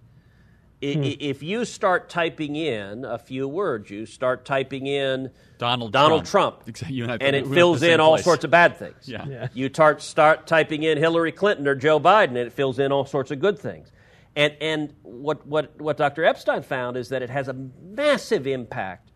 Hmm. 0.83 1.03
If 1.05 1.42
you 1.42 1.66
start 1.66 2.09
typing 2.09 2.57
in 2.57 3.05
a 3.05 3.18
few 3.18 3.46
words, 3.46 3.90
you 3.90 4.07
start 4.07 4.46
typing 4.46 4.87
in 4.87 5.31
Donald, 5.59 5.92
Donald 5.92 6.25
Trump, 6.25 6.64
Trump 6.73 6.90
and, 6.90 7.23
and 7.23 7.37
it 7.37 7.46
fills 7.46 7.83
in 7.83 8.01
all 8.01 8.14
place. 8.14 8.25
sorts 8.25 8.44
of 8.44 8.51
bad 8.51 8.79
things. 8.79 9.07
Yeah. 9.07 9.27
yeah. 9.29 9.49
You 9.53 9.68
start, 9.68 10.01
start 10.01 10.46
typing 10.46 10.83
in 10.83 10.96
Hillary 10.96 11.33
Clinton 11.33 11.68
or 11.68 11.75
Joe 11.75 12.01
Biden, 12.01 12.29
and 12.29 12.38
it 12.38 12.55
fills 12.55 12.79
in 12.79 12.92
all 12.92 13.05
sorts 13.05 13.31
of 13.31 13.40
good 13.40 13.59
things. 13.59 13.92
And, 14.35 14.57
and 14.62 14.94
what, 15.03 15.46
what, 15.46 15.79
what 15.79 15.99
Dr. 15.99 16.25
Epstein 16.25 16.62
found 16.62 16.96
is 16.96 17.11
that 17.11 17.20
it 17.20 17.29
has 17.29 17.49
a 17.49 17.53
massive 17.53 18.46
impact 18.46 19.10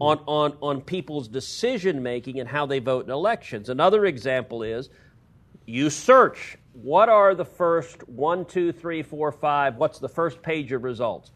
on, 0.00 0.18
on, 0.26 0.56
on 0.60 0.80
people's 0.80 1.28
decision 1.28 2.02
making 2.02 2.40
and 2.40 2.48
how 2.48 2.66
they 2.66 2.78
vote 2.78 3.04
in 3.04 3.10
elections. 3.10 3.68
Another 3.68 4.04
example 4.04 4.62
is 4.62 4.88
you 5.66 5.90
search 5.90 6.58
what 6.72 7.08
are 7.08 7.34
the 7.34 7.44
first 7.44 8.08
one, 8.08 8.44
two, 8.44 8.72
three, 8.72 9.02
four, 9.02 9.30
five, 9.30 9.76
what's 9.76 9.98
the 9.98 10.08
first 10.08 10.42
page 10.42 10.72
of 10.72 10.82
results? 10.84 11.32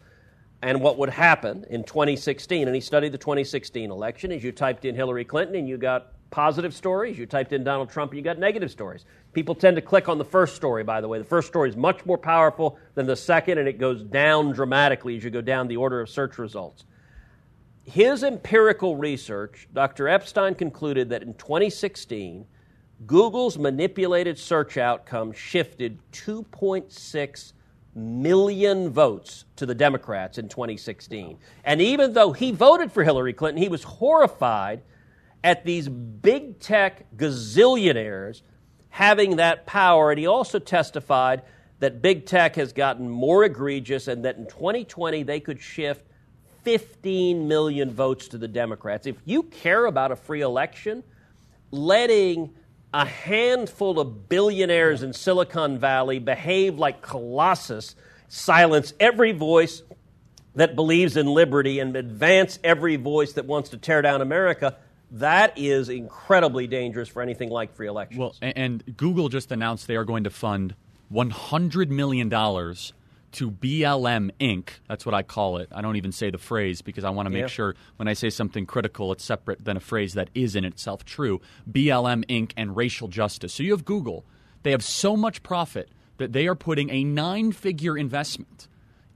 And 0.62 0.80
what 0.80 0.98
would 0.98 1.10
happen 1.10 1.64
in 1.68 1.84
2016, 1.84 2.66
and 2.66 2.74
he 2.74 2.80
studied 2.80 3.12
the 3.12 3.18
2016 3.18 3.90
election, 3.90 4.32
is 4.32 4.42
you 4.42 4.52
typed 4.52 4.84
in 4.84 4.94
Hillary 4.94 5.24
Clinton 5.24 5.56
and 5.56 5.68
you 5.68 5.76
got 5.76 6.12
positive 6.30 6.74
stories, 6.74 7.18
you 7.18 7.26
typed 7.26 7.52
in 7.52 7.62
Donald 7.62 7.90
Trump 7.90 8.12
and 8.12 8.18
you 8.18 8.24
got 8.24 8.38
negative 8.38 8.70
stories. 8.70 9.04
People 9.32 9.54
tend 9.54 9.76
to 9.76 9.82
click 9.82 10.08
on 10.08 10.18
the 10.18 10.24
first 10.24 10.56
story, 10.56 10.82
by 10.82 11.00
the 11.00 11.08
way. 11.08 11.18
The 11.18 11.24
first 11.24 11.48
story 11.48 11.68
is 11.68 11.76
much 11.76 12.04
more 12.06 12.18
powerful 12.18 12.78
than 12.94 13.06
the 13.06 13.16
second, 13.16 13.58
and 13.58 13.68
it 13.68 13.78
goes 13.78 14.02
down 14.02 14.52
dramatically 14.52 15.16
as 15.16 15.24
you 15.24 15.30
go 15.30 15.42
down 15.42 15.68
the 15.68 15.76
order 15.76 16.00
of 16.00 16.08
search 16.08 16.38
results. 16.38 16.84
His 17.86 18.24
empirical 18.24 18.96
research, 18.96 19.68
Dr. 19.72 20.08
Epstein 20.08 20.56
concluded 20.56 21.08
that 21.10 21.22
in 21.22 21.34
2016, 21.34 22.44
Google's 23.06 23.58
manipulated 23.58 24.36
search 24.38 24.76
outcome 24.76 25.32
shifted 25.32 26.00
2.6 26.10 27.52
million 27.94 28.90
votes 28.90 29.44
to 29.54 29.66
the 29.66 29.74
Democrats 29.74 30.36
in 30.36 30.48
2016. 30.48 31.38
And 31.62 31.80
even 31.80 32.12
though 32.12 32.32
he 32.32 32.50
voted 32.50 32.90
for 32.90 33.04
Hillary 33.04 33.32
Clinton, 33.32 33.62
he 33.62 33.68
was 33.68 33.84
horrified 33.84 34.82
at 35.44 35.64
these 35.64 35.88
big 35.88 36.58
tech 36.58 37.06
gazillionaires 37.16 38.42
having 38.88 39.36
that 39.36 39.64
power. 39.64 40.10
And 40.10 40.18
he 40.18 40.26
also 40.26 40.58
testified 40.58 41.42
that 41.78 42.02
big 42.02 42.26
tech 42.26 42.56
has 42.56 42.72
gotten 42.72 43.08
more 43.08 43.44
egregious 43.44 44.08
and 44.08 44.24
that 44.24 44.38
in 44.38 44.46
2020 44.46 45.22
they 45.22 45.38
could 45.38 45.60
shift 45.60 46.05
15 46.66 47.46
million 47.46 47.92
votes 47.92 48.26
to 48.26 48.38
the 48.38 48.48
Democrats. 48.48 49.06
If 49.06 49.14
you 49.24 49.44
care 49.44 49.86
about 49.86 50.10
a 50.10 50.16
free 50.16 50.40
election, 50.40 51.04
letting 51.70 52.52
a 52.92 53.04
handful 53.04 54.00
of 54.00 54.28
billionaires 54.28 55.04
in 55.04 55.12
Silicon 55.12 55.78
Valley 55.78 56.18
behave 56.18 56.76
like 56.76 57.02
Colossus, 57.02 57.94
silence 58.26 58.94
every 58.98 59.30
voice 59.30 59.84
that 60.56 60.74
believes 60.74 61.16
in 61.16 61.28
liberty, 61.28 61.78
and 61.78 61.94
advance 61.94 62.58
every 62.64 62.96
voice 62.96 63.34
that 63.34 63.44
wants 63.44 63.68
to 63.68 63.76
tear 63.76 64.02
down 64.02 64.20
America. 64.20 64.76
That 65.12 65.56
is 65.56 65.88
incredibly 65.88 66.66
dangerous 66.66 67.08
for 67.08 67.22
anything 67.22 67.48
like 67.48 67.76
free 67.76 67.86
elections. 67.86 68.18
Well, 68.18 68.34
and 68.42 68.82
Google 68.96 69.28
just 69.28 69.52
announced 69.52 69.86
they 69.86 69.94
are 69.94 70.04
going 70.04 70.24
to 70.24 70.30
fund 70.30 70.74
$100 71.12 71.90
million 71.90 72.28
to 73.36 73.50
BLM 73.50 74.30
Inc. 74.40 74.70
That's 74.88 75.04
what 75.04 75.14
I 75.14 75.22
call 75.22 75.58
it. 75.58 75.68
I 75.70 75.82
don't 75.82 75.96
even 75.96 76.10
say 76.10 76.30
the 76.30 76.38
phrase 76.38 76.80
because 76.80 77.04
I 77.04 77.10
want 77.10 77.26
to 77.26 77.30
make 77.30 77.42
yeah. 77.42 77.46
sure 77.48 77.76
when 77.96 78.08
I 78.08 78.14
say 78.14 78.30
something 78.30 78.64
critical, 78.64 79.12
it's 79.12 79.24
separate 79.24 79.62
than 79.62 79.76
a 79.76 79.80
phrase 79.80 80.14
that 80.14 80.30
is 80.34 80.56
in 80.56 80.64
itself 80.64 81.04
true. 81.04 81.42
BLM 81.70 82.24
Inc. 82.26 82.52
and 82.56 82.74
racial 82.74 83.08
justice. 83.08 83.52
So 83.52 83.62
you 83.62 83.72
have 83.72 83.84
Google. 83.84 84.24
They 84.62 84.70
have 84.70 84.82
so 84.82 85.18
much 85.18 85.42
profit 85.42 85.90
that 86.16 86.32
they 86.32 86.46
are 86.46 86.54
putting 86.54 86.88
a 86.88 87.04
nine 87.04 87.52
figure 87.52 87.98
investment 87.98 88.68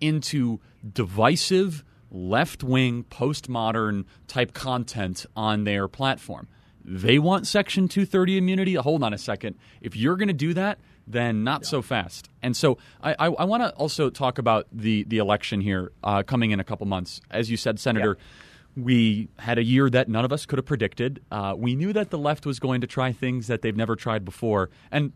into 0.02 0.60
divisive, 0.92 1.82
left 2.10 2.62
wing, 2.62 3.04
postmodern 3.04 4.04
type 4.28 4.52
content 4.52 5.24
on 5.34 5.64
their 5.64 5.88
platform. 5.88 6.46
They 6.84 7.18
want 7.18 7.46
Section 7.46 7.88
230 7.88 8.36
immunity. 8.36 8.74
Hold 8.74 9.02
on 9.02 9.14
a 9.14 9.18
second. 9.18 9.56
If 9.80 9.96
you're 9.96 10.16
going 10.16 10.28
to 10.28 10.34
do 10.34 10.52
that, 10.54 10.78
then 11.12 11.44
not 11.44 11.62
yeah. 11.62 11.68
so 11.68 11.82
fast. 11.82 12.28
And 12.42 12.56
so 12.56 12.78
I, 13.02 13.12
I, 13.18 13.26
I 13.26 13.44
want 13.44 13.62
to 13.62 13.70
also 13.74 14.10
talk 14.10 14.38
about 14.38 14.66
the, 14.72 15.04
the 15.04 15.18
election 15.18 15.60
here 15.60 15.92
uh, 16.02 16.22
coming 16.22 16.50
in 16.50 16.60
a 16.60 16.64
couple 16.64 16.86
months. 16.86 17.20
As 17.30 17.50
you 17.50 17.56
said, 17.56 17.78
Senator, 17.78 18.16
yeah. 18.18 18.82
we 18.84 19.28
had 19.38 19.58
a 19.58 19.64
year 19.64 19.90
that 19.90 20.08
none 20.08 20.24
of 20.24 20.32
us 20.32 20.46
could 20.46 20.58
have 20.58 20.66
predicted. 20.66 21.22
Uh, 21.30 21.54
we 21.56 21.74
knew 21.74 21.92
that 21.92 22.10
the 22.10 22.18
left 22.18 22.46
was 22.46 22.58
going 22.58 22.80
to 22.80 22.86
try 22.86 23.12
things 23.12 23.46
that 23.48 23.62
they've 23.62 23.76
never 23.76 23.96
tried 23.96 24.24
before. 24.24 24.70
And 24.90 25.12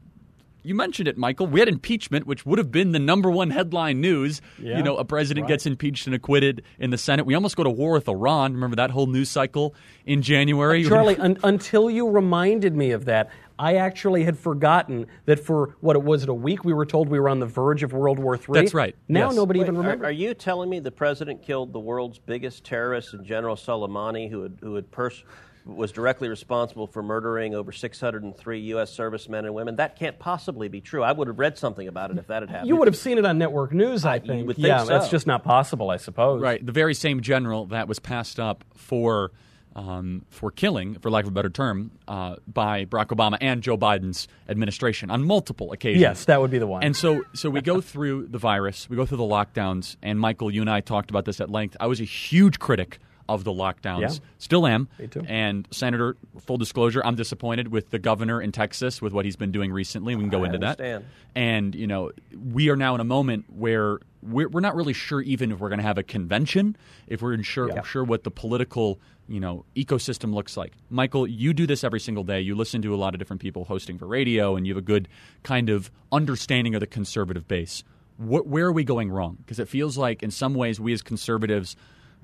you 0.65 0.75
mentioned 0.75 1.09
it, 1.09 1.19
Michael. 1.19 1.47
We 1.47 1.61
had 1.61 1.69
impeachment, 1.69 2.27
which 2.27 2.47
would 2.47 2.59
have 2.59 2.73
been 2.73 2.93
the 2.93 2.99
number 2.99 3.31
one 3.31 3.51
headline 3.51 4.01
news. 4.01 4.41
Yeah, 4.59 4.79
you 4.79 4.83
know, 4.83 4.97
a 4.97 5.05
president 5.05 5.45
right. 5.45 5.51
gets 5.51 5.67
impeached 5.67 6.07
and 6.07 6.17
acquitted 6.17 6.63
in 6.79 6.89
the 6.91 6.97
Senate. 6.97 7.27
We 7.27 7.35
almost 7.35 7.55
go 7.55 7.65
to 7.65 7.71
war 7.71 7.93
with 7.93 8.09
Iran. 8.09 8.55
Remember 8.55 8.77
that 8.77 8.91
whole 8.91 9.07
news 9.07 9.29
cycle 9.29 9.75
in 10.07 10.23
January? 10.23 10.85
Uh, 10.87 10.89
Charlie, 10.89 11.19
un- 11.19 11.39
until 11.45 11.91
you 11.91 12.09
reminded 12.09 12.75
me 12.75 12.93
of 12.93 13.05
that, 13.05 13.31
I 13.59 13.77
actually 13.77 14.25
had 14.25 14.39
forgotten 14.39 15.07
that 15.27 15.41
for 15.41 15.77
what 15.81 15.97
it 15.97 16.03
was 16.03 16.23
it 16.23 16.29
a 16.29 16.35
week 16.35 16.65
we 16.65 16.73
were 16.73 16.87
told 16.87 17.09
we 17.09 17.21
were 17.21 17.29
on 17.29 17.41
the 17.41 17.47
verge 17.47 17.83
of 17.83 17.93
World 17.93 18.19
War 18.19 18.37
III. 18.37 18.43
That's 18.49 18.75
right. 18.75 18.97
Now 19.09 19.29
yes. 19.29 19.37
nobody 19.37 19.61
Wait, 19.61 19.67
even 19.67 19.79
remembers. 19.79 20.05
Are, 20.05 20.09
are, 20.09 20.13
you 20.13 20.35
telling 20.35 20.69
me 20.69 20.81
the 20.81 20.91
president 20.91 21.43
killed 21.43 21.73
the 21.73 21.81
world's 21.81 22.19
biggest 22.19 22.65
terrorist, 22.65 23.15
and 23.15 23.25
General 23.25 23.57
Soleimani, 23.57 24.29
who 24.29 24.43
had, 24.43 24.59
who 24.61 24.75
had 24.75 24.91
pers- 24.91 25.25
was 25.65 25.93
directly 25.93 26.29
responsible 26.29 26.87
for 26.87 27.03
murdering 27.03 27.55
over 27.55 27.73
603 27.73 28.61
U.S. 28.61 28.93
servicemen 28.93 29.47
and 29.47 29.55
women? 29.55 29.77
That 29.77 29.97
can't 29.97 30.19
possibly 30.19 30.69
be 30.69 30.81
true. 30.81 31.03
I 31.03 31.13
would 31.13 31.29
have 31.29 31.39
read 31.39 31.57
something 31.57 31.89
about 31.89 32.11
it 32.11 32.19
if 32.19 32.27
that 32.27 32.43
had 32.43 32.51
happened. 32.51 32.69
You 32.69 32.77
would 32.77 32.89
have 32.89 32.97
seen 32.97 33.19
it 33.19 33.25
on 33.25 33.39
network 33.39 33.73
news, 33.73 34.05
I, 34.05 34.15
I 34.15 34.19
think. 34.19 34.47
think 34.47 34.59
yeah, 34.59 34.81
so. 34.81 34.89
that's 34.89 35.09
just 35.09 35.27
not 35.27 35.45
possible, 35.45 35.91
I 35.91 35.97
suppose. 35.97 36.43
Right. 36.43 36.65
The 36.65 36.73
very 36.73 36.95
same 36.95 37.23
general 37.23 37.67
that 37.67 37.89
was 37.89 37.99
passed 37.99 38.39
up 38.39 38.65
for 38.77 39.33
um, 39.77 40.25
for 40.31 40.51
killing, 40.51 40.95
for 40.99 41.11
lack 41.11 41.25
of 41.25 41.29
a 41.29 41.33
better 41.33 41.51
term, 41.51 41.91
uh, 42.07 42.37
by 42.47 42.85
Barack 42.85 43.09
Obama 43.09 43.37
and 43.41 43.63
Joe 43.63 43.77
Biden's 43.77 44.29
administration 44.49 45.11
on 45.11 45.25
multiple 45.25 45.73
occasions. 45.73 46.01
Yes, 46.01 46.25
that 46.27 46.41
would 46.41 46.51
be 46.51 46.59
the 46.59 46.67
one. 46.67 46.83
And 46.83 46.97
so, 46.97 47.23
so 47.35 47.51
we 47.51 47.61
go 47.61 47.81
through 47.81 48.29
the 48.29 48.39
virus, 48.39 48.89
we 48.89 48.97
go 48.97 49.07
through 49.07 49.19
the 49.19 49.25
lockdowns, 49.25 49.97
and 50.03 50.21
Michael, 50.21 50.51
you 50.51 50.61
and 50.61 50.71
I 50.71 50.81
talked 50.81 51.11
about 51.11 51.25
this 51.25 51.41
at 51.41 51.51
length. 51.51 51.77
I 51.81 51.87
was 51.87 52.01
a 52.01 52.05
huge 52.05 52.59
critic 52.59 52.99
of 53.29 53.45
the 53.45 53.51
lockdowns. 53.53 54.01
Yeah. 54.01 54.11
Still 54.39 54.67
am. 54.67 54.89
Me 54.99 55.07
too. 55.07 55.25
And 55.27 55.67
Senator, 55.71 56.17
full 56.41 56.57
disclosure, 56.59 57.03
I'm 57.05 57.15
disappointed 57.15 57.69
with 57.69 57.91
the 57.91 57.99
governor 57.99 58.41
in 58.43 58.53
Texas 58.53 59.01
with 59.01 59.13
what 59.13 59.25
he's 59.25 59.37
been 59.37 59.53
doing 59.53 59.73
recently. 59.73 60.15
We 60.15 60.23
can 60.23 60.31
go 60.31 60.43
I 60.43 60.47
into 60.47 60.57
understand. 60.57 61.05
that. 61.05 61.39
And 61.41 61.75
you 61.75 61.87
know, 61.87 62.11
we 62.53 62.69
are 62.71 62.77
now 62.77 62.95
in 62.95 63.01
a 63.01 63.05
moment 63.05 63.47
where 63.49 63.99
we're, 64.23 64.49
we're 64.49 64.61
not 64.61 64.75
really 64.75 64.93
sure 64.93 65.21
even 65.23 65.53
if 65.53 65.59
we're 65.61 65.69
going 65.71 65.79
to 65.81 65.87
have 65.87 65.99
a 65.99 66.03
convention, 66.03 66.77
if 67.07 67.23
we're 67.23 67.43
sure 67.43 67.69
Yeah. 67.69 67.83
sure 67.83 68.05
what 68.05 68.25
the 68.25 68.31
political 68.31 69.01
you 69.27 69.41
know 69.41 69.65
ecosystem 69.75 70.35
looks 70.35 70.55
like. 70.57 70.73
Michael, 70.91 71.27
you 71.27 71.55
do 71.55 71.67
this 71.67 71.83
every 71.83 72.01
single 72.01 72.25
day. 72.25 72.41
You 72.43 72.55
listen 72.55 72.83
to 72.83 72.95
a 72.95 72.97
lot 72.97 73.15
of 73.15 73.19
different 73.19 73.41
people 73.41 73.65
hosting 73.65 73.97
for 73.97 74.07
radio, 74.07 74.55
and 74.57 74.67
you 74.67 74.75
have 74.75 74.83
a 74.83 74.87
good 74.87 75.09
kind 75.43 75.71
of 75.71 75.91
understanding 76.13 76.75
of 76.75 76.81
the 76.81 76.87
conservative 76.87 77.49
base. 77.49 77.85
Wh- 78.19 78.47
where 78.47 78.67
are 78.67 78.73
we 78.73 78.85
going 78.85 79.11
wrong? 79.11 79.39
Because 79.41 79.59
it 79.59 79.69
feels 79.69 79.97
like 79.97 80.23
in 80.23 80.31
some 80.31 80.53
ways 80.55 80.79
we 80.79 80.93
as 80.93 81.01
conservatives 81.01 81.75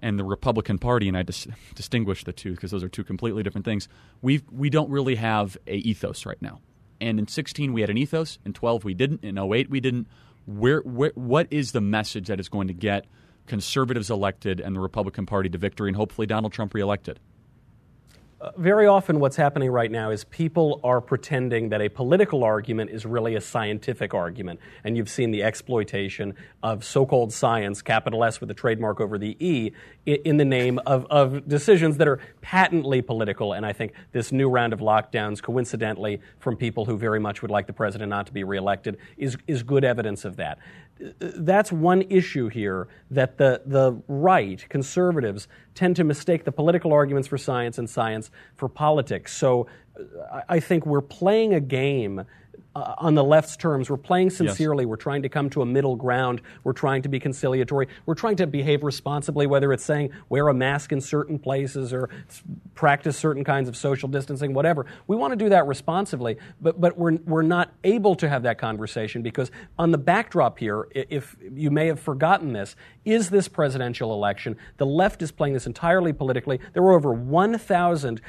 and 0.03 0.19
the 0.19 0.25
Republican 0.25 0.79
Party, 0.79 1.09
and 1.09 1.17
I 1.17 1.23
dis- 1.23 1.47
distinguish 1.75 2.25
the 2.25 2.33
two 2.33 2.53
because 2.53 2.71
those 2.71 2.83
are 2.83 2.89
two 2.89 3.05
completely 3.05 3.43
different 3.43 3.65
things. 3.65 3.89
We 4.23 4.43
we 4.51 4.71
don't 4.71 4.91
really 4.91 5.17
have 5.17 5.57
a 5.67 5.77
ethos 5.77 6.27
right 6.27 6.41
now. 6.41 6.61
And 7.01 7.19
in 7.19 7.27
16 7.29 7.73
we 7.73 7.81
had 7.81 7.91
an 7.91 7.97
ethos. 7.97 8.39
In 8.45 8.53
12 8.53 8.85
we 8.85 8.95
didn't. 8.95 9.25
In 9.25 9.39
08 9.39 9.71
we 9.71 9.81
didn't. 9.81 10.07
Where, 10.47 10.81
where 10.81 11.13
what 11.15 11.47
is 11.51 11.73
the 11.73 11.81
message 11.81 12.29
that 12.29 12.41
is 12.41 12.49
going 12.49 12.69
to 12.69 12.75
get 12.75 13.07
conservatives 13.47 14.11
elected 14.11 14.61
and 14.61 14.75
the 14.75 14.81
Republican 14.81 15.27
Party 15.27 15.49
to 15.49 15.59
victory, 15.59 15.89
and 15.89 15.97
hopefully 15.97 16.27
Donald 16.27 16.53
Trump 16.53 16.75
reelected? 16.75 17.21
Very 18.57 18.87
often 18.87 19.21
what's 19.21 19.37
happening 19.37 19.71
right 19.71 19.91
now 19.91 20.11
is 20.11 20.25
people 20.25 20.81
are 20.83 21.01
pretending 21.01 21.69
that 21.69 21.83
a 21.83 21.89
political 21.91 22.43
argument 22.43 22.91
is 22.91 23.05
really 23.05 23.35
a 23.35 23.41
scientific 23.41 24.15
argument. 24.15 24.61
And 24.83 24.97
you've 24.97 25.11
seen 25.11 25.31
the 25.31 25.43
exploitation 25.43 26.35
of 26.63 26.83
so 26.83 27.05
called 27.05 27.33
science, 27.33 27.83
capital 27.83 28.25
S 28.25 28.41
with 28.41 28.51
a 28.51 28.55
trademark 28.55 29.01
over 29.01 29.19
the 29.19 29.37
E, 29.45 29.73
i- 30.07 30.21
in 30.25 30.39
the 30.39 30.45
name 30.45 30.79
of, 30.87 31.07
of 31.11 31.47
decisions 31.49 31.99
that 31.99 32.09
are 32.09 32.19
patently 32.41 33.03
political. 33.03 33.53
And 33.53 33.67
I 33.67 33.75
think 33.75 33.93
this 34.13 34.33
new 34.33 34.49
round 34.49 34.73
of 34.73 34.81
lockdowns, 34.81 35.43
coincidentally, 35.43 36.21
from 36.39 36.57
people 36.57 36.87
who 36.87 36.97
very 36.97 37.21
much 37.21 37.43
would 37.43 37.51
like 37.51 37.67
the 37.67 37.75
president 37.75 38.09
not 38.09 38.27
to 38.27 38.33
be 38.33 38.45
reelected, 38.45 38.97
is, 39.19 39.37
is 39.47 39.63
good 39.63 39.85
evidence 39.85 40.25
of 40.25 40.37
that 40.37 40.59
that's 41.19 41.73
one 41.73 42.03
issue 42.03 42.49
here 42.49 42.89
that 43.11 43.39
the, 43.39 43.63
the 43.67 44.01
right, 44.09 44.65
conservatives, 44.69 45.49
tend 45.75 45.97
to 45.97 46.05
mistake 46.05 46.45
the 46.45 46.53
political 46.53 46.93
arguments 46.93 47.29
for 47.29 47.39
science 47.39 47.79
and 47.79 47.89
science 47.89 48.31
for 48.57 48.69
politics. 48.69 49.37
So 49.37 49.67
I 50.49 50.61
think 50.61 50.87
we're 50.87 51.01
playing 51.01 51.55
a 51.55 51.61
game. 51.61 52.25
Uh, 52.73 52.95
on 52.99 53.17
the 53.17 53.25
left's 53.25 53.57
terms, 53.57 53.91
we're 53.91 53.97
playing 53.97 54.31
sincerely. 54.31 54.87
We're 54.87 54.95
trying 54.95 55.23
to 55.23 55.29
come 55.29 55.51
to 55.51 55.63
a 55.63 55.67
middle 55.67 55.97
ground. 55.97 56.41
We're 56.63 56.73
trying 56.73 57.03
to 57.03 57.09
be 57.09 57.19
conciliatory. 57.19 57.89
We're 58.07 58.15
trying 58.15 58.37
to 58.37 58.47
behave 58.47 58.85
responsibly, 58.85 59.49
whether 59.49 59.73
it's 59.73 59.85
saying 59.85 60.11
wear 60.29 60.47
a 60.47 60.55
mask 60.55 60.93
in 60.93 61.01
certain 61.01 61.39
places 61.41 61.93
or 61.93 62.11
practice 62.75 63.17
certain 63.17 63.43
kinds 63.43 63.69
of 63.69 63.77
social 63.77 64.09
distancing, 64.09 64.55
whatever. 64.55 64.87
We 65.09 65.17
want 65.17 65.33
to 65.33 65.37
do 65.37 65.49
that 65.49 65.67
responsibly, 65.67 66.37
but, 66.61 66.81
but 66.81 66.97
we're, 66.97 67.17
we're 67.27 67.43
not 67.43 67.73
able 67.83 68.15
to 68.15 68.29
have 68.29 68.45
that 68.45 68.59
conversation 68.59 69.21
because 69.23 69.51
on 69.77 69.91
the 69.91 69.99
backdrop 69.99 70.57
here, 70.57 70.87
if 70.95 71.37
you 71.53 71.73
may 71.73 71.89
have 71.89 71.99
forgotten 71.99 72.53
this, 72.53 72.77
is 73.05 73.31
this 73.31 73.49
presidential 73.49 74.13
election. 74.15 74.57
The 74.77 74.87
left 74.87 75.23
is 75.23 75.33
playing 75.33 75.55
this 75.55 75.67
entirely 75.67 76.13
politically. 76.13 76.61
There 76.73 76.85
were 76.85 76.93
over 76.93 77.13
1,000 77.13 78.21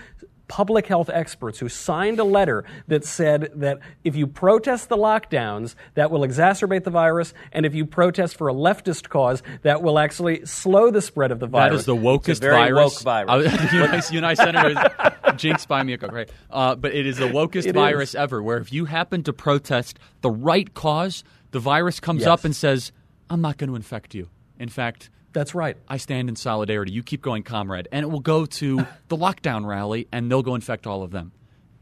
public 0.52 0.86
health 0.86 1.10
experts 1.10 1.60
who 1.60 1.70
signed 1.70 2.20
a 2.20 2.26
letter 2.26 2.66
that 2.90 3.06
said 3.06 3.50
that 3.56 3.80
if 4.04 4.18
you 4.18 4.28
protest 4.28 4.90
the 4.90 4.98
lockdowns, 4.98 5.76
that 5.94 6.12
will 6.12 6.22
exacerbate 6.28 6.84
the 6.84 6.90
virus, 6.90 7.34
and 7.54 7.66
if 7.66 7.74
you 7.74 7.86
protest 7.86 8.36
for 8.36 8.50
a 8.50 8.54
leftist 8.54 9.08
cause, 9.08 9.42
that 9.62 9.82
will 9.82 9.98
actually 9.98 10.46
slow 10.46 10.92
the 10.92 11.02
spread 11.02 11.32
of 11.32 11.40
the 11.40 11.48
virus. 11.48 11.72
That 11.72 11.80
is 11.80 11.86
the 11.86 11.96
wokest 11.96 12.42
very 12.42 12.70
virus. 12.70 12.96
woke 12.96 13.02
virus. 13.02 13.50
Was- 13.50 13.72
you, 13.74 13.84
and 13.84 13.94
I, 13.94 14.10
you 14.12 14.22
and 14.26 14.38
Senator, 14.38 15.34
jinx 15.38 15.66
by 15.66 15.84
me, 15.84 15.94
a 15.94 15.98
right? 16.00 16.30
Uh, 16.50 16.76
but 16.76 16.94
it 16.94 17.08
is 17.08 17.16
the 17.16 17.30
wokest 17.30 17.66
It 17.68 17.74
virus 17.74 18.10
is. 18.10 18.16
ever. 18.16 18.44
Where 18.44 18.58
if 18.58 18.74
you 18.74 18.84
happen 18.84 19.24
to 19.24 19.32
protest 19.32 20.00
the 20.20 20.30
right 20.32 20.74
cause, 20.74 21.24
the 21.52 21.60
virus 21.60 22.02
comes 22.02 22.24
Yes. 22.24 22.28
up 22.28 22.44
and 22.44 22.54
says, 22.54 22.92
"I'm 23.30 23.40
not 23.40 23.56
going 23.58 23.70
to 23.70 23.78
infect 23.78 24.14
you." 24.14 24.28
In 24.60 24.68
fact, 24.68 25.10
That's 25.34 25.56
right. 25.56 25.78
I 25.88 25.98
stand 25.98 26.30
in 26.30 26.36
solidarity. 26.36 26.92
You 26.92 27.04
keep 27.04 27.22
going, 27.22 27.44
comrade, 27.44 27.88
and 27.92 28.04
it 28.04 28.08
will 28.10 28.20
go 28.20 28.46
to 28.46 28.78
the 29.08 29.18
lockdown 29.18 29.66
rally, 29.66 30.08
and 30.12 30.30
they'll 30.30 30.44
go 30.44 30.56
infect 30.56 30.86
all 30.88 31.04
of 31.04 31.12
them, 31.12 31.32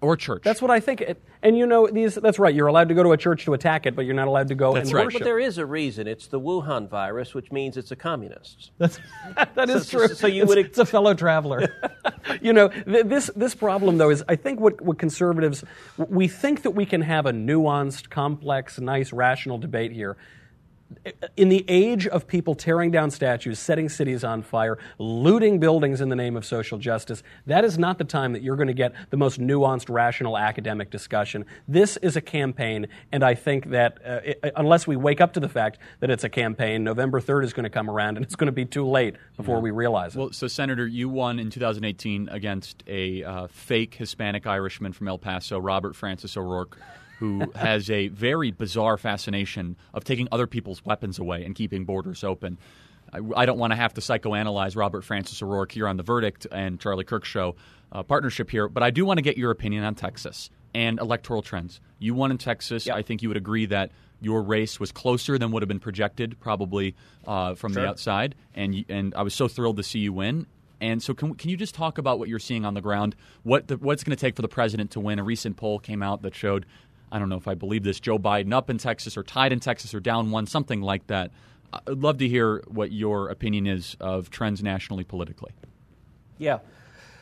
or 0.01 0.15
church. 0.15 0.43
That's 0.43 0.61
what 0.61 0.69
I 0.71 0.79
think. 0.79 1.03
And 1.41 1.57
you 1.57 1.65
know, 1.65 1.87
these, 1.87 2.15
that's 2.15 2.37
right. 2.37 2.53
You're 2.53 2.67
allowed 2.67 2.89
to 2.89 2.93
go 2.93 3.01
to 3.01 3.11
a 3.13 3.17
church 3.17 3.45
to 3.45 3.53
attack 3.53 3.85
it, 3.85 3.95
but 3.95 4.05
you're 4.05 4.13
not 4.13 4.27
allowed 4.27 4.49
to 4.49 4.55
go 4.55 4.73
That's 4.73 4.89
and 4.89 4.95
right. 4.95 5.05
worship. 5.05 5.21
But 5.21 5.25
there 5.25 5.39
is 5.39 5.57
a 5.57 5.65
reason. 5.65 6.05
It's 6.05 6.27
the 6.27 6.39
Wuhan 6.39 6.89
virus, 6.89 7.33
which 7.33 7.49
means 7.51 7.77
it's 7.77 7.91
a 7.91 7.95
communist. 7.95 8.71
That's, 8.77 8.99
that 9.55 9.69
is 9.69 9.87
So- 9.87 9.99
true. 10.05 10.15
so 10.15 10.27
you 10.27 10.43
it's, 10.43 10.49
would- 10.49 10.57
it's 10.57 10.77
a 10.77 10.85
fellow 10.85 11.13
traveler. 11.13 11.73
you 12.41 12.51
know, 12.53 12.67
th- 12.67 13.05
this 13.05 13.31
this 13.35 13.55
problem 13.55 13.97
though 13.97 14.09
is 14.09 14.23
I 14.27 14.35
think 14.35 14.59
what, 14.59 14.79
what 14.81 14.99
conservatives 14.99 15.63
we 15.97 16.27
think 16.27 16.63
that 16.63 16.71
we 16.71 16.85
can 16.85 17.01
have 17.01 17.25
a 17.25 17.31
nuanced, 17.31 18.09
complex, 18.09 18.79
nice, 18.79 19.11
rational 19.13 19.57
debate 19.57 19.91
here. 19.93 20.17
In 21.37 21.49
the 21.49 21.63
age 21.67 22.07
of 22.07 22.27
people 22.27 22.55
tearing 22.55 22.91
down 22.91 23.11
statues, 23.11 23.59
setting 23.59 23.89
cities 23.89 24.23
on 24.23 24.41
fire, 24.41 24.77
looting 24.97 25.59
buildings 25.59 26.01
in 26.01 26.09
the 26.09 26.15
name 26.15 26.35
of 26.35 26.45
social 26.45 26.77
justice, 26.77 27.21
that 27.45 27.63
is 27.63 27.77
not 27.77 27.97
the 27.97 28.03
time 28.03 28.33
that 28.33 28.41
you're 28.41 28.55
going 28.55 28.67
to 28.67 28.73
get 28.73 28.93
the 29.09 29.17
most 29.17 29.39
nuanced, 29.39 29.89
rational 29.89 30.37
academic 30.37 30.89
discussion. 30.89 31.45
This 31.67 31.97
is 31.97 32.15
a 32.15 32.21
campaign, 32.21 32.87
and 33.11 33.23
I 33.23 33.35
think 33.35 33.69
that 33.69 33.99
uh, 34.05 34.19
it, 34.23 34.53
unless 34.55 34.87
we 34.87 34.95
wake 34.95 35.21
up 35.21 35.33
to 35.33 35.39
the 35.39 35.49
fact 35.49 35.77
that 35.99 36.09
it's 36.09 36.23
a 36.23 36.29
campaign, 36.29 36.83
November 36.83 37.21
3rd 37.21 37.43
is 37.45 37.53
going 37.53 37.65
to 37.65 37.69
come 37.69 37.89
around, 37.89 38.17
and 38.17 38.25
it's 38.25 38.35
going 38.35 38.47
to 38.47 38.51
be 38.51 38.65
too 38.65 38.87
late 38.87 39.15
before 39.37 39.59
we 39.59 39.71
realize 39.71 40.15
it. 40.15 40.19
Well, 40.19 40.31
so 40.31 40.47
Senator, 40.47 40.87
you 40.87 41.07
won 41.07 41.39
in 41.39 41.49
2018 41.49 42.29
against 42.29 42.83
a 42.87 43.23
uh, 43.23 43.47
fake 43.47 43.95
Hispanic 43.95 44.47
Irishman 44.47 44.93
from 44.93 45.07
El 45.07 45.17
Paso, 45.17 45.59
Robert 45.59 45.95
Francis 45.95 46.35
O'Rourke, 46.35 46.77
who 47.19 47.51
has 47.53 47.89
a 47.89 48.07
very 48.07 48.51
bizarre 48.51 48.97
fascination 48.97 49.75
of 49.93 50.03
taking 50.03 50.27
other 50.31 50.47
people's 50.47 50.83
weapons 50.85 51.19
away 51.19 51.43
and 51.43 51.53
keeping 51.53 51.85
borders 51.85 52.23
open. 52.23 52.57
I, 53.11 53.19
I 53.35 53.45
don't 53.45 53.59
want 53.59 53.71
to 53.71 53.77
have 53.77 53.93
to 53.95 54.01
psychoanalyze 54.01 54.75
Robert 54.75 55.03
Francis 55.03 55.41
O'Rourke 55.41 55.71
here 55.71 55.87
on 55.87 55.97
the 55.97 56.03
Verdict 56.03 56.47
and 56.51 56.79
Charlie 56.79 57.03
Kirk 57.03 57.25
Show 57.25 57.55
uh, 57.91 58.03
partnership 58.03 58.49
here, 58.49 58.67
but 58.67 58.83
I 58.83 58.91
do 58.91 59.05
want 59.05 59.17
to 59.17 59.21
get 59.21 59.37
your 59.37 59.51
opinion 59.51 59.83
on 59.83 59.95
Texas 59.95 60.49
and 60.73 60.99
electoral 60.99 61.41
trends. 61.41 61.81
You 61.97 62.13
won 62.13 62.31
in 62.31 62.37
Texas. 62.37 62.87
I 62.95 63.01
think 63.01 63.21
you 63.21 63.29
would 63.29 63.37
agree 63.37 63.65
that 63.67 63.91
your 64.21 64.41
race 64.41 64.79
was 64.79 64.91
closer 64.91 65.37
than 65.37 65.51
would 65.51 65.61
have 65.61 65.67
been 65.67 65.79
projected, 65.79 66.39
probably 66.39 66.95
uh, 67.25 67.55
from 67.55 67.73
the 67.73 67.87
outside, 67.87 68.35
and 68.53 68.75
you, 68.75 68.85
and 68.89 69.15
I 69.15 69.23
was 69.23 69.33
so 69.33 69.47
thrilled 69.47 69.77
to 69.77 69.83
see 69.83 69.99
you 69.99 70.13
win. 70.13 70.45
And 70.81 71.03
so, 71.03 71.13
can, 71.13 71.35
can 71.35 71.49
you 71.49 71.57
just 71.57 71.75
talk 71.75 71.97
about 71.97 72.19
what 72.19 72.29
you're 72.29 72.39
seeing 72.39 72.63
on 72.63 72.73
the 72.73 72.81
ground? 72.81 73.15
What 73.43 73.67
the, 73.67 73.77
what's 73.77 74.03
going 74.03 74.15
to 74.15 74.21
take 74.21 74.35
for 74.35 74.41
the 74.41 74.47
president 74.47 74.91
to 74.91 74.99
win? 74.99 75.19
A 75.19 75.23
recent 75.23 75.57
poll 75.57 75.79
came 75.79 76.01
out 76.01 76.21
that 76.21 76.35
showed, 76.35 76.65
I 77.11 77.19
don't 77.19 77.29
know 77.29 77.37
if 77.37 77.47
I 77.47 77.55
believe 77.55 77.83
this, 77.83 77.99
Joe 77.99 78.19
Biden 78.19 78.53
up 78.53 78.69
in 78.69 78.77
Texas 78.77 79.17
or 79.17 79.23
tied 79.23 79.51
in 79.51 79.59
Texas 79.59 79.93
or 79.93 79.99
down 79.99 80.31
one, 80.31 80.45
something 80.45 80.81
like 80.81 81.07
that. 81.07 81.31
I'd 81.71 81.99
love 81.99 82.17
to 82.19 82.27
hear 82.27 82.63
what 82.67 82.91
your 82.91 83.29
opinion 83.29 83.67
is 83.67 83.95
of 83.99 84.29
trends 84.29 84.63
nationally 84.63 85.03
politically. 85.03 85.51
Yeah. 86.37 86.59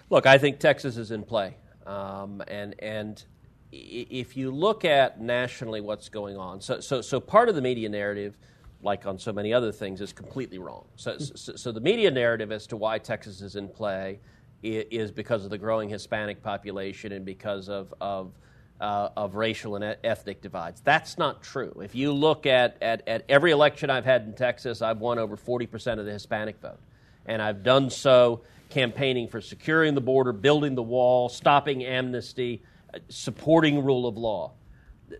Look, 0.09 0.25
I 0.25 0.37
think 0.37 0.59
Texas 0.59 0.97
is 0.97 1.11
in 1.11 1.23
play. 1.23 1.57
Um, 1.85 2.41
and 2.47 2.75
and 2.79 3.23
if 3.71 4.37
you 4.37 4.51
look 4.51 4.85
at 4.85 5.19
nationally 5.19 5.81
what's 5.81 6.09
going 6.09 6.37
on, 6.37 6.61
so, 6.61 6.79
so, 6.79 7.01
so 7.01 7.19
part 7.19 7.49
of 7.49 7.55
the 7.55 7.61
media 7.61 7.89
narrative, 7.89 8.37
like 8.81 9.05
on 9.05 9.19
so 9.19 9.33
many 9.33 9.53
other 9.53 9.71
things, 9.71 9.99
is 9.99 10.13
completely 10.13 10.57
wrong. 10.57 10.85
So, 10.95 11.17
so, 11.17 11.55
so 11.55 11.71
the 11.71 11.81
media 11.81 12.09
narrative 12.09 12.51
as 12.51 12.67
to 12.67 12.77
why 12.77 12.97
Texas 12.99 13.41
is 13.41 13.55
in 13.55 13.67
play 13.67 14.19
is 14.63 15.11
because 15.11 15.43
of 15.43 15.49
the 15.49 15.57
growing 15.57 15.89
Hispanic 15.89 16.41
population 16.41 17.11
and 17.11 17.25
because 17.25 17.69
of, 17.69 17.93
of 18.01 18.31
uh, 18.79 19.09
of 19.17 19.35
racial 19.35 19.75
and 19.75 19.97
ethnic 20.03 20.41
divides. 20.41 20.81
That's 20.81 21.17
not 21.17 21.41
true. 21.41 21.79
If 21.83 21.95
you 21.95 22.11
look 22.11 22.45
at, 22.45 22.77
at, 22.81 23.07
at 23.07 23.25
every 23.27 23.51
election 23.51 23.89
I've 23.89 24.05
had 24.05 24.23
in 24.23 24.33
Texas, 24.33 24.81
I've 24.81 24.99
won 24.99 25.19
over 25.19 25.35
40% 25.35 25.99
of 25.99 26.05
the 26.05 26.11
Hispanic 26.11 26.59
vote. 26.61 26.79
And 27.25 27.41
I've 27.41 27.63
done 27.63 27.89
so 27.89 28.41
campaigning 28.69 29.27
for 29.27 29.41
securing 29.41 29.95
the 29.95 30.01
border, 30.01 30.31
building 30.31 30.75
the 30.75 30.83
wall, 30.83 31.29
stopping 31.29 31.83
amnesty, 31.83 32.61
uh, 32.93 32.99
supporting 33.09 33.83
rule 33.83 34.07
of 34.07 34.17
law. 34.17 34.51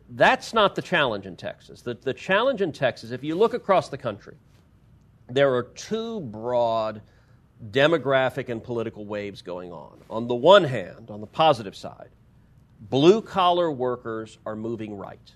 That's 0.09 0.53
not 0.53 0.75
the 0.75 0.81
challenge 0.81 1.25
in 1.25 1.35
Texas. 1.35 1.81
The, 1.81 1.95
the 1.95 2.13
challenge 2.13 2.61
in 2.61 2.71
Texas, 2.71 3.11
if 3.11 3.23
you 3.23 3.35
look 3.35 3.53
across 3.53 3.89
the 3.89 3.97
country, 3.97 4.35
there 5.29 5.53
are 5.55 5.63
two 5.63 6.19
broad 6.19 7.01
demographic 7.71 8.49
and 8.49 8.63
political 8.63 9.05
waves 9.05 9.41
going 9.41 9.71
on. 9.71 9.99
On 10.09 10.27
the 10.27 10.35
one 10.35 10.63
hand, 10.63 11.09
on 11.09 11.21
the 11.21 11.27
positive 11.27 11.75
side, 11.75 12.09
blue 12.79 13.21
collar 13.21 13.71
workers 13.71 14.37
are 14.45 14.55
moving 14.55 14.95
right. 14.95 15.31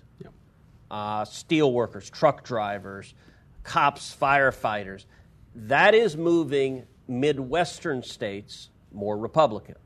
Uh, 0.90 1.24
steel 1.24 1.72
workers, 1.72 2.10
truck 2.10 2.44
drivers, 2.44 3.14
cops, 3.62 4.14
firefighters. 4.20 5.06
That 5.54 5.94
is 5.94 6.16
moving 6.16 6.86
Midwestern 7.08 8.02
states 8.02 8.68
more 8.92 9.16
Republican. 9.16 9.76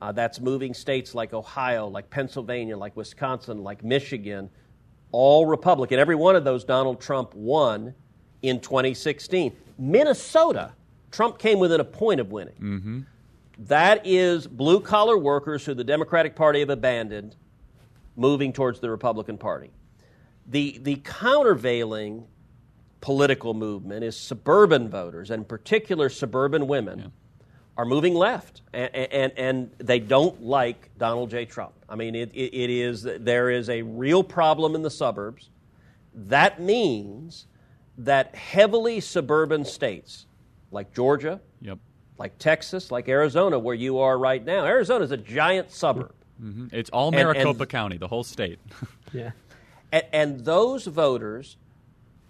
Uh, 0.00 0.12
that's 0.12 0.40
moving 0.40 0.74
states 0.74 1.14
like 1.14 1.32
Ohio, 1.32 1.86
like 1.88 2.10
Pennsylvania, 2.10 2.76
like 2.76 2.96
Wisconsin, 2.96 3.62
like 3.62 3.84
Michigan, 3.84 4.50
all 5.12 5.46
Republican. 5.46 5.98
Every 5.98 6.16
one 6.16 6.36
of 6.36 6.44
those 6.44 6.64
Donald 6.64 7.00
Trump 7.00 7.34
won 7.34 7.94
in 8.42 8.60
2016. 8.60 9.56
Minnesota 9.78 10.72
Trump 11.12 11.38
came 11.38 11.58
within 11.58 11.80
a 11.80 11.84
point 11.84 12.20
of 12.20 12.32
winning. 12.32 12.54
Mm-hmm. 12.54 13.00
That 13.68 14.06
is 14.06 14.46
blue 14.46 14.80
collar 14.80 15.16
workers 15.16 15.64
who 15.64 15.74
the 15.74 15.84
Democratic 15.84 16.34
Party 16.34 16.60
have 16.60 16.70
abandoned 16.70 17.36
moving 18.16 18.52
towards 18.52 18.80
the 18.80 18.90
Republican 18.90 19.38
Party. 19.38 19.70
The, 20.48 20.78
the 20.82 20.96
countervailing 20.96 22.26
political 23.00 23.54
movement 23.54 24.04
is 24.04 24.16
suburban 24.16 24.88
voters, 24.88 25.30
and 25.30 25.42
in 25.42 25.44
particular 25.44 26.08
suburban 26.08 26.66
women, 26.66 26.98
yeah. 26.98 27.06
are 27.76 27.84
moving 27.84 28.14
left, 28.14 28.62
and, 28.72 28.94
and, 28.94 29.32
and, 29.36 29.70
they 29.78 29.98
don't 29.98 30.42
like 30.42 30.90
Donald 30.98 31.30
J. 31.30 31.44
Trump. 31.44 31.72
I 31.88 31.94
mean, 31.94 32.14
it, 32.14 32.32
it, 32.32 32.54
it 32.54 32.70
is, 32.70 33.02
there 33.02 33.50
is 33.50 33.68
a 33.68 33.82
real 33.82 34.22
problem 34.24 34.74
in 34.74 34.82
the 34.82 34.90
suburbs. 34.90 35.50
That 36.14 36.60
means 36.60 37.46
that 37.98 38.34
heavily 38.34 39.00
suburban 39.00 39.64
states 39.64 40.26
like 40.70 40.92
Georgia, 40.94 41.40
yep. 41.60 41.78
Like 42.22 42.38
Texas, 42.38 42.92
like 42.92 43.08
Arizona, 43.08 43.58
where 43.58 43.74
you 43.74 43.98
are 43.98 44.16
right 44.16 44.44
now, 44.44 44.64
Arizona 44.64 45.04
is 45.04 45.10
a 45.10 45.16
giant 45.16 45.72
suburb. 45.72 46.14
Mm-hmm. 46.40 46.68
It's 46.70 46.88
all 46.90 47.10
Maricopa 47.10 47.48
and, 47.48 47.60
and, 47.60 47.68
County, 47.68 47.96
the 47.96 48.06
whole 48.06 48.22
state. 48.22 48.60
yeah. 49.12 49.32
And, 49.90 50.04
and, 50.12 50.44
those 50.44 50.86
voters 50.86 51.56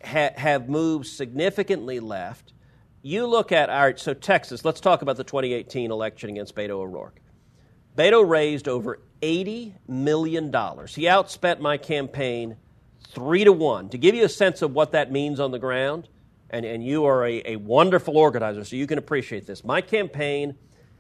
ha- 0.03 0.33
have 0.35 0.71
moved 0.71 1.09
significantly 1.09 2.01
left. 2.01 2.55
You 3.03 3.27
look 3.27 3.53
at, 3.53 3.69
all 3.69 3.83
right, 3.83 4.01
so 4.01 4.15
Texas, 4.15 4.65
let's 4.65 4.81
talk 4.81 5.03
about 5.03 5.19
the 5.19 5.25
2018 5.25 5.91
election 5.91 6.31
against 6.31 6.57
Beto 6.57 6.71
O'Rourke. 6.71 7.21
Beto 7.95 8.27
raised 8.27 8.69
over 8.69 8.99
$80 9.21 9.75
million. 9.87 10.47
He 10.47 11.05
outspent 11.05 11.61
my 11.61 11.77
campaign 11.77 12.57
three 13.11 13.45
to 13.45 13.53
one. 13.53 13.91
To 13.91 13.99
give 13.99 14.15
you 14.15 14.25
a 14.25 14.31
sense 14.31 14.63
of 14.63 14.73
what 14.73 14.93
that 14.93 15.13
means 15.13 15.39
on 15.39 15.51
the 15.51 15.59
ground, 15.59 16.09
and, 16.53 16.65
and 16.67 16.85
you 16.85 17.07
are 17.07 17.27
a, 17.27 17.43
a 17.47 17.57
wonderful 17.57 18.17
organizer, 18.19 18.65
so 18.65 18.77
you 18.77 18.87
can 18.87 18.99
appreciate 18.99 19.47
this. 19.47 19.65
My 19.65 19.81
campaign 19.81 20.55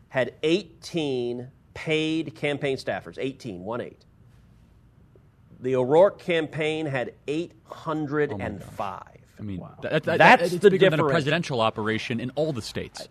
had 0.08 0.34
18 0.42 1.48
paid 1.74 2.34
campaign 2.34 2.76
staffers, 2.76 3.18
18, 3.18 3.62
1 3.62 3.80
8. 3.80 4.04
The 5.60 5.76
O'Rourke 5.76 6.18
campaign 6.18 6.86
had 6.86 7.14
805. 7.28 8.78
Oh 8.80 9.10
I 9.38 9.42
mean, 9.42 9.60
wow. 9.60 9.76
that, 9.82 10.04
that, 10.04 10.18
that's 10.18 10.50
that, 10.50 10.60
the 10.60 10.70
bigger 10.70 10.90
than 10.90 11.00
a 11.00 11.08
presidential 11.08 11.60
operation 11.60 12.18
in 12.18 12.30
all 12.30 12.52
the 12.52 12.62
states. 12.62 13.08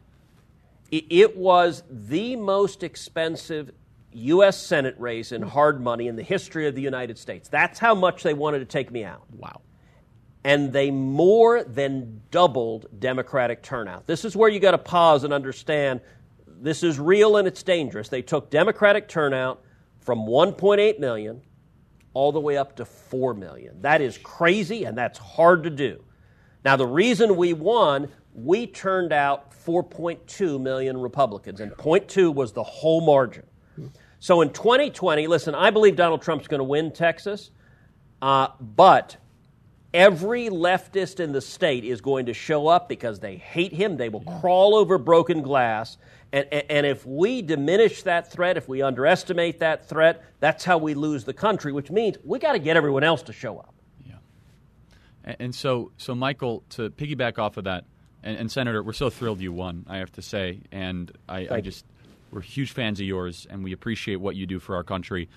It, 0.90 1.06
it 1.10 1.38
was 1.38 1.84
the 1.90 2.36
most 2.36 2.84
expensive 2.84 3.72
U.S. 4.14 4.58
Senate 4.58 4.96
race 4.98 5.32
in 5.32 5.42
hard 5.42 5.82
money 5.82 6.08
in 6.08 6.16
the 6.18 6.24
history 6.24 6.68
of 6.68 6.76
the 6.76 6.82
United 6.82 7.18
States. 7.18 7.48
That's 7.48 7.80
how 7.80 7.96
much 7.96 8.24
they 8.24 8.34
wanted 8.34 8.60
to 8.60 8.66
take 8.66 8.92
me 8.92 9.06
out. 9.06 9.24
Wow. 9.32 9.62
And 10.44 10.74
they 10.74 10.90
more 10.90 11.64
than 11.64 12.22
doubled 12.32 12.88
Democratic 13.00 13.62
turnout. 13.62 14.08
This 14.08 14.26
is 14.26 14.36
where 14.36 14.50
you 14.50 14.60
got 14.60 14.72
to 14.72 14.78
pause 14.78 15.24
and 15.24 15.34
understand 15.34 16.02
this 16.48 16.84
is 16.84 17.00
real 17.00 17.38
and 17.38 17.48
it's 17.48 17.64
dangerous. 17.64 18.10
They 18.10 18.22
took 18.22 18.50
Democratic 18.50 19.08
turnout 19.08 19.64
from 20.00 20.20
1.8 20.20 21.00
million 21.00 21.42
all 22.14 22.32
the 22.32 22.40
way 22.40 22.58
up 22.58 22.76
to 22.78 22.86
4 22.86 23.34
million. 23.34 23.82
That 23.82 24.02
is 24.02 24.18
crazy 24.18 24.86
and 24.86 24.98
that's 24.98 25.18
hard 25.18 25.64
to 25.64 25.70
do. 25.70 26.04
Now, 26.64 26.76
the 26.76 26.86
reason 26.86 27.36
we 27.36 27.54
won, 27.54 28.10
we 28.34 28.68
turned 28.68 29.12
out 29.12 29.52
4.2 29.66 30.62
million 30.62 30.98
Republicans, 30.98 31.60
and 31.60 31.72
0.2 31.72 32.34
was 32.34 32.52
the 32.54 32.64
whole 32.64 33.02
margin. 33.02 33.44
So 34.20 34.42
in 34.42 34.52
2020, 34.52 35.26
listen, 35.26 35.56
I 35.56 35.72
believe 35.72 35.96
Donald 35.96 36.22
Trump's 36.22 36.48
going 36.48 36.60
to 36.60 36.66
win 36.66 36.92
Texas, 36.92 37.50
uh, 38.22 38.50
but 38.60 39.18
every 39.94 40.50
leftist 40.50 41.20
in 41.20 41.32
the 41.32 41.42
state 41.42 41.84
is 41.84 42.02
going 42.02 42.28
to 42.28 42.34
show 42.34 42.68
up 42.68 42.88
because 42.88 43.20
they 43.20 43.36
hate 43.36 43.74
him. 43.74 43.98
They 43.98 44.10
will 44.10 44.22
crawl 44.22 44.76
over 44.76 44.98
broken 44.98 45.42
glass. 45.42 45.98
And, 46.34 46.48
and 46.52 46.86
if 46.86 47.06
we 47.06 47.42
diminish 47.42 48.04
that 48.04 48.32
threat, 48.32 48.58
if 48.58 48.68
we 48.70 48.82
underestimate 48.82 49.60
that 49.60 49.88
threat, 49.88 50.24
that's 50.40 50.64
how 50.64 50.78
we 50.78 50.94
lose 50.94 51.26
the 51.26 51.34
country, 51.34 51.74
which 51.74 51.92
means 51.92 52.18
we 52.24 52.40
got 52.40 52.54
to 52.54 52.60
get 52.60 52.78
everyone 52.78 53.04
else 53.04 53.22
to 53.24 53.34
show 53.34 53.58
up. 53.58 53.74
Yeah. 54.06 55.36
And 55.40 55.54
so, 55.54 55.92
so 55.98 56.16
Michael, 56.16 56.64
to 56.72 56.90
piggyback 56.90 57.38
off 57.38 57.58
of 57.58 57.66
that, 57.66 57.84
and, 58.24 58.38
and 58.38 58.52
Senator, 58.52 58.84
we're 58.84 58.94
so 58.94 59.10
thrilled 59.10 59.42
you 59.42 59.52
won, 59.52 59.86
I 59.90 59.98
have 59.98 60.12
to 60.14 60.22
say. 60.22 60.62
And 60.72 61.12
I, 61.28 61.48
I 61.52 61.62
just 61.62 61.86
we're 62.32 62.42
huge 62.42 62.72
fans 62.72 63.00
of 63.00 63.06
yours, 63.06 63.46
and 63.50 63.64
we 63.64 63.74
appreciate 63.74 64.16
what 64.18 64.36
you 64.36 64.46
do 64.46 64.60
for 64.60 64.76
our 64.76 64.84
country. 64.84 65.28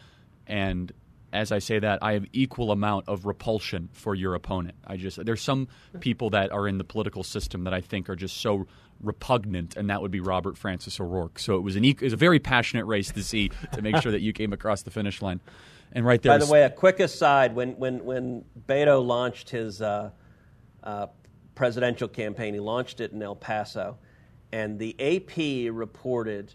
And 0.46 0.92
as 1.34 1.52
I 1.52 1.58
say 1.58 1.78
that, 1.80 1.98
I 2.02 2.12
have 2.12 2.26
equal 2.32 2.70
amount 2.70 3.08
of 3.08 3.26
repulsion 3.26 3.88
for 3.92 4.14
your 4.14 4.34
opponent. 4.34 4.76
I 4.86 4.96
just 4.96 5.22
there's 5.24 5.42
some 5.42 5.68
people 6.00 6.30
that 6.30 6.52
are 6.52 6.68
in 6.68 6.78
the 6.78 6.84
political 6.84 7.24
system 7.24 7.64
that 7.64 7.74
I 7.74 7.80
think 7.80 8.08
are 8.08 8.16
just 8.16 8.38
so 8.38 8.66
repugnant, 9.02 9.76
and 9.76 9.90
that 9.90 10.00
would 10.00 10.12
be 10.12 10.20
Robert 10.20 10.56
Francis 10.56 10.98
O'Rourke. 11.00 11.38
So 11.38 11.56
it 11.56 11.60
was 11.60 11.76
an 11.76 11.84
it 11.84 12.00
was 12.00 12.12
a 12.12 12.16
very 12.16 12.38
passionate 12.38 12.86
race 12.86 13.10
to 13.12 13.22
see 13.22 13.50
to 13.72 13.82
make 13.82 13.96
sure 13.96 14.12
that 14.12 14.20
you 14.20 14.32
came 14.32 14.52
across 14.52 14.82
the 14.82 14.90
finish 14.90 15.20
line. 15.20 15.40
And 15.92 16.04
right 16.04 16.20
there. 16.22 16.38
By 16.38 16.44
the 16.44 16.50
way, 16.50 16.62
a 16.62 16.70
quick 16.70 17.00
aside: 17.00 17.54
when 17.54 17.72
when 17.72 18.04
when 18.04 18.44
Beto 18.66 19.04
launched 19.04 19.50
his 19.50 19.82
uh, 19.82 20.10
uh, 20.82 21.08
presidential 21.54 22.08
campaign, 22.08 22.54
he 22.54 22.60
launched 22.60 23.00
it 23.00 23.12
in 23.12 23.20
El 23.22 23.36
Paso, 23.36 23.98
and 24.52 24.78
the 24.78 24.94
AP 24.98 25.72
reported 25.74 26.54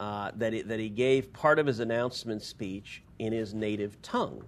uh, 0.00 0.32
that, 0.36 0.52
he, 0.52 0.62
that 0.62 0.80
he 0.80 0.88
gave 0.88 1.32
part 1.32 1.58
of 1.58 1.66
his 1.66 1.78
announcement 1.78 2.42
speech 2.42 3.03
in 3.18 3.32
his 3.32 3.54
native 3.54 4.00
tongue. 4.02 4.44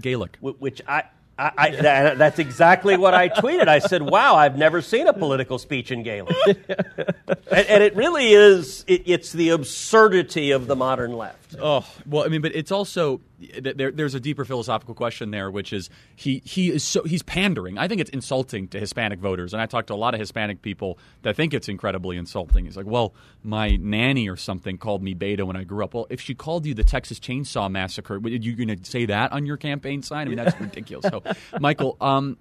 Gaelic. 0.00 0.36
Which 0.40 0.82
I, 0.86 1.04
I, 1.38 1.52
I 1.56 1.70
that, 1.82 2.18
that's 2.18 2.38
exactly 2.38 2.96
what 2.96 3.14
I 3.14 3.28
tweeted. 3.28 3.68
I 3.68 3.78
said, 3.78 4.02
"Wow, 4.02 4.36
I've 4.36 4.56
never 4.56 4.82
seen 4.82 5.06
a 5.06 5.12
political 5.12 5.58
speech 5.58 5.90
in 5.90 6.02
Gaelic," 6.02 6.36
and, 6.46 7.66
and, 7.66 7.82
it 7.82 7.94
really 7.96 8.32
is. 8.32 8.84
It, 8.86 9.02
it's 9.06 9.32
the 9.32 9.50
absurdity 9.50 10.50
of 10.50 10.66
the 10.66 10.76
modern 10.76 11.12
left. 11.12 11.45
Oh 11.60 11.86
well, 12.06 12.24
I 12.24 12.28
mean, 12.28 12.42
but 12.42 12.54
it's 12.54 12.70
also 12.70 13.20
there, 13.60 13.90
there's 13.90 14.14
a 14.14 14.20
deeper 14.20 14.44
philosophical 14.44 14.94
question 14.94 15.30
there, 15.30 15.50
which 15.50 15.72
is 15.72 15.90
he 16.14 16.42
he 16.44 16.70
is 16.70 16.84
so 16.84 17.02
he's 17.04 17.22
pandering. 17.22 17.78
I 17.78 17.88
think 17.88 18.00
it's 18.00 18.10
insulting 18.10 18.68
to 18.68 18.80
Hispanic 18.80 19.18
voters, 19.18 19.52
and 19.52 19.62
I 19.62 19.66
talked 19.66 19.88
to 19.88 19.94
a 19.94 19.96
lot 19.96 20.14
of 20.14 20.20
Hispanic 20.20 20.62
people 20.62 20.98
that 21.22 21.36
think 21.36 21.54
it's 21.54 21.68
incredibly 21.68 22.16
insulting. 22.16 22.64
He's 22.64 22.76
like, 22.76 22.86
well, 22.86 23.14
my 23.42 23.76
nanny 23.76 24.28
or 24.28 24.36
something 24.36 24.78
called 24.78 25.02
me 25.02 25.14
beta 25.14 25.46
when 25.46 25.56
I 25.56 25.64
grew 25.64 25.84
up. 25.84 25.94
Well, 25.94 26.06
if 26.10 26.20
she 26.20 26.34
called 26.34 26.66
you 26.66 26.74
the 26.74 26.84
Texas 26.84 27.18
Chainsaw 27.18 27.70
Massacre, 27.70 28.16
are 28.16 28.28
you 28.28 28.54
going 28.54 28.76
to 28.76 28.84
say 28.90 29.06
that 29.06 29.32
on 29.32 29.46
your 29.46 29.56
campaign 29.56 30.02
sign? 30.02 30.26
I 30.26 30.30
mean, 30.30 30.36
that's 30.36 30.60
ridiculous. 30.60 31.06
So, 31.10 31.22
Michael, 31.60 31.96
um, 32.00 32.36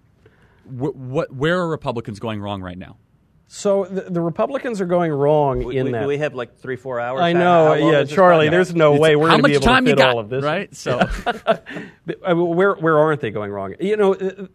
wh- 0.66 0.95
what 0.95 1.34
where 1.34 1.59
are 1.59 1.68
Republicans 1.68 2.20
going 2.20 2.41
wrong 2.41 2.61
right 2.61 2.78
now? 2.78 2.97
So 3.48 3.86
the, 3.86 4.02
the, 4.02 4.22
Republicans 4.22 4.82
are 4.82 4.86
going 4.86 5.12
wrong 5.12 5.64
we, 5.64 5.78
in 5.78 5.86
we, 5.86 5.91
that. 5.91 6.08
We 6.08 6.18
have 6.18 6.34
like 6.34 6.58
three, 6.58 6.76
four 6.76 7.00
hours. 7.00 7.22
I 7.22 7.34
know. 7.34 7.74
Yeah, 7.74 8.04
Charlie. 8.04 8.50
There's 8.50 8.74
no 8.74 8.93
it's, 8.93 9.02
way 9.02 9.16
we're 9.16 9.30
going 9.30 9.43
to 9.43 9.48
be 9.48 9.54
able 9.54 9.68
to 9.68 9.82
fit 9.84 9.98
got, 9.98 10.10
all 10.10 10.20
of 10.20 10.30
this. 10.30 10.43
Right. 10.43 10.76
So, 10.76 10.98
where 12.34 12.74
where 12.74 12.98
aren't 12.98 13.22
they 13.22 13.30
going 13.30 13.52
wrong? 13.52 13.76
You 13.80 13.98
know, 13.98 14.16
uh, 14.16 14.48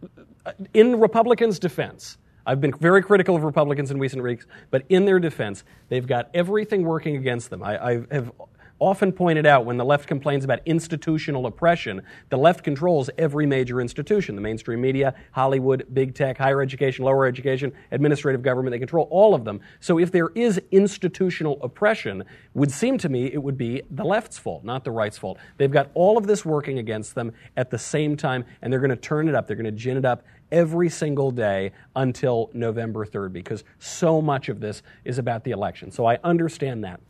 uh, 0.44 0.52
in 0.74 0.98
Republicans' 0.98 1.60
defense, 1.60 2.18
I've 2.44 2.60
been 2.60 2.72
very 2.72 3.02
critical 3.02 3.36
of 3.36 3.44
Republicans 3.44 3.92
in 3.92 3.98
recent 3.98 4.22
weeks, 4.22 4.46
but 4.70 4.84
in 4.88 5.04
their 5.04 5.20
defense, 5.20 5.62
they've 5.88 6.06
got 6.06 6.28
everything 6.34 6.82
working 6.82 7.16
against 7.16 7.50
them. 7.50 7.62
I, 7.62 7.78
I 7.78 7.92
have 8.10 8.32
often 8.80 9.12
pointed 9.12 9.46
out 9.46 9.64
when 9.64 9.76
the 9.76 9.84
left 9.84 10.08
complains 10.08 10.44
about 10.44 10.60
institutional 10.66 11.46
oppression, 11.46 12.02
the 12.30 12.36
left 12.36 12.64
controls 12.64 13.10
every 13.18 13.46
major 13.46 13.80
institution 13.80 14.34
the 14.34 14.40
mainstream 14.40 14.80
media, 14.80 15.14
Hollywood, 15.32 15.86
big 15.92 16.14
tech, 16.14 16.38
higher 16.38 16.60
education, 16.60 17.04
lower 17.04 17.26
education, 17.26 17.72
administrative 17.92 18.42
government. 18.42 18.72
They 18.72 18.78
control 18.78 19.06
all 19.10 19.34
of 19.34 19.44
them. 19.44 19.60
So 19.78 19.98
if 19.98 20.10
there 20.10 20.30
is 20.34 20.60
institutional 20.70 21.62
oppression, 21.62 22.24
would 22.54 22.72
seem 22.72 22.98
to 22.98 23.08
me 23.08 23.26
it 23.26 23.42
would 23.42 23.58
be 23.58 23.82
the 23.90 24.04
left's 24.04 24.38
fault, 24.38 24.64
not 24.64 24.84
the 24.84 24.90
right's 24.90 25.18
fault. 25.18 25.38
They've 25.58 25.70
got 25.70 25.90
all 25.94 26.16
of 26.16 26.26
this 26.26 26.44
working 26.44 26.78
against 26.78 27.14
them 27.14 27.32
at 27.56 27.70
the 27.70 27.78
same 27.78 28.16
time, 28.16 28.44
and 28.62 28.72
they're 28.72 28.80
going 28.80 28.90
to 28.90 28.96
turn 28.96 29.28
it 29.28 29.34
up. 29.34 29.46
They're 29.46 29.56
going 29.56 29.64
to 29.66 29.72
gin 29.72 29.96
it 29.96 30.04
up 30.04 30.24
every 30.50 30.88
single 30.88 31.30
day 31.30 31.72
until 31.94 32.50
November 32.54 33.06
3rd 33.06 33.32
because 33.32 33.64
so 33.78 34.20
much 34.20 34.48
of 34.48 34.60
this 34.60 34.82
is 35.04 35.18
about 35.18 35.44
the 35.44 35.50
election. 35.52 35.90
So 35.90 36.06
I 36.06 36.18
understand 36.24 36.82
that. 36.84 37.00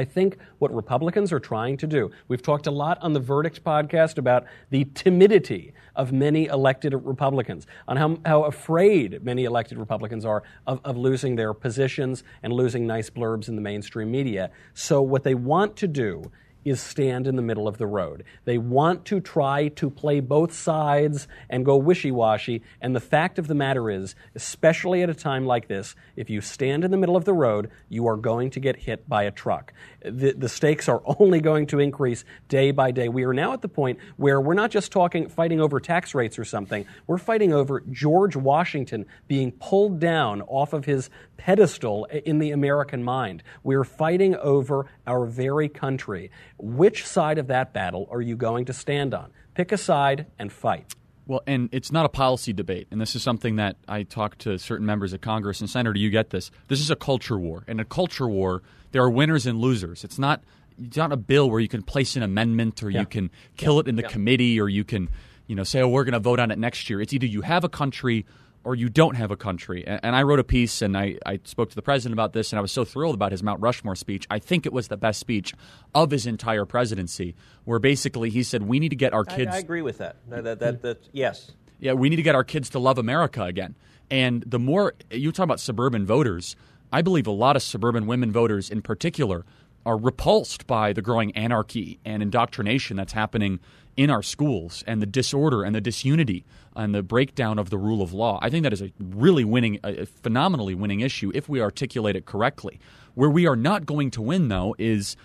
I 0.00 0.04
think 0.04 0.38
what 0.60 0.74
Republicans 0.74 1.30
are 1.30 1.38
trying 1.38 1.76
to 1.76 1.86
do, 1.86 2.10
we've 2.26 2.40
talked 2.40 2.66
a 2.66 2.70
lot 2.70 2.96
on 3.02 3.12
the 3.12 3.20
Verdict 3.20 3.62
podcast 3.62 4.16
about 4.16 4.46
the 4.70 4.86
timidity 4.94 5.74
of 5.94 6.10
many 6.10 6.46
elected 6.46 6.94
Republicans, 6.94 7.66
on 7.86 7.98
how, 7.98 8.18
how 8.24 8.44
afraid 8.44 9.22
many 9.22 9.44
elected 9.44 9.76
Republicans 9.76 10.24
are 10.24 10.42
of, 10.66 10.80
of 10.84 10.96
losing 10.96 11.36
their 11.36 11.52
positions 11.52 12.24
and 12.42 12.50
losing 12.50 12.86
nice 12.86 13.10
blurbs 13.10 13.46
in 13.46 13.56
the 13.56 13.60
mainstream 13.60 14.10
media. 14.10 14.50
So, 14.72 15.02
what 15.02 15.22
they 15.22 15.34
want 15.34 15.76
to 15.76 15.86
do 15.86 16.32
is 16.64 16.80
stand 16.80 17.26
in 17.26 17.36
the 17.36 17.42
middle 17.42 17.66
of 17.66 17.78
the 17.78 17.86
road. 17.86 18.24
They 18.44 18.58
want 18.58 19.04
to 19.06 19.20
try 19.20 19.68
to 19.68 19.90
play 19.90 20.20
both 20.20 20.52
sides 20.52 21.28
and 21.48 21.64
go 21.64 21.76
wishy 21.76 22.10
washy. 22.10 22.62
And 22.80 22.94
the 22.94 23.00
fact 23.00 23.38
of 23.38 23.46
the 23.46 23.54
matter 23.54 23.90
is, 23.90 24.14
especially 24.34 25.02
at 25.02 25.10
a 25.10 25.14
time 25.14 25.46
like 25.46 25.68
this, 25.68 25.94
if 26.16 26.30
you 26.30 26.40
stand 26.40 26.84
in 26.84 26.90
the 26.90 26.96
middle 26.96 27.16
of 27.16 27.24
the 27.24 27.32
road, 27.32 27.70
you 27.88 28.06
are 28.06 28.16
going 28.16 28.50
to 28.50 28.60
get 28.60 28.76
hit 28.76 29.08
by 29.08 29.24
a 29.24 29.30
truck. 29.30 29.72
The, 30.04 30.32
the 30.32 30.48
stakes 30.48 30.88
are 30.88 31.02
only 31.18 31.40
going 31.40 31.66
to 31.68 31.78
increase 31.78 32.24
day 32.48 32.70
by 32.70 32.90
day. 32.90 33.08
We 33.08 33.24
are 33.24 33.34
now 33.34 33.52
at 33.52 33.62
the 33.62 33.68
point 33.68 33.98
where 34.16 34.40
we're 34.40 34.54
not 34.54 34.70
just 34.70 34.92
talking 34.92 35.28
fighting 35.28 35.60
over 35.60 35.80
tax 35.80 36.14
rates 36.14 36.38
or 36.38 36.44
something, 36.44 36.86
we're 37.06 37.18
fighting 37.18 37.52
over 37.52 37.80
George 37.90 38.36
Washington 38.36 39.06
being 39.28 39.52
pulled 39.52 40.00
down 40.00 40.42
off 40.42 40.72
of 40.72 40.84
his 40.84 41.10
pedestal 41.40 42.04
in 42.04 42.38
the 42.38 42.50
American 42.50 43.02
mind. 43.02 43.42
We're 43.62 43.84
fighting 43.84 44.36
over 44.36 44.84
our 45.06 45.24
very 45.24 45.70
country. 45.70 46.30
Which 46.58 47.06
side 47.06 47.38
of 47.38 47.46
that 47.46 47.72
battle 47.72 48.06
are 48.10 48.20
you 48.20 48.36
going 48.36 48.66
to 48.66 48.74
stand 48.74 49.14
on? 49.14 49.32
Pick 49.54 49.72
a 49.72 49.78
side 49.78 50.26
and 50.38 50.52
fight. 50.52 50.94
Well, 51.26 51.40
and 51.46 51.70
it's 51.72 51.90
not 51.90 52.04
a 52.04 52.10
policy 52.10 52.52
debate. 52.52 52.88
And 52.90 53.00
this 53.00 53.16
is 53.16 53.22
something 53.22 53.56
that 53.56 53.76
I 53.88 54.02
talk 54.02 54.36
to 54.38 54.58
certain 54.58 54.84
members 54.84 55.14
of 55.14 55.22
Congress 55.22 55.62
and 55.62 55.70
Senator, 55.70 55.98
you 55.98 56.10
get 56.10 56.28
this. 56.28 56.50
This 56.68 56.80
is 56.80 56.90
a 56.90 56.96
culture 56.96 57.38
war. 57.38 57.64
And 57.66 57.80
a 57.80 57.86
culture 57.86 58.28
war, 58.28 58.62
there 58.92 59.02
are 59.02 59.10
winners 59.10 59.46
and 59.46 59.58
losers. 59.58 60.04
It's 60.04 60.18
not 60.18 60.42
it's 60.78 60.96
not 60.98 61.10
a 61.10 61.16
bill 61.16 61.48
where 61.50 61.60
you 61.60 61.68
can 61.68 61.82
place 61.82 62.16
an 62.16 62.22
amendment 62.22 62.82
or 62.82 62.90
yeah. 62.90 63.00
you 63.00 63.06
can 63.06 63.30
kill 63.56 63.74
yeah. 63.74 63.80
it 63.80 63.88
in 63.88 63.96
the 63.96 64.02
yeah. 64.02 64.08
committee 64.08 64.60
or 64.60 64.68
you 64.68 64.84
can, 64.84 65.08
you 65.46 65.54
know, 65.54 65.64
say, 65.64 65.80
oh, 65.80 65.88
we're 65.88 66.04
going 66.04 66.12
to 66.12 66.20
vote 66.20 66.38
on 66.38 66.50
it 66.50 66.58
next 66.58 66.90
year. 66.90 67.00
It's 67.00 67.14
either 67.14 67.26
you 67.26 67.40
have 67.40 67.64
a 67.64 67.68
country 67.68 68.26
or 68.62 68.74
you 68.74 68.88
don't 68.88 69.14
have 69.16 69.30
a 69.30 69.36
country. 69.36 69.84
And, 69.86 70.14
I 70.14 70.22
wrote 70.22 70.38
a 70.38 70.44
piece 70.44 70.82
and 70.82 70.96
I, 70.96 71.16
I 71.24 71.40
spoke 71.44 71.70
to 71.70 71.74
the 71.74 71.82
president 71.82 72.12
about 72.12 72.32
this, 72.32 72.52
and 72.52 72.58
I 72.58 72.62
was 72.62 72.72
so 72.72 72.84
thrilled 72.84 73.14
about 73.14 73.32
his 73.32 73.42
Mount 73.42 73.60
Rushmore 73.60 73.96
speech. 73.96 74.26
I 74.30 74.38
think 74.38 74.66
it 74.66 74.72
was 74.72 74.88
the 74.88 74.96
best 74.96 75.18
speech 75.18 75.54
of 75.94 76.10
his 76.10 76.26
entire 76.26 76.66
presidency, 76.66 77.34
where 77.64 77.78
basically 77.78 78.28
he 78.30 78.42
said, 78.42 78.64
We 78.64 78.78
need 78.78 78.90
to 78.90 78.96
get 78.96 79.14
our 79.14 79.24
kids. 79.24 79.50
I, 79.52 79.56
I 79.56 79.58
agree 79.58 79.82
with 79.82 79.98
that. 79.98 80.16
that, 80.28 80.44
that, 80.44 80.58
that, 80.60 80.82
that 80.82 81.08
yes. 81.12 81.52
Yeah, 81.78 81.94
we 81.94 82.10
need 82.10 82.16
to 82.16 82.22
get 82.22 82.34
our 82.34 82.44
kids 82.44 82.68
to 82.70 82.78
love 82.78 82.98
America 82.98 83.44
again. 83.44 83.74
And 84.10 84.42
the 84.46 84.58
more 84.58 84.94
you 85.10 85.32
talk 85.32 85.44
about 85.44 85.60
suburban 85.60 86.04
voters, 86.04 86.56
I 86.92 87.00
believe 87.00 87.26
a 87.26 87.32
lot 87.32 87.56
of 87.56 87.62
suburban 87.62 88.06
women 88.06 88.32
voters 88.32 88.68
in 88.68 88.82
particular 88.82 89.46
are 89.86 89.96
repulsed 89.96 90.66
by 90.66 90.92
the 90.92 91.00
growing 91.00 91.34
anarchy 91.36 91.98
and 92.04 92.22
indoctrination 92.22 92.96
that's 92.96 93.12
happening 93.12 93.60
in 93.96 94.10
our 94.10 94.22
schools 94.22 94.84
and 94.86 95.02
the 95.02 95.06
disorder 95.06 95.62
and 95.62 95.74
the 95.74 95.80
disunity 95.80 96.44
and 96.76 96.94
the 96.94 97.02
breakdown 97.02 97.58
of 97.58 97.70
the 97.70 97.78
rule 97.78 98.02
of 98.02 98.12
law. 98.12 98.38
I 98.42 98.50
think 98.50 98.62
that 98.62 98.72
is 98.72 98.82
a 98.82 98.92
really 98.98 99.44
winning, 99.44 99.78
a 99.82 100.06
phenomenally 100.06 100.74
winning 100.74 101.00
issue 101.00 101.32
if 101.34 101.48
we 101.48 101.60
articulate 101.60 102.16
it 102.16 102.26
correctly. 102.26 102.80
Where 103.14 103.30
we 103.30 103.46
are 103.46 103.56
not 103.56 103.86
going 103.86 104.10
to 104.12 104.22
win, 104.22 104.48
though, 104.48 104.74
is 104.78 105.16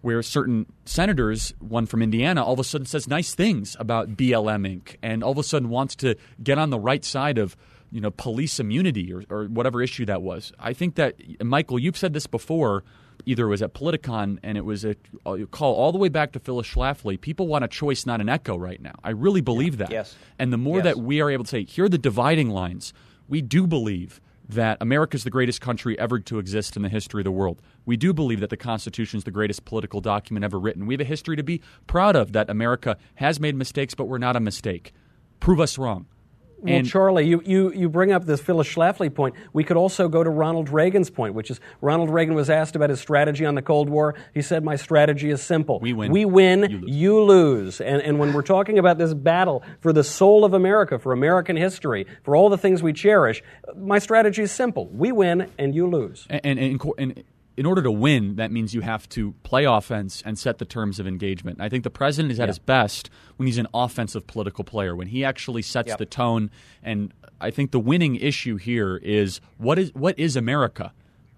where 0.00 0.22
certain 0.22 0.66
senators, 0.84 1.54
one 1.60 1.86
from 1.86 2.02
Indiana, 2.02 2.44
all 2.44 2.54
of 2.54 2.58
a 2.58 2.64
sudden 2.64 2.86
says 2.86 3.08
nice 3.08 3.34
things 3.34 3.76
about 3.78 4.16
BLM 4.16 4.66
Inc. 4.66 4.96
and 5.02 5.22
all 5.22 5.32
of 5.32 5.38
a 5.38 5.42
sudden 5.42 5.68
wants 5.68 5.94
to 5.96 6.16
get 6.42 6.58
on 6.58 6.70
the 6.70 6.78
right 6.78 7.04
side 7.04 7.38
of 7.38 7.56
you 7.90 8.00
know 8.00 8.10
police 8.10 8.58
immunity 8.58 9.12
or, 9.12 9.22
or 9.30 9.44
whatever 9.44 9.82
issue 9.82 10.04
that 10.06 10.22
was. 10.22 10.52
I 10.58 10.72
think 10.72 10.96
that 10.96 11.16
Michael, 11.42 11.78
you've 11.78 11.96
said 11.96 12.12
this 12.14 12.26
before 12.26 12.84
either 13.26 13.46
it 13.46 13.50
was 13.50 13.62
at 13.62 13.74
Politicon 13.74 14.38
and 14.42 14.58
it 14.58 14.64
was 14.64 14.84
a, 14.84 14.96
a 15.26 15.30
uh, 15.30 15.46
call 15.46 15.74
all 15.74 15.92
the 15.92 15.98
way 15.98 16.08
back 16.08 16.32
to 16.32 16.40
Phyllis 16.40 16.66
Schlafly. 16.66 17.20
People 17.20 17.46
want 17.46 17.64
a 17.64 17.68
choice, 17.68 18.06
not 18.06 18.20
an 18.20 18.28
echo 18.28 18.56
right 18.56 18.80
now. 18.80 18.94
I 19.04 19.10
really 19.10 19.40
believe 19.40 19.78
that. 19.78 19.90
Yes. 19.90 20.16
And 20.38 20.52
the 20.52 20.58
more 20.58 20.78
yes. 20.78 20.84
that 20.84 20.98
we 20.98 21.20
are 21.20 21.30
able 21.30 21.44
to 21.44 21.50
say, 21.50 21.64
here 21.64 21.84
are 21.84 21.88
the 21.88 21.98
dividing 21.98 22.50
lines, 22.50 22.92
we 23.28 23.42
do 23.42 23.66
believe 23.66 24.20
that 24.48 24.76
America 24.80 25.16
is 25.16 25.24
the 25.24 25.30
greatest 25.30 25.60
country 25.60 25.98
ever 25.98 26.18
to 26.18 26.38
exist 26.38 26.76
in 26.76 26.82
the 26.82 26.88
history 26.88 27.20
of 27.20 27.24
the 27.24 27.30
world. 27.30 27.62
We 27.86 27.96
do 27.96 28.12
believe 28.12 28.40
that 28.40 28.50
the 28.50 28.56
Constitution 28.56 29.18
is 29.18 29.24
the 29.24 29.30
greatest 29.30 29.64
political 29.64 30.00
document 30.00 30.44
ever 30.44 30.58
written. 30.58 30.86
We 30.86 30.94
have 30.94 31.00
a 31.00 31.04
history 31.04 31.36
to 31.36 31.42
be 31.42 31.62
proud 31.86 32.16
of 32.16 32.32
that 32.32 32.50
America 32.50 32.96
has 33.16 33.40
made 33.40 33.54
mistakes, 33.54 33.94
but 33.94 34.06
we're 34.06 34.18
not 34.18 34.36
a 34.36 34.40
mistake. 34.40 34.92
Prove 35.40 35.60
us 35.60 35.78
wrong. 35.78 36.06
Well, 36.62 36.74
and 36.74 36.86
Charlie, 36.86 37.26
you, 37.26 37.42
you, 37.44 37.72
you 37.72 37.88
bring 37.88 38.12
up 38.12 38.24
this 38.24 38.40
Phyllis 38.40 38.68
Schlafly 38.68 39.12
point. 39.12 39.34
We 39.52 39.64
could 39.64 39.76
also 39.76 40.08
go 40.08 40.22
to 40.22 40.30
Ronald 40.30 40.68
Reagan's 40.68 41.10
point, 41.10 41.34
which 41.34 41.50
is 41.50 41.58
Ronald 41.80 42.08
Reagan 42.08 42.34
was 42.34 42.48
asked 42.48 42.76
about 42.76 42.88
his 42.88 43.00
strategy 43.00 43.44
on 43.44 43.56
the 43.56 43.62
Cold 43.62 43.90
War. 43.90 44.14
He 44.32 44.42
said, 44.42 44.62
My 44.62 44.76
strategy 44.76 45.30
is 45.30 45.42
simple. 45.42 45.80
We 45.80 45.92
win. 45.92 46.12
We 46.12 46.24
win, 46.24 46.70
you 46.70 46.78
lose. 46.78 46.90
You 46.90 47.22
lose. 47.22 47.80
And, 47.80 48.00
and 48.00 48.18
when 48.20 48.32
we're 48.32 48.42
talking 48.42 48.78
about 48.78 48.96
this 48.96 49.12
battle 49.12 49.64
for 49.80 49.92
the 49.92 50.04
soul 50.04 50.44
of 50.44 50.54
America, 50.54 51.00
for 51.00 51.12
American 51.12 51.56
history, 51.56 52.06
for 52.22 52.36
all 52.36 52.48
the 52.48 52.58
things 52.58 52.80
we 52.80 52.92
cherish, 52.92 53.42
my 53.76 53.98
strategy 53.98 54.42
is 54.42 54.52
simple. 54.52 54.86
We 54.88 55.10
win 55.10 55.50
and 55.58 55.74
you 55.74 55.88
lose. 55.88 56.26
And, 56.30 56.40
and, 56.44 56.58
and, 56.60 56.92
and 56.98 57.24
in 57.56 57.66
order 57.66 57.82
to 57.82 57.90
win, 57.90 58.36
that 58.36 58.50
means 58.50 58.74
you 58.74 58.80
have 58.80 59.08
to 59.10 59.32
play 59.42 59.64
offense 59.64 60.22
and 60.24 60.38
set 60.38 60.58
the 60.58 60.64
terms 60.64 60.98
of 60.98 61.06
engagement. 61.06 61.60
I 61.60 61.68
think 61.68 61.84
the 61.84 61.90
president 61.90 62.32
is 62.32 62.40
at 62.40 62.44
yeah. 62.44 62.48
his 62.48 62.58
best 62.58 63.10
when 63.36 63.46
he's 63.46 63.58
an 63.58 63.66
offensive 63.74 64.26
political 64.26 64.64
player, 64.64 64.96
when 64.96 65.08
he 65.08 65.24
actually 65.24 65.62
sets 65.62 65.88
yep. 65.88 65.98
the 65.98 66.06
tone. 66.06 66.50
And 66.82 67.12
I 67.40 67.50
think 67.50 67.70
the 67.70 67.80
winning 67.80 68.16
issue 68.16 68.56
here 68.56 68.96
is 68.96 69.40
what 69.58 69.78
is 69.78 69.92
what 69.94 70.18
is 70.18 70.36
America? 70.36 70.92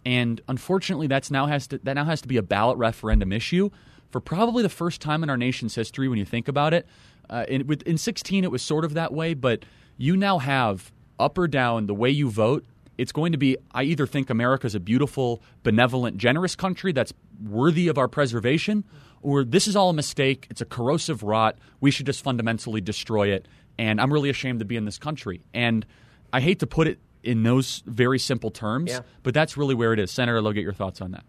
And 0.06 0.40
unfortunately, 0.48 1.06
that's 1.06 1.30
now 1.30 1.46
has 1.46 1.66
to 1.68 1.78
that 1.78 1.94
now 1.94 2.04
has 2.04 2.20
to 2.20 2.28
be 2.28 2.36
a 2.36 2.42
ballot 2.42 2.78
referendum 2.78 3.32
issue 3.32 3.70
for 4.10 4.20
probably 4.20 4.62
the 4.62 4.68
first 4.68 5.00
time 5.00 5.22
in 5.24 5.30
our 5.30 5.36
nation's 5.36 5.74
history. 5.74 6.08
When 6.08 6.18
you 6.18 6.24
think 6.24 6.46
about 6.46 6.74
it, 6.74 6.86
uh, 7.28 7.44
in, 7.48 7.68
in 7.86 7.98
16 7.98 8.44
it 8.44 8.50
was 8.50 8.62
sort 8.62 8.84
of 8.84 8.94
that 8.94 9.12
way, 9.12 9.34
but 9.34 9.64
you 9.96 10.16
now 10.16 10.38
have 10.38 10.92
up 11.18 11.38
or 11.38 11.48
down 11.48 11.86
the 11.86 11.94
way 11.94 12.10
you 12.10 12.30
vote 12.30 12.64
it's 12.98 13.12
going 13.12 13.32
to 13.32 13.38
be 13.38 13.56
I 13.72 13.84
either 13.84 14.06
think 14.06 14.30
America 14.30 14.66
is 14.66 14.74
a 14.74 14.80
beautiful, 14.80 15.42
benevolent, 15.62 16.16
generous 16.16 16.56
country 16.56 16.92
that's 16.92 17.12
worthy 17.42 17.88
of 17.88 17.98
our 17.98 18.08
preservation, 18.08 18.84
or 19.22 19.44
this 19.44 19.66
is 19.66 19.76
all 19.76 19.90
a 19.90 19.94
mistake. 19.94 20.46
It's 20.50 20.60
a 20.60 20.66
corrosive 20.66 21.22
rot. 21.22 21.58
We 21.80 21.90
should 21.90 22.06
just 22.06 22.22
fundamentally 22.22 22.80
destroy 22.80 23.28
it. 23.28 23.48
And 23.78 24.00
I'm 24.00 24.12
really 24.12 24.30
ashamed 24.30 24.60
to 24.60 24.64
be 24.64 24.76
in 24.76 24.84
this 24.84 24.98
country. 24.98 25.40
And 25.52 25.84
I 26.32 26.40
hate 26.40 26.60
to 26.60 26.66
put 26.66 26.86
it 26.86 26.98
in 27.22 27.42
those 27.42 27.82
very 27.86 28.18
simple 28.18 28.50
terms, 28.50 28.90
yeah. 28.90 29.00
but 29.22 29.34
that's 29.34 29.56
really 29.56 29.74
where 29.74 29.92
it 29.92 29.98
is. 29.98 30.10
Senator, 30.10 30.38
I'll 30.38 30.52
get 30.52 30.62
your 30.62 30.74
thoughts 30.74 31.00
on 31.00 31.12
that. 31.12 31.24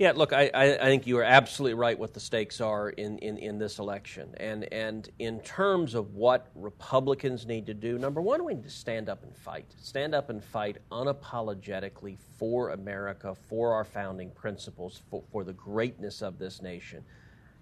Yeah, 0.00 0.12
look, 0.16 0.32
I, 0.32 0.50
I, 0.54 0.86
think 0.86 1.06
you 1.06 1.18
are 1.18 1.22
absolutely 1.22 1.74
right 1.74 1.98
what 1.98 2.14
the 2.14 2.20
stakes 2.20 2.62
are 2.62 2.88
in, 2.88 3.18
in, 3.18 3.36
in 3.36 3.58
this 3.58 3.78
election. 3.78 4.34
And, 4.38 4.64
and 4.72 5.06
in 5.18 5.40
terms 5.40 5.94
of 5.94 6.14
what 6.14 6.46
Republicans 6.54 7.44
need 7.44 7.66
to 7.66 7.74
do, 7.74 7.98
number 7.98 8.22
one, 8.22 8.42
we 8.42 8.54
need 8.54 8.64
to 8.64 8.70
stand 8.70 9.10
up 9.10 9.22
and 9.24 9.36
fight. 9.36 9.66
Stand 9.76 10.14
up 10.14 10.30
and 10.30 10.42
fight 10.42 10.78
unapologetically 10.90 12.16
for 12.38 12.70
America, 12.70 13.36
for 13.50 13.74
our 13.74 13.84
founding 13.84 14.30
principles, 14.30 15.02
for, 15.10 15.22
for 15.30 15.44
the 15.44 15.52
greatness 15.52 16.22
of 16.22 16.38
this 16.38 16.62
nation. 16.62 17.04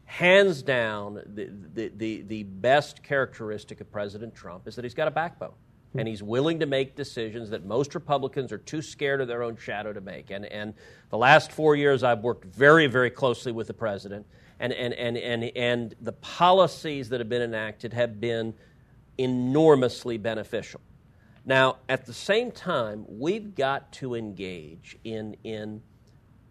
Hands 0.04 0.62
down, 0.62 1.14
the, 1.34 1.50
the, 1.74 1.92
the, 1.96 2.22
the 2.22 2.42
best 2.44 3.02
characteristic 3.02 3.80
of 3.80 3.90
President 3.90 4.32
Trump 4.32 4.68
is 4.68 4.76
that 4.76 4.84
he's 4.84 4.94
got 4.94 5.08
a 5.08 5.10
backbone 5.10 5.54
and 5.96 6.06
he's 6.06 6.22
willing 6.22 6.60
to 6.60 6.66
make 6.66 6.96
decisions 6.96 7.50
that 7.50 7.64
most 7.64 7.94
Republicans 7.94 8.52
are 8.52 8.58
too 8.58 8.82
scared 8.82 9.20
of 9.20 9.28
their 9.28 9.42
own 9.42 9.56
shadow 9.56 9.92
to 9.92 10.00
make. 10.00 10.30
And, 10.30 10.44
and 10.46 10.74
the 11.10 11.16
last 11.18 11.50
four 11.50 11.76
years, 11.76 12.02
I've 12.02 12.20
worked 12.20 12.44
very, 12.44 12.86
very 12.86 13.10
closely 13.10 13.52
with 13.52 13.66
the 13.66 13.74
president, 13.74 14.26
and, 14.60 14.72
and, 14.72 14.92
and, 14.94 15.16
and, 15.16 15.44
and 15.56 15.94
the 16.00 16.12
policies 16.12 17.08
that 17.08 17.20
have 17.20 17.28
been 17.28 17.42
enacted 17.42 17.92
have 17.94 18.20
been 18.20 18.54
enormously 19.16 20.18
beneficial. 20.18 20.80
Now, 21.46 21.76
at 21.88 22.04
the 22.04 22.12
same 22.12 22.50
time, 22.50 23.06
we've 23.08 23.54
got 23.54 23.90
to 23.92 24.14
engage 24.14 24.98
in, 25.04 25.36
in 25.44 25.80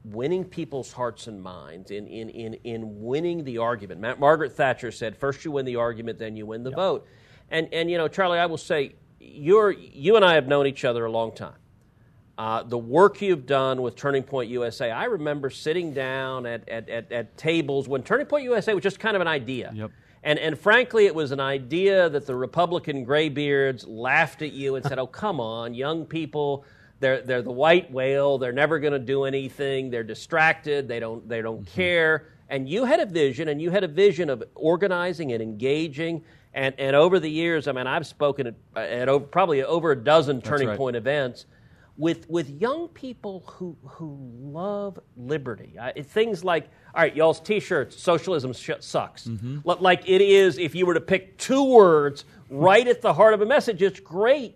winning 0.03 0.43
people's 0.43 0.91
hearts 0.91 1.27
and 1.27 1.41
minds, 1.41 1.91
in, 1.91 2.07
in, 2.07 2.29
in, 2.29 2.53
in 2.63 3.03
winning 3.03 3.43
the 3.43 3.59
argument. 3.59 4.19
Margaret 4.19 4.53
Thatcher 4.53 4.91
said, 4.91 5.15
first 5.15 5.45
you 5.45 5.51
win 5.51 5.65
the 5.65 5.75
argument, 5.75 6.17
then 6.17 6.35
you 6.35 6.47
win 6.47 6.63
the 6.63 6.71
vote. 6.71 7.07
And, 7.51 7.69
and, 7.71 7.91
you 7.91 7.97
know, 7.97 8.07
Charlie, 8.07 8.39
I 8.39 8.47
will 8.47 8.57
say, 8.57 8.95
you're, 9.27 9.71
you 9.71 10.15
and 10.15 10.25
I 10.25 10.35
have 10.35 10.47
known 10.47 10.67
each 10.67 10.85
other 10.85 11.05
a 11.05 11.11
long 11.11 11.33
time. 11.33 11.55
Uh, 12.37 12.61
the 12.61 12.77
work 12.77 13.21
you've 13.21 13.47
done 13.47 13.81
with 13.81 13.95
Turning 13.95 14.21
Point 14.21 14.49
USA, 14.51 14.91
I 14.91 15.05
remember 15.05 15.49
sitting 15.49 15.91
down 15.91 16.45
at, 16.45 16.69
at, 16.69 16.87
at, 16.87 17.11
at, 17.11 17.35
tables 17.35 17.87
when 17.87 18.03
Turning 18.03 18.27
Point 18.27 18.43
USA 18.43 18.75
was 18.75 18.83
just 18.83 18.99
kind 18.99 19.15
of 19.15 19.21
an 19.21 19.27
idea. 19.27 19.71
Yep. 19.73 19.91
And, 20.23 20.37
and 20.37 20.59
frankly, 20.59 21.07
it 21.07 21.15
was 21.15 21.31
an 21.31 21.39
idea 21.39 22.09
that 22.09 22.27
the 22.27 22.35
Republican 22.35 23.03
graybeards 23.03 23.87
laughed 23.87 24.43
at 24.43 24.53
you 24.53 24.75
and 24.75 24.85
said, 24.85 24.99
oh, 24.99 25.07
come 25.07 25.39
on, 25.39 25.73
young 25.73 26.05
people, 26.05 26.63
they're, 26.99 27.21
they're 27.21 27.41
the 27.41 27.51
white 27.51 27.91
whale, 27.91 28.37
they're 28.37 28.51
never 28.51 28.77
going 28.77 28.93
to 28.93 28.99
do 28.99 29.23
anything, 29.23 29.89
they're 29.89 30.03
distracted, 30.03 30.87
they 30.87 30.99
don't, 30.99 31.27
they 31.27 31.41
don't 31.41 31.63
mm-hmm. 31.63 31.75
care. 31.75 32.27
And 32.49 32.69
you 32.69 32.85
had 32.85 32.99
a 32.99 33.05
vision, 33.05 33.49
and 33.49 33.61
you 33.61 33.71
had 33.71 33.83
a 33.83 33.87
vision 33.87 34.29
of 34.29 34.43
organizing 34.55 35.33
and 35.33 35.41
engaging 35.41 36.23
and, 36.57 36.73
and 36.79 36.95
over 36.95 37.19
the 37.19 37.29
years, 37.29 37.67
I 37.67 37.71
mean, 37.71 37.85
I've 37.85 38.07
spoken 38.07 38.47
at, 38.47 38.55
at 38.75 39.09
over, 39.09 39.23
probably 39.23 39.63
over 39.63 39.91
a 39.91 39.95
dozen 39.95 40.41
turning 40.41 40.69
right. 40.69 40.77
point 40.77 40.95
events 40.95 41.45
with, 41.97 42.27
with 42.31 42.49
young 42.49 42.87
people 42.87 43.43
who, 43.45 43.77
who 43.83 44.17
love 44.41 44.99
liberty. 45.15 45.77
things 46.01 46.43
like, 46.43 46.69
all 46.95 47.03
right, 47.03 47.15
y'all's 47.15 47.39
t 47.39 47.59
shirts, 47.59 48.01
socialism 48.01 48.53
sh- 48.53 48.71
sucks. 48.79 49.27
Mm-hmm. 49.27 49.59
Like 49.63 50.09
it 50.09 50.21
is, 50.21 50.57
if 50.57 50.73
you 50.73 50.87
were 50.87 50.95
to 50.95 51.01
pick 51.01 51.37
two 51.37 51.63
words 51.63 52.25
right 52.49 52.87
at 52.87 53.03
the 53.03 53.13
heart 53.13 53.35
of 53.35 53.41
a 53.41 53.45
message, 53.45 53.83
it's 53.83 53.99
great. 53.99 54.55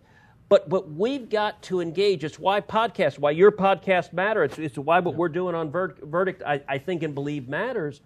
But, 0.49 0.69
but 0.69 0.89
we've 0.89 1.29
got 1.29 1.61
to 1.63 1.81
engage. 1.81 2.23
It's 2.23 2.39
why 2.39 2.61
podcasts, 2.61 3.19
why 3.19 3.29
your 3.29 3.51
podcast 3.51 4.11
matter. 4.11 4.43
It's, 4.43 4.57
it's 4.57 4.77
why 4.77 4.99
what 5.01 5.13
we're 5.13 5.29
doing 5.29 5.53
on 5.53 5.69
Verdict, 5.69 6.41
I, 6.41 6.63
I 6.67 6.79
think 6.79 7.03
and 7.03 7.13
believe 7.13 7.47
matters 7.47 8.01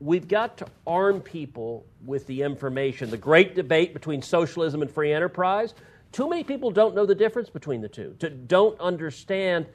we've 0.00 0.26
got 0.26 0.56
to 0.58 0.66
arm 0.86 1.20
people 1.20 1.86
with 2.04 2.26
the 2.26 2.42
information. 2.42 3.10
The 3.10 3.18
great 3.18 3.54
debate 3.54 3.92
between 3.92 4.22
socialism 4.22 4.82
and 4.82 4.90
free 4.90 5.12
enterprise. 5.12 5.74
Too 6.10 6.28
many 6.28 6.42
people 6.42 6.70
don't 6.70 6.94
know 6.94 7.06
the 7.06 7.14
difference 7.14 7.50
between 7.50 7.82
the 7.82 7.88
two, 7.88 8.16
don't 8.46 8.80
understand. 8.80 9.66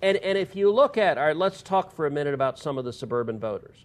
And, 0.00 0.16
and 0.18 0.38
if 0.38 0.56
you 0.56 0.72
look 0.72 0.96
at, 0.96 1.18
all 1.18 1.24
right, 1.24 1.36
let's 1.36 1.60
talk 1.60 1.92
for 1.92 2.06
a 2.06 2.10
minute 2.10 2.32
about 2.32 2.58
some 2.58 2.78
of 2.78 2.86
the 2.86 2.92
suburban 2.92 3.38
voters. 3.38 3.84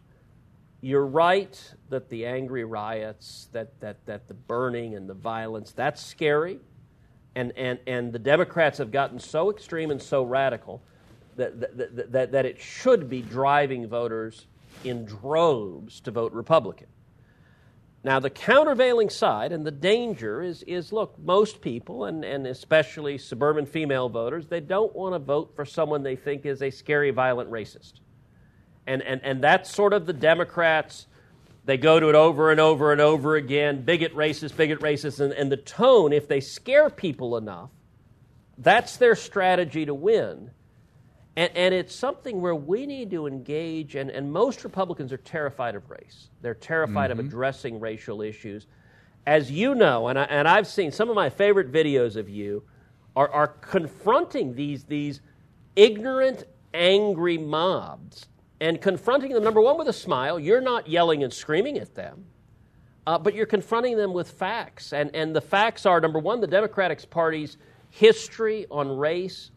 You're 0.79 1.05
right 1.05 1.59
that 1.89 2.09
the 2.09 2.25
angry 2.25 2.63
riots, 2.63 3.49
that, 3.51 3.77
that, 3.81 4.05
that 4.05 4.27
the 4.27 4.33
burning 4.33 4.95
and 4.95 5.09
the 5.09 5.13
violence, 5.13 5.71
that's 5.71 6.01
scary. 6.01 6.59
And, 7.33 7.51
and, 7.57 7.79
and 7.85 8.13
the 8.13 8.19
Democrats 8.19 8.77
have 8.77 8.91
gotten 8.91 9.19
so 9.19 9.49
extreme 9.49 9.91
and 9.91 10.01
so 10.01 10.23
radical 10.23 10.81
that, 11.35 11.59
that, 11.59 12.11
that, 12.11 12.31
that 12.31 12.45
it 12.45 12.61
should 12.61 13.09
be 13.09 13.21
driving 13.21 13.87
voters 13.87 14.45
in 14.85 15.05
droves 15.05 15.99
to 16.01 16.11
vote 16.11 16.31
Republican. 16.33 16.87
Now, 18.05 18.19
the 18.19 18.29
countervailing 18.29 19.09
side 19.09 19.51
and 19.51 19.65
the 19.65 19.71
danger 19.71 20.43
is, 20.43 20.61
is 20.63 20.93
look, 20.93 21.17
most 21.17 21.59
people, 21.59 22.05
and, 22.05 22.23
and 22.23 22.45
especially 22.45 23.17
suburban 23.17 23.65
female 23.65 24.09
voters, 24.09 24.45
they 24.45 24.59
don't 24.59 24.95
want 24.95 25.15
to 25.15 25.19
vote 25.19 25.55
for 25.55 25.65
someone 25.65 26.03
they 26.03 26.15
think 26.15 26.45
is 26.45 26.61
a 26.61 26.69
scary, 26.69 27.09
violent 27.09 27.49
racist. 27.49 27.93
And, 28.85 29.01
and, 29.01 29.21
and 29.23 29.43
that's 29.43 29.73
sort 29.73 29.91
of 29.91 30.05
the 30.05 30.13
Democrats. 30.13 31.07
They 31.65 31.77
go 31.77 31.99
to 31.99 32.09
it 32.09 32.13
over 32.13 32.51
and 32.51 32.59
over 32.59 32.91
and 32.91 33.01
over 33.01 33.37
again 33.37 33.81
bigot, 33.81 34.15
racist, 34.15 34.55
bigot, 34.55 34.81
racist. 34.81 35.19
And, 35.19 35.33
and 35.33 35.51
the 35.51 35.57
tone, 35.57 36.13
if 36.13 36.27
they 36.27 36.41
scare 36.41 36.91
people 36.91 37.37
enough, 37.37 37.71
that's 38.59 38.97
their 38.97 39.15
strategy 39.15 39.83
to 39.87 39.95
win. 39.95 40.51
And, 41.37 41.51
and, 41.55 41.73
it's 41.73 41.93
something 41.93 42.39
where 42.39 42.55
we 42.55 42.85
need 42.85 43.11
to 43.11 43.27
engage, 43.27 43.95
and, 43.95 44.09
and 44.09 44.31
most 44.31 44.63
Republicans 44.63 45.11
are 45.11 45.17
terrified 45.17 45.75
of 45.75 45.89
race. 45.89 46.29
They're 46.41 46.53
terrified 46.53 47.11
mm-hmm. 47.11 47.19
of 47.19 47.25
addressing 47.25 47.79
racial 47.79 48.21
issues. 48.21 48.67
As 49.27 49.51
you 49.51 49.75
know, 49.75 50.07
and, 50.07 50.17
I, 50.17 50.23
and 50.23 50.47
I've 50.47 50.67
seen 50.67 50.91
some 50.93 51.09
of 51.09 51.15
my 51.15 51.29
favorite 51.29 51.71
videos 51.71 52.15
of 52.15 52.29
you, 52.29 52.63
are, 53.15 53.29
are 53.29 53.47
confronting 53.47 54.55
these, 54.55 54.83
these 54.83 55.21
ignorant, 55.75 56.45
angry 56.73 57.37
mobs 57.37 58.27
and 58.59 58.81
confronting 58.81 59.31
them, 59.33 59.43
number 59.43 59.61
one, 59.61 59.77
with 59.77 59.87
a 59.87 59.93
smile. 59.93 60.39
You're 60.39 60.61
not 60.61 60.87
yelling 60.87 61.23
and 61.23 61.33
screaming 61.33 61.77
at 61.77 61.95
them, 61.95 62.25
uh, 63.07 63.17
but 63.17 63.33
you're 63.33 63.45
confronting 63.45 63.97
them 63.97 64.13
with 64.13 64.29
facts. 64.29 64.93
And, 64.93 65.13
and 65.15 65.35
the 65.35 65.41
facts 65.41 65.85
are 65.85 65.99
number 65.99 66.19
one, 66.19 66.41
the 66.41 66.47
Democratic 66.47 67.09
Party's 67.09 67.57
history 67.89 68.65
on 68.69 68.97
race 68.97 69.51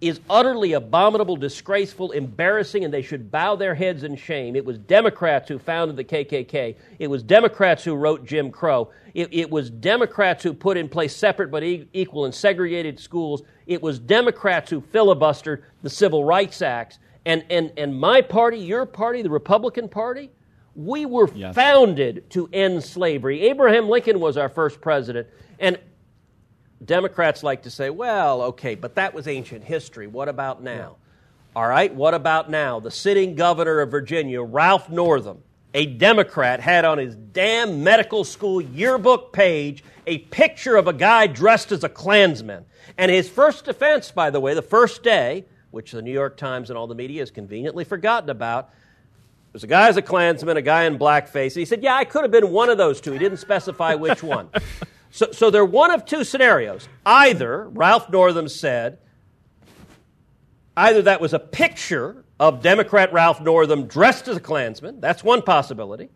is 0.00 0.20
utterly 0.28 0.72
abominable, 0.72 1.36
disgraceful, 1.36 2.12
embarrassing, 2.12 2.84
and 2.84 2.92
they 2.92 3.02
should 3.02 3.30
bow 3.30 3.56
their 3.56 3.74
heads 3.74 4.02
in 4.02 4.16
shame. 4.16 4.56
It 4.56 4.64
was 4.64 4.76
Democrats 4.78 5.48
who 5.48 5.58
founded 5.58 5.96
the 5.96 6.04
KKK. 6.04 6.76
It 6.98 7.06
was 7.06 7.22
Democrats 7.22 7.84
who 7.84 7.94
wrote 7.94 8.26
Jim 8.26 8.50
Crow. 8.50 8.90
It, 9.14 9.28
it 9.32 9.50
was 9.50 9.70
Democrats 9.70 10.42
who 10.42 10.52
put 10.52 10.76
in 10.76 10.88
place 10.88 11.14
separate 11.16 11.50
but 11.50 11.62
e- 11.62 11.88
equal 11.92 12.24
and 12.24 12.34
segregated 12.34 12.98
schools. 12.98 13.42
It 13.66 13.80
was 13.80 13.98
Democrats 13.98 14.70
who 14.70 14.80
filibustered 14.80 15.62
the 15.82 15.90
Civil 15.90 16.24
Rights 16.24 16.60
Acts. 16.60 16.98
And, 17.24 17.44
and, 17.48 17.72
and 17.76 17.98
my 17.98 18.20
party, 18.20 18.58
your 18.58 18.84
party, 18.84 19.22
the 19.22 19.30
Republican 19.30 19.88
Party, 19.88 20.30
we 20.74 21.06
were 21.06 21.30
yes. 21.34 21.54
founded 21.54 22.28
to 22.30 22.48
end 22.52 22.82
slavery. 22.82 23.42
Abraham 23.42 23.88
Lincoln 23.88 24.20
was 24.20 24.36
our 24.36 24.48
first 24.48 24.80
president. 24.80 25.28
And 25.60 25.78
Democrats 26.86 27.42
like 27.42 27.62
to 27.62 27.70
say, 27.70 27.90
well, 27.90 28.42
okay, 28.42 28.74
but 28.74 28.94
that 28.96 29.14
was 29.14 29.26
ancient 29.26 29.64
history. 29.64 30.06
What 30.06 30.28
about 30.28 30.62
now? 30.62 30.96
All 31.56 31.66
right, 31.66 31.94
what 31.94 32.14
about 32.14 32.50
now? 32.50 32.80
The 32.80 32.90
sitting 32.90 33.36
governor 33.36 33.80
of 33.80 33.90
Virginia, 33.90 34.42
Ralph 34.42 34.90
Northam, 34.90 35.42
a 35.72 35.86
Democrat, 35.86 36.60
had 36.60 36.84
on 36.84 36.98
his 36.98 37.14
damn 37.14 37.84
medical 37.84 38.24
school 38.24 38.60
yearbook 38.60 39.32
page 39.32 39.84
a 40.06 40.18
picture 40.18 40.76
of 40.76 40.88
a 40.88 40.92
guy 40.92 41.26
dressed 41.26 41.72
as 41.72 41.84
a 41.84 41.88
Klansman. 41.88 42.64
And 42.98 43.10
his 43.10 43.28
first 43.28 43.64
defense, 43.64 44.10
by 44.10 44.30
the 44.30 44.40
way, 44.40 44.54
the 44.54 44.62
first 44.62 45.02
day, 45.02 45.44
which 45.70 45.92
the 45.92 46.02
New 46.02 46.12
York 46.12 46.36
Times 46.36 46.70
and 46.70 46.78
all 46.78 46.86
the 46.86 46.94
media 46.94 47.22
has 47.22 47.30
conveniently 47.30 47.84
forgotten 47.84 48.30
about, 48.30 48.70
was 49.52 49.64
a 49.64 49.68
guy 49.68 49.88
as 49.88 49.96
a 49.96 50.02
Klansman, 50.02 50.56
a 50.56 50.62
guy 50.62 50.84
in 50.84 50.98
blackface. 50.98 51.52
And 51.52 51.60
he 51.60 51.64
said, 51.64 51.82
Yeah, 51.82 51.94
I 51.94 52.04
could 52.04 52.22
have 52.22 52.30
been 52.30 52.50
one 52.50 52.68
of 52.68 52.78
those 52.78 53.00
two. 53.00 53.12
He 53.12 53.18
didn't 53.18 53.38
specify 53.38 53.94
which 53.94 54.22
one. 54.22 54.48
So, 55.14 55.30
so 55.30 55.48
they're 55.48 55.64
one 55.64 55.92
of 55.92 56.04
two 56.04 56.24
scenarios. 56.24 56.88
Either, 57.06 57.68
Ralph 57.68 58.10
Northam 58.10 58.48
said, 58.48 58.98
either 60.76 61.02
that 61.02 61.20
was 61.20 61.32
a 61.32 61.38
picture 61.38 62.24
of 62.40 62.62
Democrat 62.62 63.12
Ralph 63.12 63.40
Northam 63.40 63.86
dressed 63.86 64.26
as 64.26 64.38
a 64.38 64.40
Klansman, 64.40 65.00
that's 65.00 65.22
one 65.22 65.42
possibility. 65.42 66.08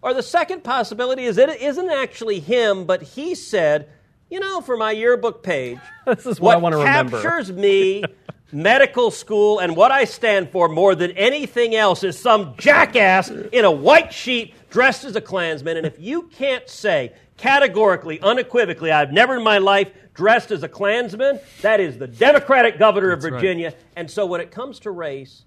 Or 0.00 0.14
the 0.14 0.22
second 0.22 0.64
possibility 0.64 1.24
is 1.24 1.36
that 1.36 1.50
it 1.50 1.60
isn't 1.60 1.90
actually 1.90 2.40
him, 2.40 2.86
but 2.86 3.02
he 3.02 3.34
said, 3.34 3.90
you 4.30 4.40
know, 4.40 4.62
for 4.62 4.78
my 4.78 4.92
yearbook 4.92 5.42
page, 5.42 5.78
this 6.06 6.24
is 6.24 6.40
what, 6.40 6.46
what 6.48 6.54
I 6.54 6.56
want 6.56 6.72
to 6.72 6.78
remember. 6.78 7.20
captures 7.20 7.52
me, 7.52 8.04
medical 8.52 9.10
school, 9.10 9.58
and 9.58 9.76
what 9.76 9.92
I 9.92 10.04
stand 10.04 10.50
for 10.50 10.70
more 10.70 10.94
than 10.94 11.10
anything 11.10 11.74
else 11.74 12.02
is 12.02 12.18
some 12.18 12.54
jackass 12.56 13.28
in 13.28 13.66
a 13.66 13.70
white 13.70 14.14
sheet 14.14 14.54
dressed 14.70 15.04
as 15.04 15.14
a 15.14 15.20
Klansman. 15.20 15.76
And 15.76 15.86
if 15.86 16.00
you 16.00 16.22
can't 16.22 16.66
say 16.66 17.12
categorically, 17.36 18.20
unequivocally, 18.20 18.90
I've 18.90 19.12
never 19.12 19.36
in 19.36 19.42
my 19.42 19.58
life 19.58 19.92
dressed 20.14 20.50
as 20.50 20.62
a 20.62 20.68
Klansman. 20.68 21.38
That 21.62 21.80
is 21.80 21.98
the 21.98 22.06
Democratic 22.06 22.78
governor 22.78 23.12
of 23.12 23.20
Virginia. 23.20 23.68
Right. 23.68 23.78
And 23.96 24.10
so 24.10 24.26
when 24.26 24.40
it 24.40 24.50
comes 24.50 24.80
to 24.80 24.90
race, 24.90 25.44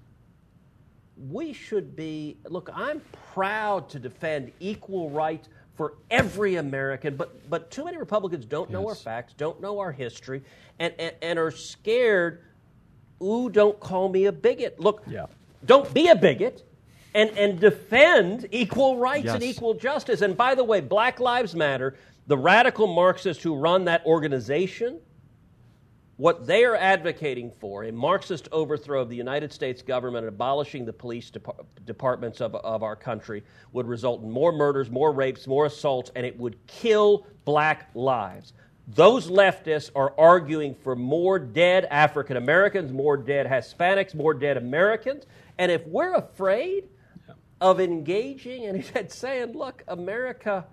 we 1.30 1.52
should 1.54 1.96
be 1.96 2.38
look, 2.46 2.70
I'm 2.74 3.02
proud 3.34 3.90
to 3.90 4.00
defend 4.00 4.52
equal 4.60 5.10
rights 5.10 5.50
for 5.76 5.96
every 6.12 6.56
American, 6.56 7.16
but, 7.16 7.50
but 7.50 7.72
too 7.72 7.86
many 7.86 7.98
Republicans 7.98 8.46
don't 8.46 8.70
know 8.70 8.82
yes. 8.82 8.90
our 8.90 8.96
facts, 8.96 9.34
don't 9.38 9.62
know 9.62 9.80
our 9.80 9.94
history, 9.94 10.44
and, 10.78 10.94
and, 11.00 11.16
and 11.22 11.40
are 11.40 11.52
scared. 11.52 12.44
Ooh, 13.24 13.50
don't 13.50 13.80
call 13.80 14.10
me 14.10 14.26
a 14.26 14.32
bigot. 14.32 14.80
Look, 14.80 15.04
yeah. 15.08 15.28
don't 15.66 15.94
be 15.94 16.10
a 16.10 16.16
bigot 16.16 16.68
and, 17.14 17.30
and 17.38 17.60
defend 17.60 18.47
equal 18.51 18.97
rights 18.97 19.26
yes. 19.26 19.36
and 19.36 19.43
equal 19.43 19.74
justice. 19.74 20.22
And 20.22 20.38
by 20.38 20.55
the 20.55 20.64
way, 20.64 20.82
Black 20.82 21.20
Lives 21.20 21.55
Matter, 21.55 21.95
the 22.28 22.38
radical 22.38 22.88
Marxists 22.88 23.41
who 23.41 23.55
run 23.55 23.86
that 23.86 24.05
organization, 24.05 24.99
what 26.18 26.45
they 26.45 26.66
are 26.66 26.76
advocating 26.76 27.49
for, 27.49 27.86
a 27.86 27.91
Marxist 27.91 28.49
overthrow 28.51 29.01
of 29.01 29.10
the 29.10 29.16
United 29.16 29.53
States 29.53 29.82
government 29.82 30.26
and 30.26 30.36
abolishing 30.36 30.86
the 30.86 30.93
police 30.93 31.32
departments 31.86 32.41
of, 32.41 32.55
of 32.55 32.84
our 32.84 32.95
country, 32.95 33.43
would 33.72 33.88
result 33.88 34.22
in 34.22 34.30
more 34.30 34.51
murders, 34.51 34.91
more 34.91 35.12
rapes, 35.12 35.47
more 35.47 35.66
assaults, 35.66 36.12
and 36.16 36.26
it 36.26 36.38
would 36.38 36.57
kill 36.68 37.26
black 37.45 37.89
lives. 37.95 38.53
Those 38.89 39.30
leftists 39.30 39.91
are 39.95 40.14
arguing 40.18 40.76
for 40.76 40.95
more 40.95 41.39
dead 41.39 41.86
African 41.86 42.38
Americans, 42.38 42.91
more 42.91 43.16
dead 43.18 43.47
Hispanics, 43.47 44.14
more 44.14 44.34
dead 44.34 44.57
Americans. 44.57 45.26
And 45.57 45.72
if 45.72 45.86
we're 45.88 46.16
afraid 46.16 46.89
of 47.62 47.80
engaging 47.80 48.66
and 48.66 48.78
he 48.78 48.84
said 48.84 49.12
saying 49.12 49.53
look 49.53 49.84
america 49.88 50.66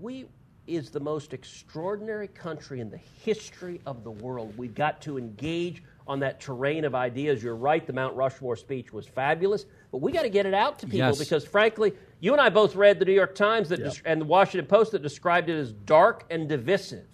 we 0.00 0.26
is 0.66 0.90
the 0.90 1.00
most 1.00 1.32
extraordinary 1.32 2.28
country 2.28 2.80
in 2.80 2.88
the 2.88 3.00
history 3.24 3.80
of 3.84 4.04
the 4.04 4.10
world 4.10 4.54
we've 4.56 4.74
got 4.74 5.00
to 5.00 5.18
engage 5.18 5.82
on 6.06 6.20
that 6.20 6.40
terrain 6.40 6.84
of 6.84 6.94
ideas 6.94 7.42
you're 7.42 7.56
right 7.56 7.86
the 7.86 7.92
mount 7.92 8.14
rushmore 8.14 8.56
speech 8.56 8.92
was 8.92 9.06
fabulous 9.06 9.66
but 9.90 9.98
we 9.98 10.12
got 10.12 10.22
to 10.22 10.28
get 10.28 10.46
it 10.46 10.54
out 10.54 10.78
to 10.78 10.86
people 10.86 10.98
yes. 10.98 11.18
because 11.18 11.44
frankly 11.44 11.92
you 12.20 12.32
and 12.32 12.40
i 12.40 12.48
both 12.48 12.76
read 12.76 12.98
the 12.98 13.04
new 13.04 13.12
york 13.12 13.34
times 13.34 13.68
that 13.68 13.80
yep. 13.80 13.94
and 14.04 14.20
the 14.20 14.24
washington 14.24 14.66
post 14.66 14.92
that 14.92 15.02
described 15.02 15.50
it 15.50 15.58
as 15.58 15.72
dark 15.72 16.24
and 16.30 16.48
divisive 16.48 17.06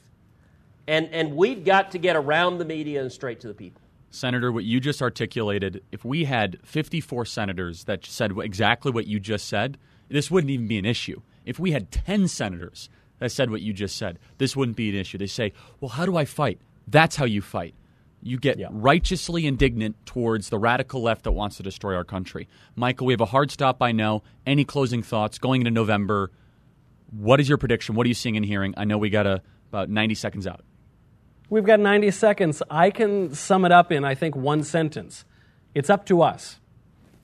and 0.86 1.08
and 1.12 1.34
we've 1.34 1.64
got 1.64 1.90
to 1.90 1.98
get 1.98 2.16
around 2.16 2.58
the 2.58 2.64
media 2.64 3.00
and 3.00 3.10
straight 3.10 3.40
to 3.40 3.48
the 3.48 3.54
people 3.54 3.80
Senator, 4.10 4.50
what 4.50 4.64
you 4.64 4.80
just 4.80 5.02
articulated, 5.02 5.82
if 5.92 6.04
we 6.04 6.24
had 6.24 6.58
54 6.64 7.26
senators 7.26 7.84
that 7.84 8.06
said 8.06 8.32
exactly 8.38 8.90
what 8.90 9.06
you 9.06 9.20
just 9.20 9.46
said, 9.46 9.78
this 10.08 10.30
wouldn't 10.30 10.50
even 10.50 10.66
be 10.66 10.78
an 10.78 10.86
issue. 10.86 11.20
If 11.44 11.58
we 11.58 11.72
had 11.72 11.90
10 11.90 12.28
senators 12.28 12.88
that 13.18 13.30
said 13.30 13.50
what 13.50 13.60
you 13.60 13.72
just 13.72 13.96
said, 13.96 14.18
this 14.38 14.56
wouldn't 14.56 14.76
be 14.76 14.88
an 14.88 14.94
issue. 14.94 15.18
They 15.18 15.26
say, 15.26 15.52
well, 15.80 15.90
how 15.90 16.06
do 16.06 16.16
I 16.16 16.24
fight? 16.24 16.60
That's 16.86 17.16
how 17.16 17.26
you 17.26 17.42
fight. 17.42 17.74
You 18.22 18.38
get 18.38 18.58
yeah. 18.58 18.68
righteously 18.70 19.46
indignant 19.46 19.96
towards 20.04 20.48
the 20.48 20.58
radical 20.58 21.02
left 21.02 21.24
that 21.24 21.32
wants 21.32 21.56
to 21.58 21.62
destroy 21.62 21.94
our 21.94 22.04
country. 22.04 22.48
Michael, 22.74 23.06
we 23.06 23.12
have 23.12 23.20
a 23.20 23.26
hard 23.26 23.50
stop, 23.50 23.82
I 23.82 23.92
know. 23.92 24.22
Any 24.44 24.64
closing 24.64 25.02
thoughts 25.02 25.38
going 25.38 25.60
into 25.60 25.70
November? 25.70 26.30
What 27.10 27.40
is 27.40 27.48
your 27.48 27.58
prediction? 27.58 27.94
What 27.94 28.06
are 28.06 28.08
you 28.08 28.14
seeing 28.14 28.36
and 28.36 28.44
hearing? 28.44 28.74
I 28.76 28.84
know 28.84 28.98
we 28.98 29.10
got 29.10 29.26
a, 29.26 29.42
about 29.68 29.88
90 29.88 30.14
seconds 30.14 30.46
out. 30.46 30.64
We've 31.50 31.64
got 31.64 31.80
90 31.80 32.10
seconds. 32.10 32.62
I 32.70 32.90
can 32.90 33.34
sum 33.34 33.64
it 33.64 33.72
up 33.72 33.90
in, 33.90 34.04
I 34.04 34.14
think, 34.14 34.36
one 34.36 34.62
sentence. 34.64 35.24
It's 35.74 35.88
up 35.88 36.04
to 36.06 36.22
us. 36.22 36.60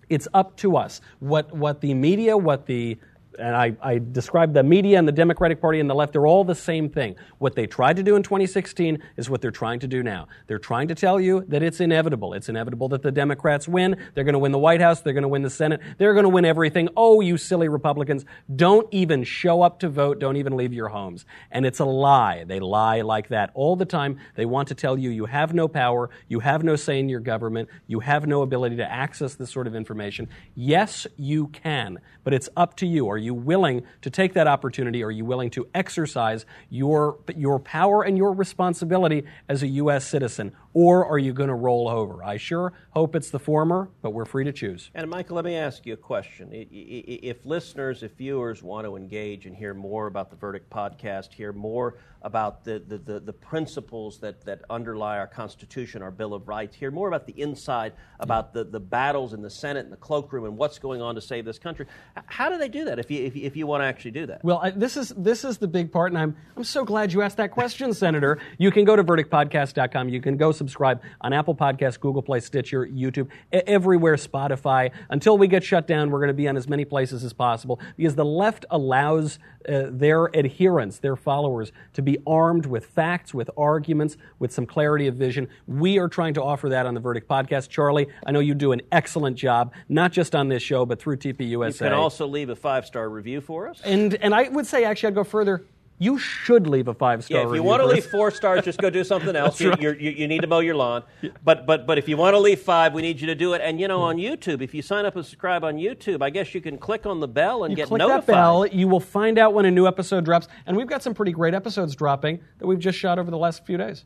It's 0.08 0.28
up 0.32 0.56
to 0.58 0.76
us. 0.76 1.00
What, 1.18 1.54
what 1.54 1.80
the 1.80 1.94
media, 1.94 2.36
what 2.36 2.66
the 2.66 2.98
and 3.39 3.57
I, 3.57 3.76
I 3.82 3.99
described 3.99 4.55
the 4.55 4.62
media 4.62 4.99
and 4.99 5.07
the 5.07 5.12
Democratic 5.12 5.61
Party 5.61 5.80
and 5.80 5.89
the 5.89 5.95
left, 5.95 6.12
they're 6.12 6.26
all 6.26 6.45
the 6.45 6.55
same 6.55 6.89
thing. 6.89 7.16
What 7.39 7.55
they 7.55 7.66
tried 7.66 7.97
to 7.97 8.03
do 8.03 8.16
in 8.16 8.22
2016 8.22 9.03
is 9.16 9.30
what 9.30 9.41
they're 9.41 9.51
trying 9.51 9.80
to 9.80 9.87
do 9.87 10.03
now. 10.03 10.28
They're 10.47 10.59
trying 10.59 10.89
to 10.89 10.95
tell 10.95 11.20
you 11.20 11.45
that 11.49 11.62
it's 11.62 11.80
inevitable. 11.80 12.35
It's 12.35 12.49
inevitable 12.49 12.89
that 12.91 13.03
the 13.03 13.12
Democrats 13.12 13.66
win. 13.68 13.97
They're 14.14 14.24
going 14.24 14.35
to 14.35 14.39
win 14.39 14.53
the 14.53 14.59
White 14.59 14.80
House. 14.80 15.01
They're 15.01 15.12
going 15.12 15.22
to 15.22 15.28
win 15.28 15.43
the 15.43 15.51
Senate. 15.51 15.80
They're 15.99 16.14
going 16.14 16.24
to 16.24 16.28
win 16.28 16.45
everything. 16.45 16.89
Oh, 16.97 17.20
you 17.20 17.37
silly 17.37 17.68
Republicans, 17.68 18.24
don't 18.55 18.87
even 18.93 19.24
show 19.24 19.62
up 19.62 19.80
to 19.80 19.89
vote. 19.89 20.18
Don't 20.18 20.37
even 20.37 20.57
leave 20.57 20.72
your 20.72 20.89
homes. 20.89 21.24
And 21.51 21.66
it's 21.66 21.80
a 21.80 21.85
lie. 21.85 22.45
They 22.45 22.61
lie 22.61 23.01
like 23.01 23.28
that 23.28 23.51
all 23.55 23.76
the 23.76 23.85
time. 23.85 24.18
They 24.35 24.47
want 24.47 24.68
to 24.68 24.74
tell 24.74 24.99
you 24.99 25.11
you 25.11 25.26
have 25.26 25.55
no 25.55 25.68
power. 25.68 26.11
You 26.28 26.41
have 26.41 26.62
no 26.62 26.76
say 26.76 26.99
in 26.99 27.09
your 27.09 27.20
government. 27.20 27.68
You 27.87 28.01
have 28.01 28.26
no 28.26 28.43
ability 28.43 28.76
to 28.76 28.91
access 28.91 29.35
this 29.35 29.51
sort 29.51 29.66
of 29.66 29.74
information. 29.74 30.28
Yes, 30.55 31.07
you 31.16 31.49
can, 31.49 31.99
but 32.22 32.35
it's 32.35 32.49
up 32.57 32.76
to 32.76 32.87
you. 32.87 33.09
Are 33.09 33.18
you 33.24 33.34
willing 33.34 33.82
to 34.02 34.10
take 34.10 34.34
that 34.34 34.46
opportunity? 34.46 35.02
Are 35.02 35.10
you 35.10 35.24
willing 35.24 35.50
to 35.50 35.66
exercise 35.74 36.46
your, 36.70 37.18
your 37.36 37.58
power 37.58 38.02
and 38.02 38.16
your 38.16 38.32
responsibility 38.32 39.24
as 39.48 39.62
a 39.62 39.66
U.S. 39.66 40.06
citizen? 40.06 40.52
Or 40.74 41.06
are 41.06 41.18
you 41.18 41.32
going 41.32 41.48
to 41.48 41.54
roll 41.54 41.88
over? 41.88 42.24
I 42.24 42.36
sure 42.36 42.72
hope 42.90 43.14
it's 43.14 43.30
the 43.30 43.38
former, 43.38 43.88
but 44.02 44.10
we're 44.10 44.24
free 44.24 44.44
to 44.44 44.52
choose. 44.52 44.90
And 44.94 45.08
Michael, 45.08 45.36
let 45.36 45.44
me 45.44 45.54
ask 45.54 45.86
you 45.86 45.94
a 45.94 45.96
question. 45.96 46.48
If 46.52 47.46
listeners, 47.46 48.02
if 48.02 48.12
viewers 48.12 48.62
want 48.62 48.84
to 48.86 48.96
engage 48.96 49.46
and 49.46 49.54
hear 49.54 49.72
more 49.72 50.08
about 50.08 50.30
the 50.30 50.36
Verdict 50.36 50.68
podcast, 50.70 51.32
hear 51.32 51.52
more 51.52 51.96
about 52.22 52.64
the, 52.64 52.82
the, 52.88 52.98
the, 52.98 53.20
the, 53.20 53.32
principles 53.32 54.18
that, 54.18 54.42
that 54.46 54.62
underlie 54.70 55.18
our 55.18 55.26
Constitution, 55.26 56.00
our 56.00 56.10
Bill 56.10 56.32
of 56.32 56.48
Rights, 56.48 56.74
hear 56.74 56.90
more 56.90 57.06
about 57.06 57.26
the 57.26 57.38
inside, 57.38 57.92
about 58.18 58.54
the, 58.54 58.64
the 58.64 58.80
battles 58.80 59.34
in 59.34 59.42
the 59.42 59.50
Senate 59.50 59.84
and 59.84 59.92
the 59.92 59.98
cloakroom 59.98 60.46
and 60.46 60.56
what's 60.56 60.78
going 60.78 61.02
on 61.02 61.14
to 61.14 61.20
save 61.20 61.44
this 61.44 61.58
country. 61.58 61.86
How 62.26 62.48
do 62.48 62.56
they 62.56 62.70
do 62.70 62.86
that 62.86 62.98
if 62.98 63.10
you, 63.14 63.26
if, 63.26 63.36
if 63.36 63.56
you 63.56 63.66
want 63.66 63.82
to 63.82 63.86
actually 63.86 64.10
do 64.12 64.26
that? 64.26 64.44
Well, 64.44 64.60
I, 64.62 64.70
this, 64.70 64.96
is, 64.96 65.10
this 65.16 65.44
is 65.44 65.58
the 65.58 65.68
big 65.68 65.90
part, 65.92 66.12
and 66.12 66.18
I'm, 66.18 66.36
I'm 66.56 66.64
so 66.64 66.84
glad 66.84 67.12
you 67.12 67.22
asked 67.22 67.36
that 67.38 67.50
question, 67.50 67.92
Senator. 67.92 68.38
You 68.58 68.70
can 68.70 68.84
go 68.84 68.96
to 68.96 69.04
verdictpodcast.com. 69.04 70.08
You 70.08 70.20
can 70.20 70.36
go 70.36 70.52
subscribe 70.52 71.02
on 71.20 71.32
Apple 71.32 71.54
Podcasts, 71.54 71.98
Google 71.98 72.22
Play, 72.22 72.40
Stitcher, 72.40 72.86
YouTube, 72.86 73.28
everywhere, 73.52 74.16
Spotify. 74.16 74.90
Until 75.10 75.38
we 75.38 75.48
get 75.48 75.64
shut 75.64 75.86
down, 75.86 76.10
we're 76.10 76.20
going 76.20 76.28
to 76.28 76.34
be 76.34 76.48
on 76.48 76.56
as 76.56 76.68
many 76.68 76.84
places 76.84 77.24
as 77.24 77.32
possible 77.32 77.80
because 77.96 78.14
the 78.14 78.24
left 78.24 78.66
allows 78.70 79.38
uh, 79.68 79.84
their 79.90 80.34
adherents, 80.36 80.98
their 80.98 81.16
followers, 81.16 81.72
to 81.94 82.02
be 82.02 82.18
armed 82.26 82.66
with 82.66 82.84
facts, 82.84 83.32
with 83.32 83.50
arguments, 83.56 84.16
with 84.38 84.52
some 84.52 84.66
clarity 84.66 85.06
of 85.06 85.14
vision. 85.14 85.48
We 85.66 85.98
are 85.98 86.08
trying 86.08 86.34
to 86.34 86.42
offer 86.42 86.68
that 86.70 86.84
on 86.86 86.94
the 86.94 87.00
Verdict 87.00 87.28
podcast. 87.28 87.70
Charlie, 87.70 88.08
I 88.26 88.32
know 88.32 88.40
you 88.40 88.54
do 88.54 88.72
an 88.72 88.82
excellent 88.92 89.36
job, 89.36 89.72
not 89.88 90.12
just 90.12 90.34
on 90.34 90.48
this 90.48 90.62
show, 90.62 90.84
but 90.84 91.00
through 91.00 91.16
TPUSA. 91.16 91.72
You 91.72 91.78
can 91.78 91.92
also 91.92 92.26
leave 92.26 92.50
a 92.50 92.56
five 92.56 92.84
star 92.84 93.03
review 93.09 93.40
for 93.40 93.68
us. 93.68 93.80
And, 93.84 94.14
and 94.16 94.34
I 94.34 94.48
would 94.48 94.66
say, 94.66 94.84
actually, 94.84 95.09
I'd 95.09 95.14
go 95.14 95.24
further 95.24 95.64
you 95.98 96.18
should 96.18 96.66
leave 96.66 96.88
a 96.88 96.94
five 96.94 97.24
star. 97.24 97.38
Yeah, 97.38 97.48
if 97.48 97.55
you 97.55 97.62
want 97.62 97.80
to 97.80 97.86
leave 97.86 98.05
four 98.07 98.30
stars, 98.30 98.64
just 98.64 98.80
go 98.80 98.90
do 98.90 99.05
something 99.12 99.36
else. 99.36 99.61
you, 99.61 99.70
right. 99.70 99.80
you, 99.80 100.11
you, 100.11 100.26
need 100.26 100.40
to 100.40 100.46
mow 100.46 100.59
your 100.59 100.74
lawn. 100.74 101.05
But 101.44 101.66
but 101.66 101.86
but 101.86 101.98
if 101.98 102.09
you 102.09 102.16
want 102.16 102.34
to 102.34 102.38
leave 102.38 102.61
five, 102.61 102.92
we 102.92 103.02
need 103.02 103.20
you 103.20 103.26
to 103.28 103.34
do 103.34 103.55
it. 103.55 103.61
And 103.62 103.80
you 103.80 103.86
know, 103.86 104.02
on 104.02 104.16
YouTube, 104.16 104.61
if 104.61 104.74
you 104.74 104.82
sign 104.82 105.07
up 105.07 105.14
and 105.14 105.24
subscribe 105.24 105.62
on 105.64 105.76
YouTube, 105.76 106.20
I 106.20 106.30
guess 106.30 106.55
you 106.55 106.61
can 106.61 106.78
click 106.78 107.07
on 107.07 107.20
the 107.20 107.28
bell 107.28 107.64
and 107.64 107.72
you 107.72 107.76
get 107.76 107.88
click 107.88 108.00
notified. 108.00 108.26
that 108.26 108.26
bell, 108.26 108.66
you 108.66 108.88
will 108.88 109.00
find 109.00 109.38
out 109.38 109.55
when 109.55 109.66
a 109.66 109.70
new 109.70 109.86
episode 109.86 110.24
drops. 110.24 110.48
And 110.66 110.76
we've 110.76 110.88
got 110.88 111.02
some 111.02 111.14
pretty 111.14 111.32
great 111.32 111.55
episodes 111.55 111.94
dropping 111.94 112.40
that 112.59 112.66
we've 112.66 112.80
just 112.80 112.98
shot 112.98 113.18
over 113.18 113.30
the 113.30 113.38
last 113.38 113.64
few 113.64 113.76
days. 113.76 114.05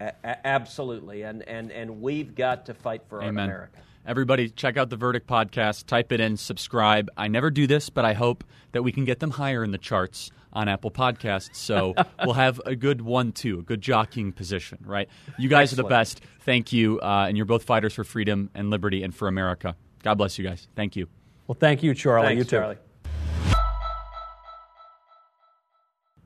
A- 0.00 0.46
absolutely, 0.46 1.22
and 1.22 1.42
and 1.42 1.70
and 1.70 2.00
we've 2.00 2.34
got 2.34 2.66
to 2.66 2.74
fight 2.74 3.02
for 3.08 3.22
Amen. 3.22 3.48
our 3.48 3.54
America. 3.56 3.78
Everybody, 4.06 4.50
check 4.50 4.76
out 4.76 4.88
the 4.88 4.96
Verdict 4.96 5.26
podcast. 5.26 5.86
Type 5.86 6.12
it 6.12 6.20
in, 6.20 6.36
subscribe. 6.36 7.10
I 7.16 7.26
never 7.26 7.50
do 7.50 7.66
this, 7.66 7.90
but 7.90 8.04
I 8.04 8.12
hope 8.12 8.44
that 8.70 8.84
we 8.84 8.92
can 8.92 9.04
get 9.04 9.18
them 9.18 9.32
higher 9.32 9.64
in 9.64 9.72
the 9.72 9.78
charts 9.78 10.30
on 10.52 10.68
Apple 10.68 10.92
Podcasts. 10.92 11.56
So 11.56 11.92
we'll 12.24 12.34
have 12.34 12.60
a 12.64 12.76
good 12.76 13.00
one-two, 13.00 13.58
a 13.58 13.62
good 13.62 13.80
jockeying 13.80 14.32
position, 14.32 14.78
right? 14.84 15.08
You 15.40 15.48
guys 15.48 15.72
Excellent. 15.72 15.80
are 15.80 15.82
the 15.82 15.88
best. 15.88 16.20
Thank 16.42 16.72
you, 16.72 17.00
uh, 17.00 17.26
and 17.26 17.36
you're 17.36 17.46
both 17.46 17.64
fighters 17.64 17.94
for 17.94 18.04
freedom 18.04 18.48
and 18.54 18.70
liberty 18.70 19.02
and 19.02 19.12
for 19.12 19.26
America. 19.26 19.74
God 20.04 20.14
bless 20.14 20.38
you 20.38 20.46
guys. 20.46 20.68
Thank 20.76 20.94
you. 20.94 21.08
Well, 21.48 21.56
thank 21.58 21.82
you, 21.82 21.92
Charlie. 21.92 22.28
Thanks, 22.28 22.38
you 22.38 22.44
too. 22.44 22.50
Charlie. 22.50 22.76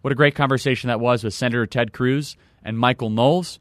What 0.03 0.13
a 0.13 0.17
great 0.17 0.35
conversation 0.35 0.89
that 0.89 1.01
was 1.01 1.25
with 1.25 1.33
Senator 1.33 1.65
Ted 1.65 1.95
Cruz 1.95 2.37
and 2.63 2.79
Michael 2.79 3.09
Knowles. 3.09 3.59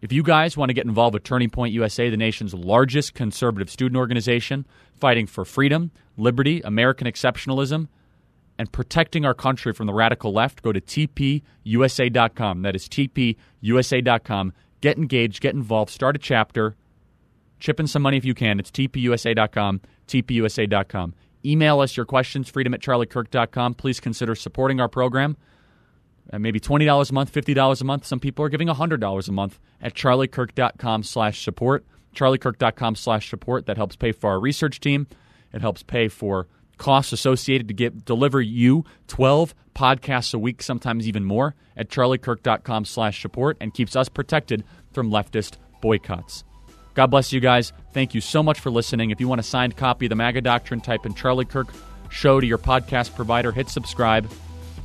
If 0.00 0.12
you 0.12 0.22
guys 0.22 0.56
want 0.56 0.70
to 0.70 0.74
get 0.74 0.86
involved 0.86 1.12
with 1.12 1.24
Turning 1.24 1.50
Point 1.50 1.74
USA, 1.74 2.08
the 2.08 2.16
nation's 2.16 2.54
largest 2.54 3.12
conservative 3.12 3.68
student 3.68 3.98
organization, 3.98 4.66
fighting 4.94 5.26
for 5.26 5.44
freedom, 5.44 5.90
liberty, 6.16 6.62
American 6.64 7.06
exceptionalism, 7.06 7.88
and 8.58 8.72
protecting 8.72 9.26
our 9.26 9.34
country 9.34 9.74
from 9.74 9.86
the 9.86 9.92
radical 9.92 10.32
left, 10.32 10.62
go 10.62 10.72
to 10.72 10.80
tpusa.com. 10.80 12.62
That 12.62 12.74
is 12.74 12.88
tpusa.com. 12.88 14.52
Get 14.80 14.96
engaged, 14.96 15.42
get 15.42 15.54
involved, 15.54 15.90
start 15.90 16.16
a 16.16 16.18
chapter, 16.18 16.76
chip 17.58 17.78
in 17.78 17.86
some 17.86 18.00
money 18.00 18.16
if 18.16 18.24
you 18.24 18.34
can. 18.34 18.58
It's 18.58 18.70
tpusa.com, 18.70 19.82
tpusa.com. 20.08 21.14
Email 21.44 21.80
us 21.80 21.96
your 21.96 22.06
questions, 22.06 22.48
freedom 22.48 22.72
at 22.72 22.80
charliekirk.com. 22.80 23.74
Please 23.74 24.00
consider 24.00 24.34
supporting 24.34 24.80
our 24.80 24.88
program 24.88 25.36
uh, 26.32 26.38
maybe 26.38 26.60
$20 26.60 27.10
a 27.10 27.12
month, 27.12 27.32
$50 27.32 27.80
a 27.80 27.84
month. 27.84 28.06
Some 28.06 28.20
people 28.20 28.44
are 28.44 28.48
giving 28.48 28.68
$100 28.68 29.28
a 29.28 29.32
month 29.32 29.58
at 29.80 29.94
charliekirk.com 29.94 31.02
slash 31.02 31.42
support. 31.42 31.84
charliekirk.com 32.14 32.96
slash 32.96 33.28
support. 33.28 33.66
That 33.66 33.76
helps 33.76 33.96
pay 33.96 34.12
for 34.12 34.30
our 34.30 34.40
research 34.40 34.80
team. 34.80 35.06
It 35.52 35.60
helps 35.60 35.82
pay 35.82 36.08
for 36.08 36.46
costs 36.78 37.12
associated 37.12 37.68
to 37.68 37.74
get 37.74 38.04
deliver 38.04 38.40
you 38.40 38.84
12 39.08 39.54
podcasts 39.74 40.34
a 40.34 40.38
week, 40.38 40.62
sometimes 40.62 41.06
even 41.06 41.24
more, 41.24 41.54
at 41.76 41.88
charliekirk.com 41.88 42.84
slash 42.84 43.20
support 43.20 43.56
and 43.60 43.74
keeps 43.74 43.94
us 43.96 44.08
protected 44.08 44.64
from 44.92 45.10
leftist 45.10 45.56
boycotts. 45.80 46.44
God 46.94 47.08
bless 47.08 47.32
you 47.32 47.40
guys. 47.40 47.72
Thank 47.92 48.14
you 48.14 48.20
so 48.20 48.42
much 48.42 48.58
for 48.58 48.70
listening. 48.70 49.10
If 49.10 49.20
you 49.20 49.28
want 49.28 49.40
a 49.40 49.44
signed 49.44 49.76
copy 49.76 50.06
of 50.06 50.10
the 50.10 50.16
MAGA 50.16 50.40
Doctrine, 50.40 50.80
type 50.80 51.06
in 51.06 51.14
Charlie 51.14 51.44
Kirk 51.44 51.68
Show 52.10 52.40
to 52.40 52.46
your 52.46 52.58
podcast 52.58 53.14
provider, 53.14 53.52
hit 53.52 53.68
subscribe 53.68 54.28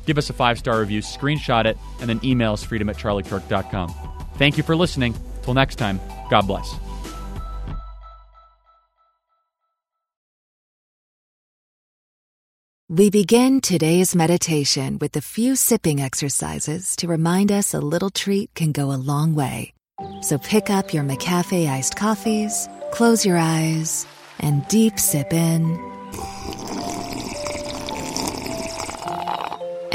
give 0.06 0.18
us 0.18 0.30
a 0.30 0.32
five 0.32 0.58
star 0.58 0.80
review, 0.80 1.00
screenshot 1.00 1.66
it, 1.66 1.76
and 2.00 2.08
then 2.08 2.20
email 2.24 2.54
us 2.54 2.62
freedom 2.62 2.88
at 2.88 2.96
charliekirk.com. 2.96 3.92
Thank 4.36 4.56
you 4.56 4.62
for 4.62 4.76
listening. 4.76 5.14
Till 5.42 5.54
next 5.54 5.76
time, 5.76 6.00
God 6.30 6.46
bless. 6.46 6.74
We 12.88 13.10
begin 13.10 13.60
today's 13.60 14.14
meditation 14.14 14.98
with 15.00 15.16
a 15.16 15.20
few 15.20 15.56
sipping 15.56 16.00
exercises 16.00 16.94
to 16.96 17.08
remind 17.08 17.50
us 17.50 17.74
a 17.74 17.80
little 17.80 18.10
treat 18.10 18.54
can 18.54 18.70
go 18.70 18.92
a 18.92 18.94
long 18.94 19.34
way. 19.34 19.72
So 20.22 20.38
pick 20.38 20.70
up 20.70 20.94
your 20.94 21.02
McCafe 21.02 21.68
iced 21.68 21.96
coffees, 21.96 22.68
close 22.92 23.26
your 23.26 23.38
eyes, 23.38 24.06
and 24.38 24.66
deep 24.68 25.00
sip 25.00 25.32
in 25.32 25.76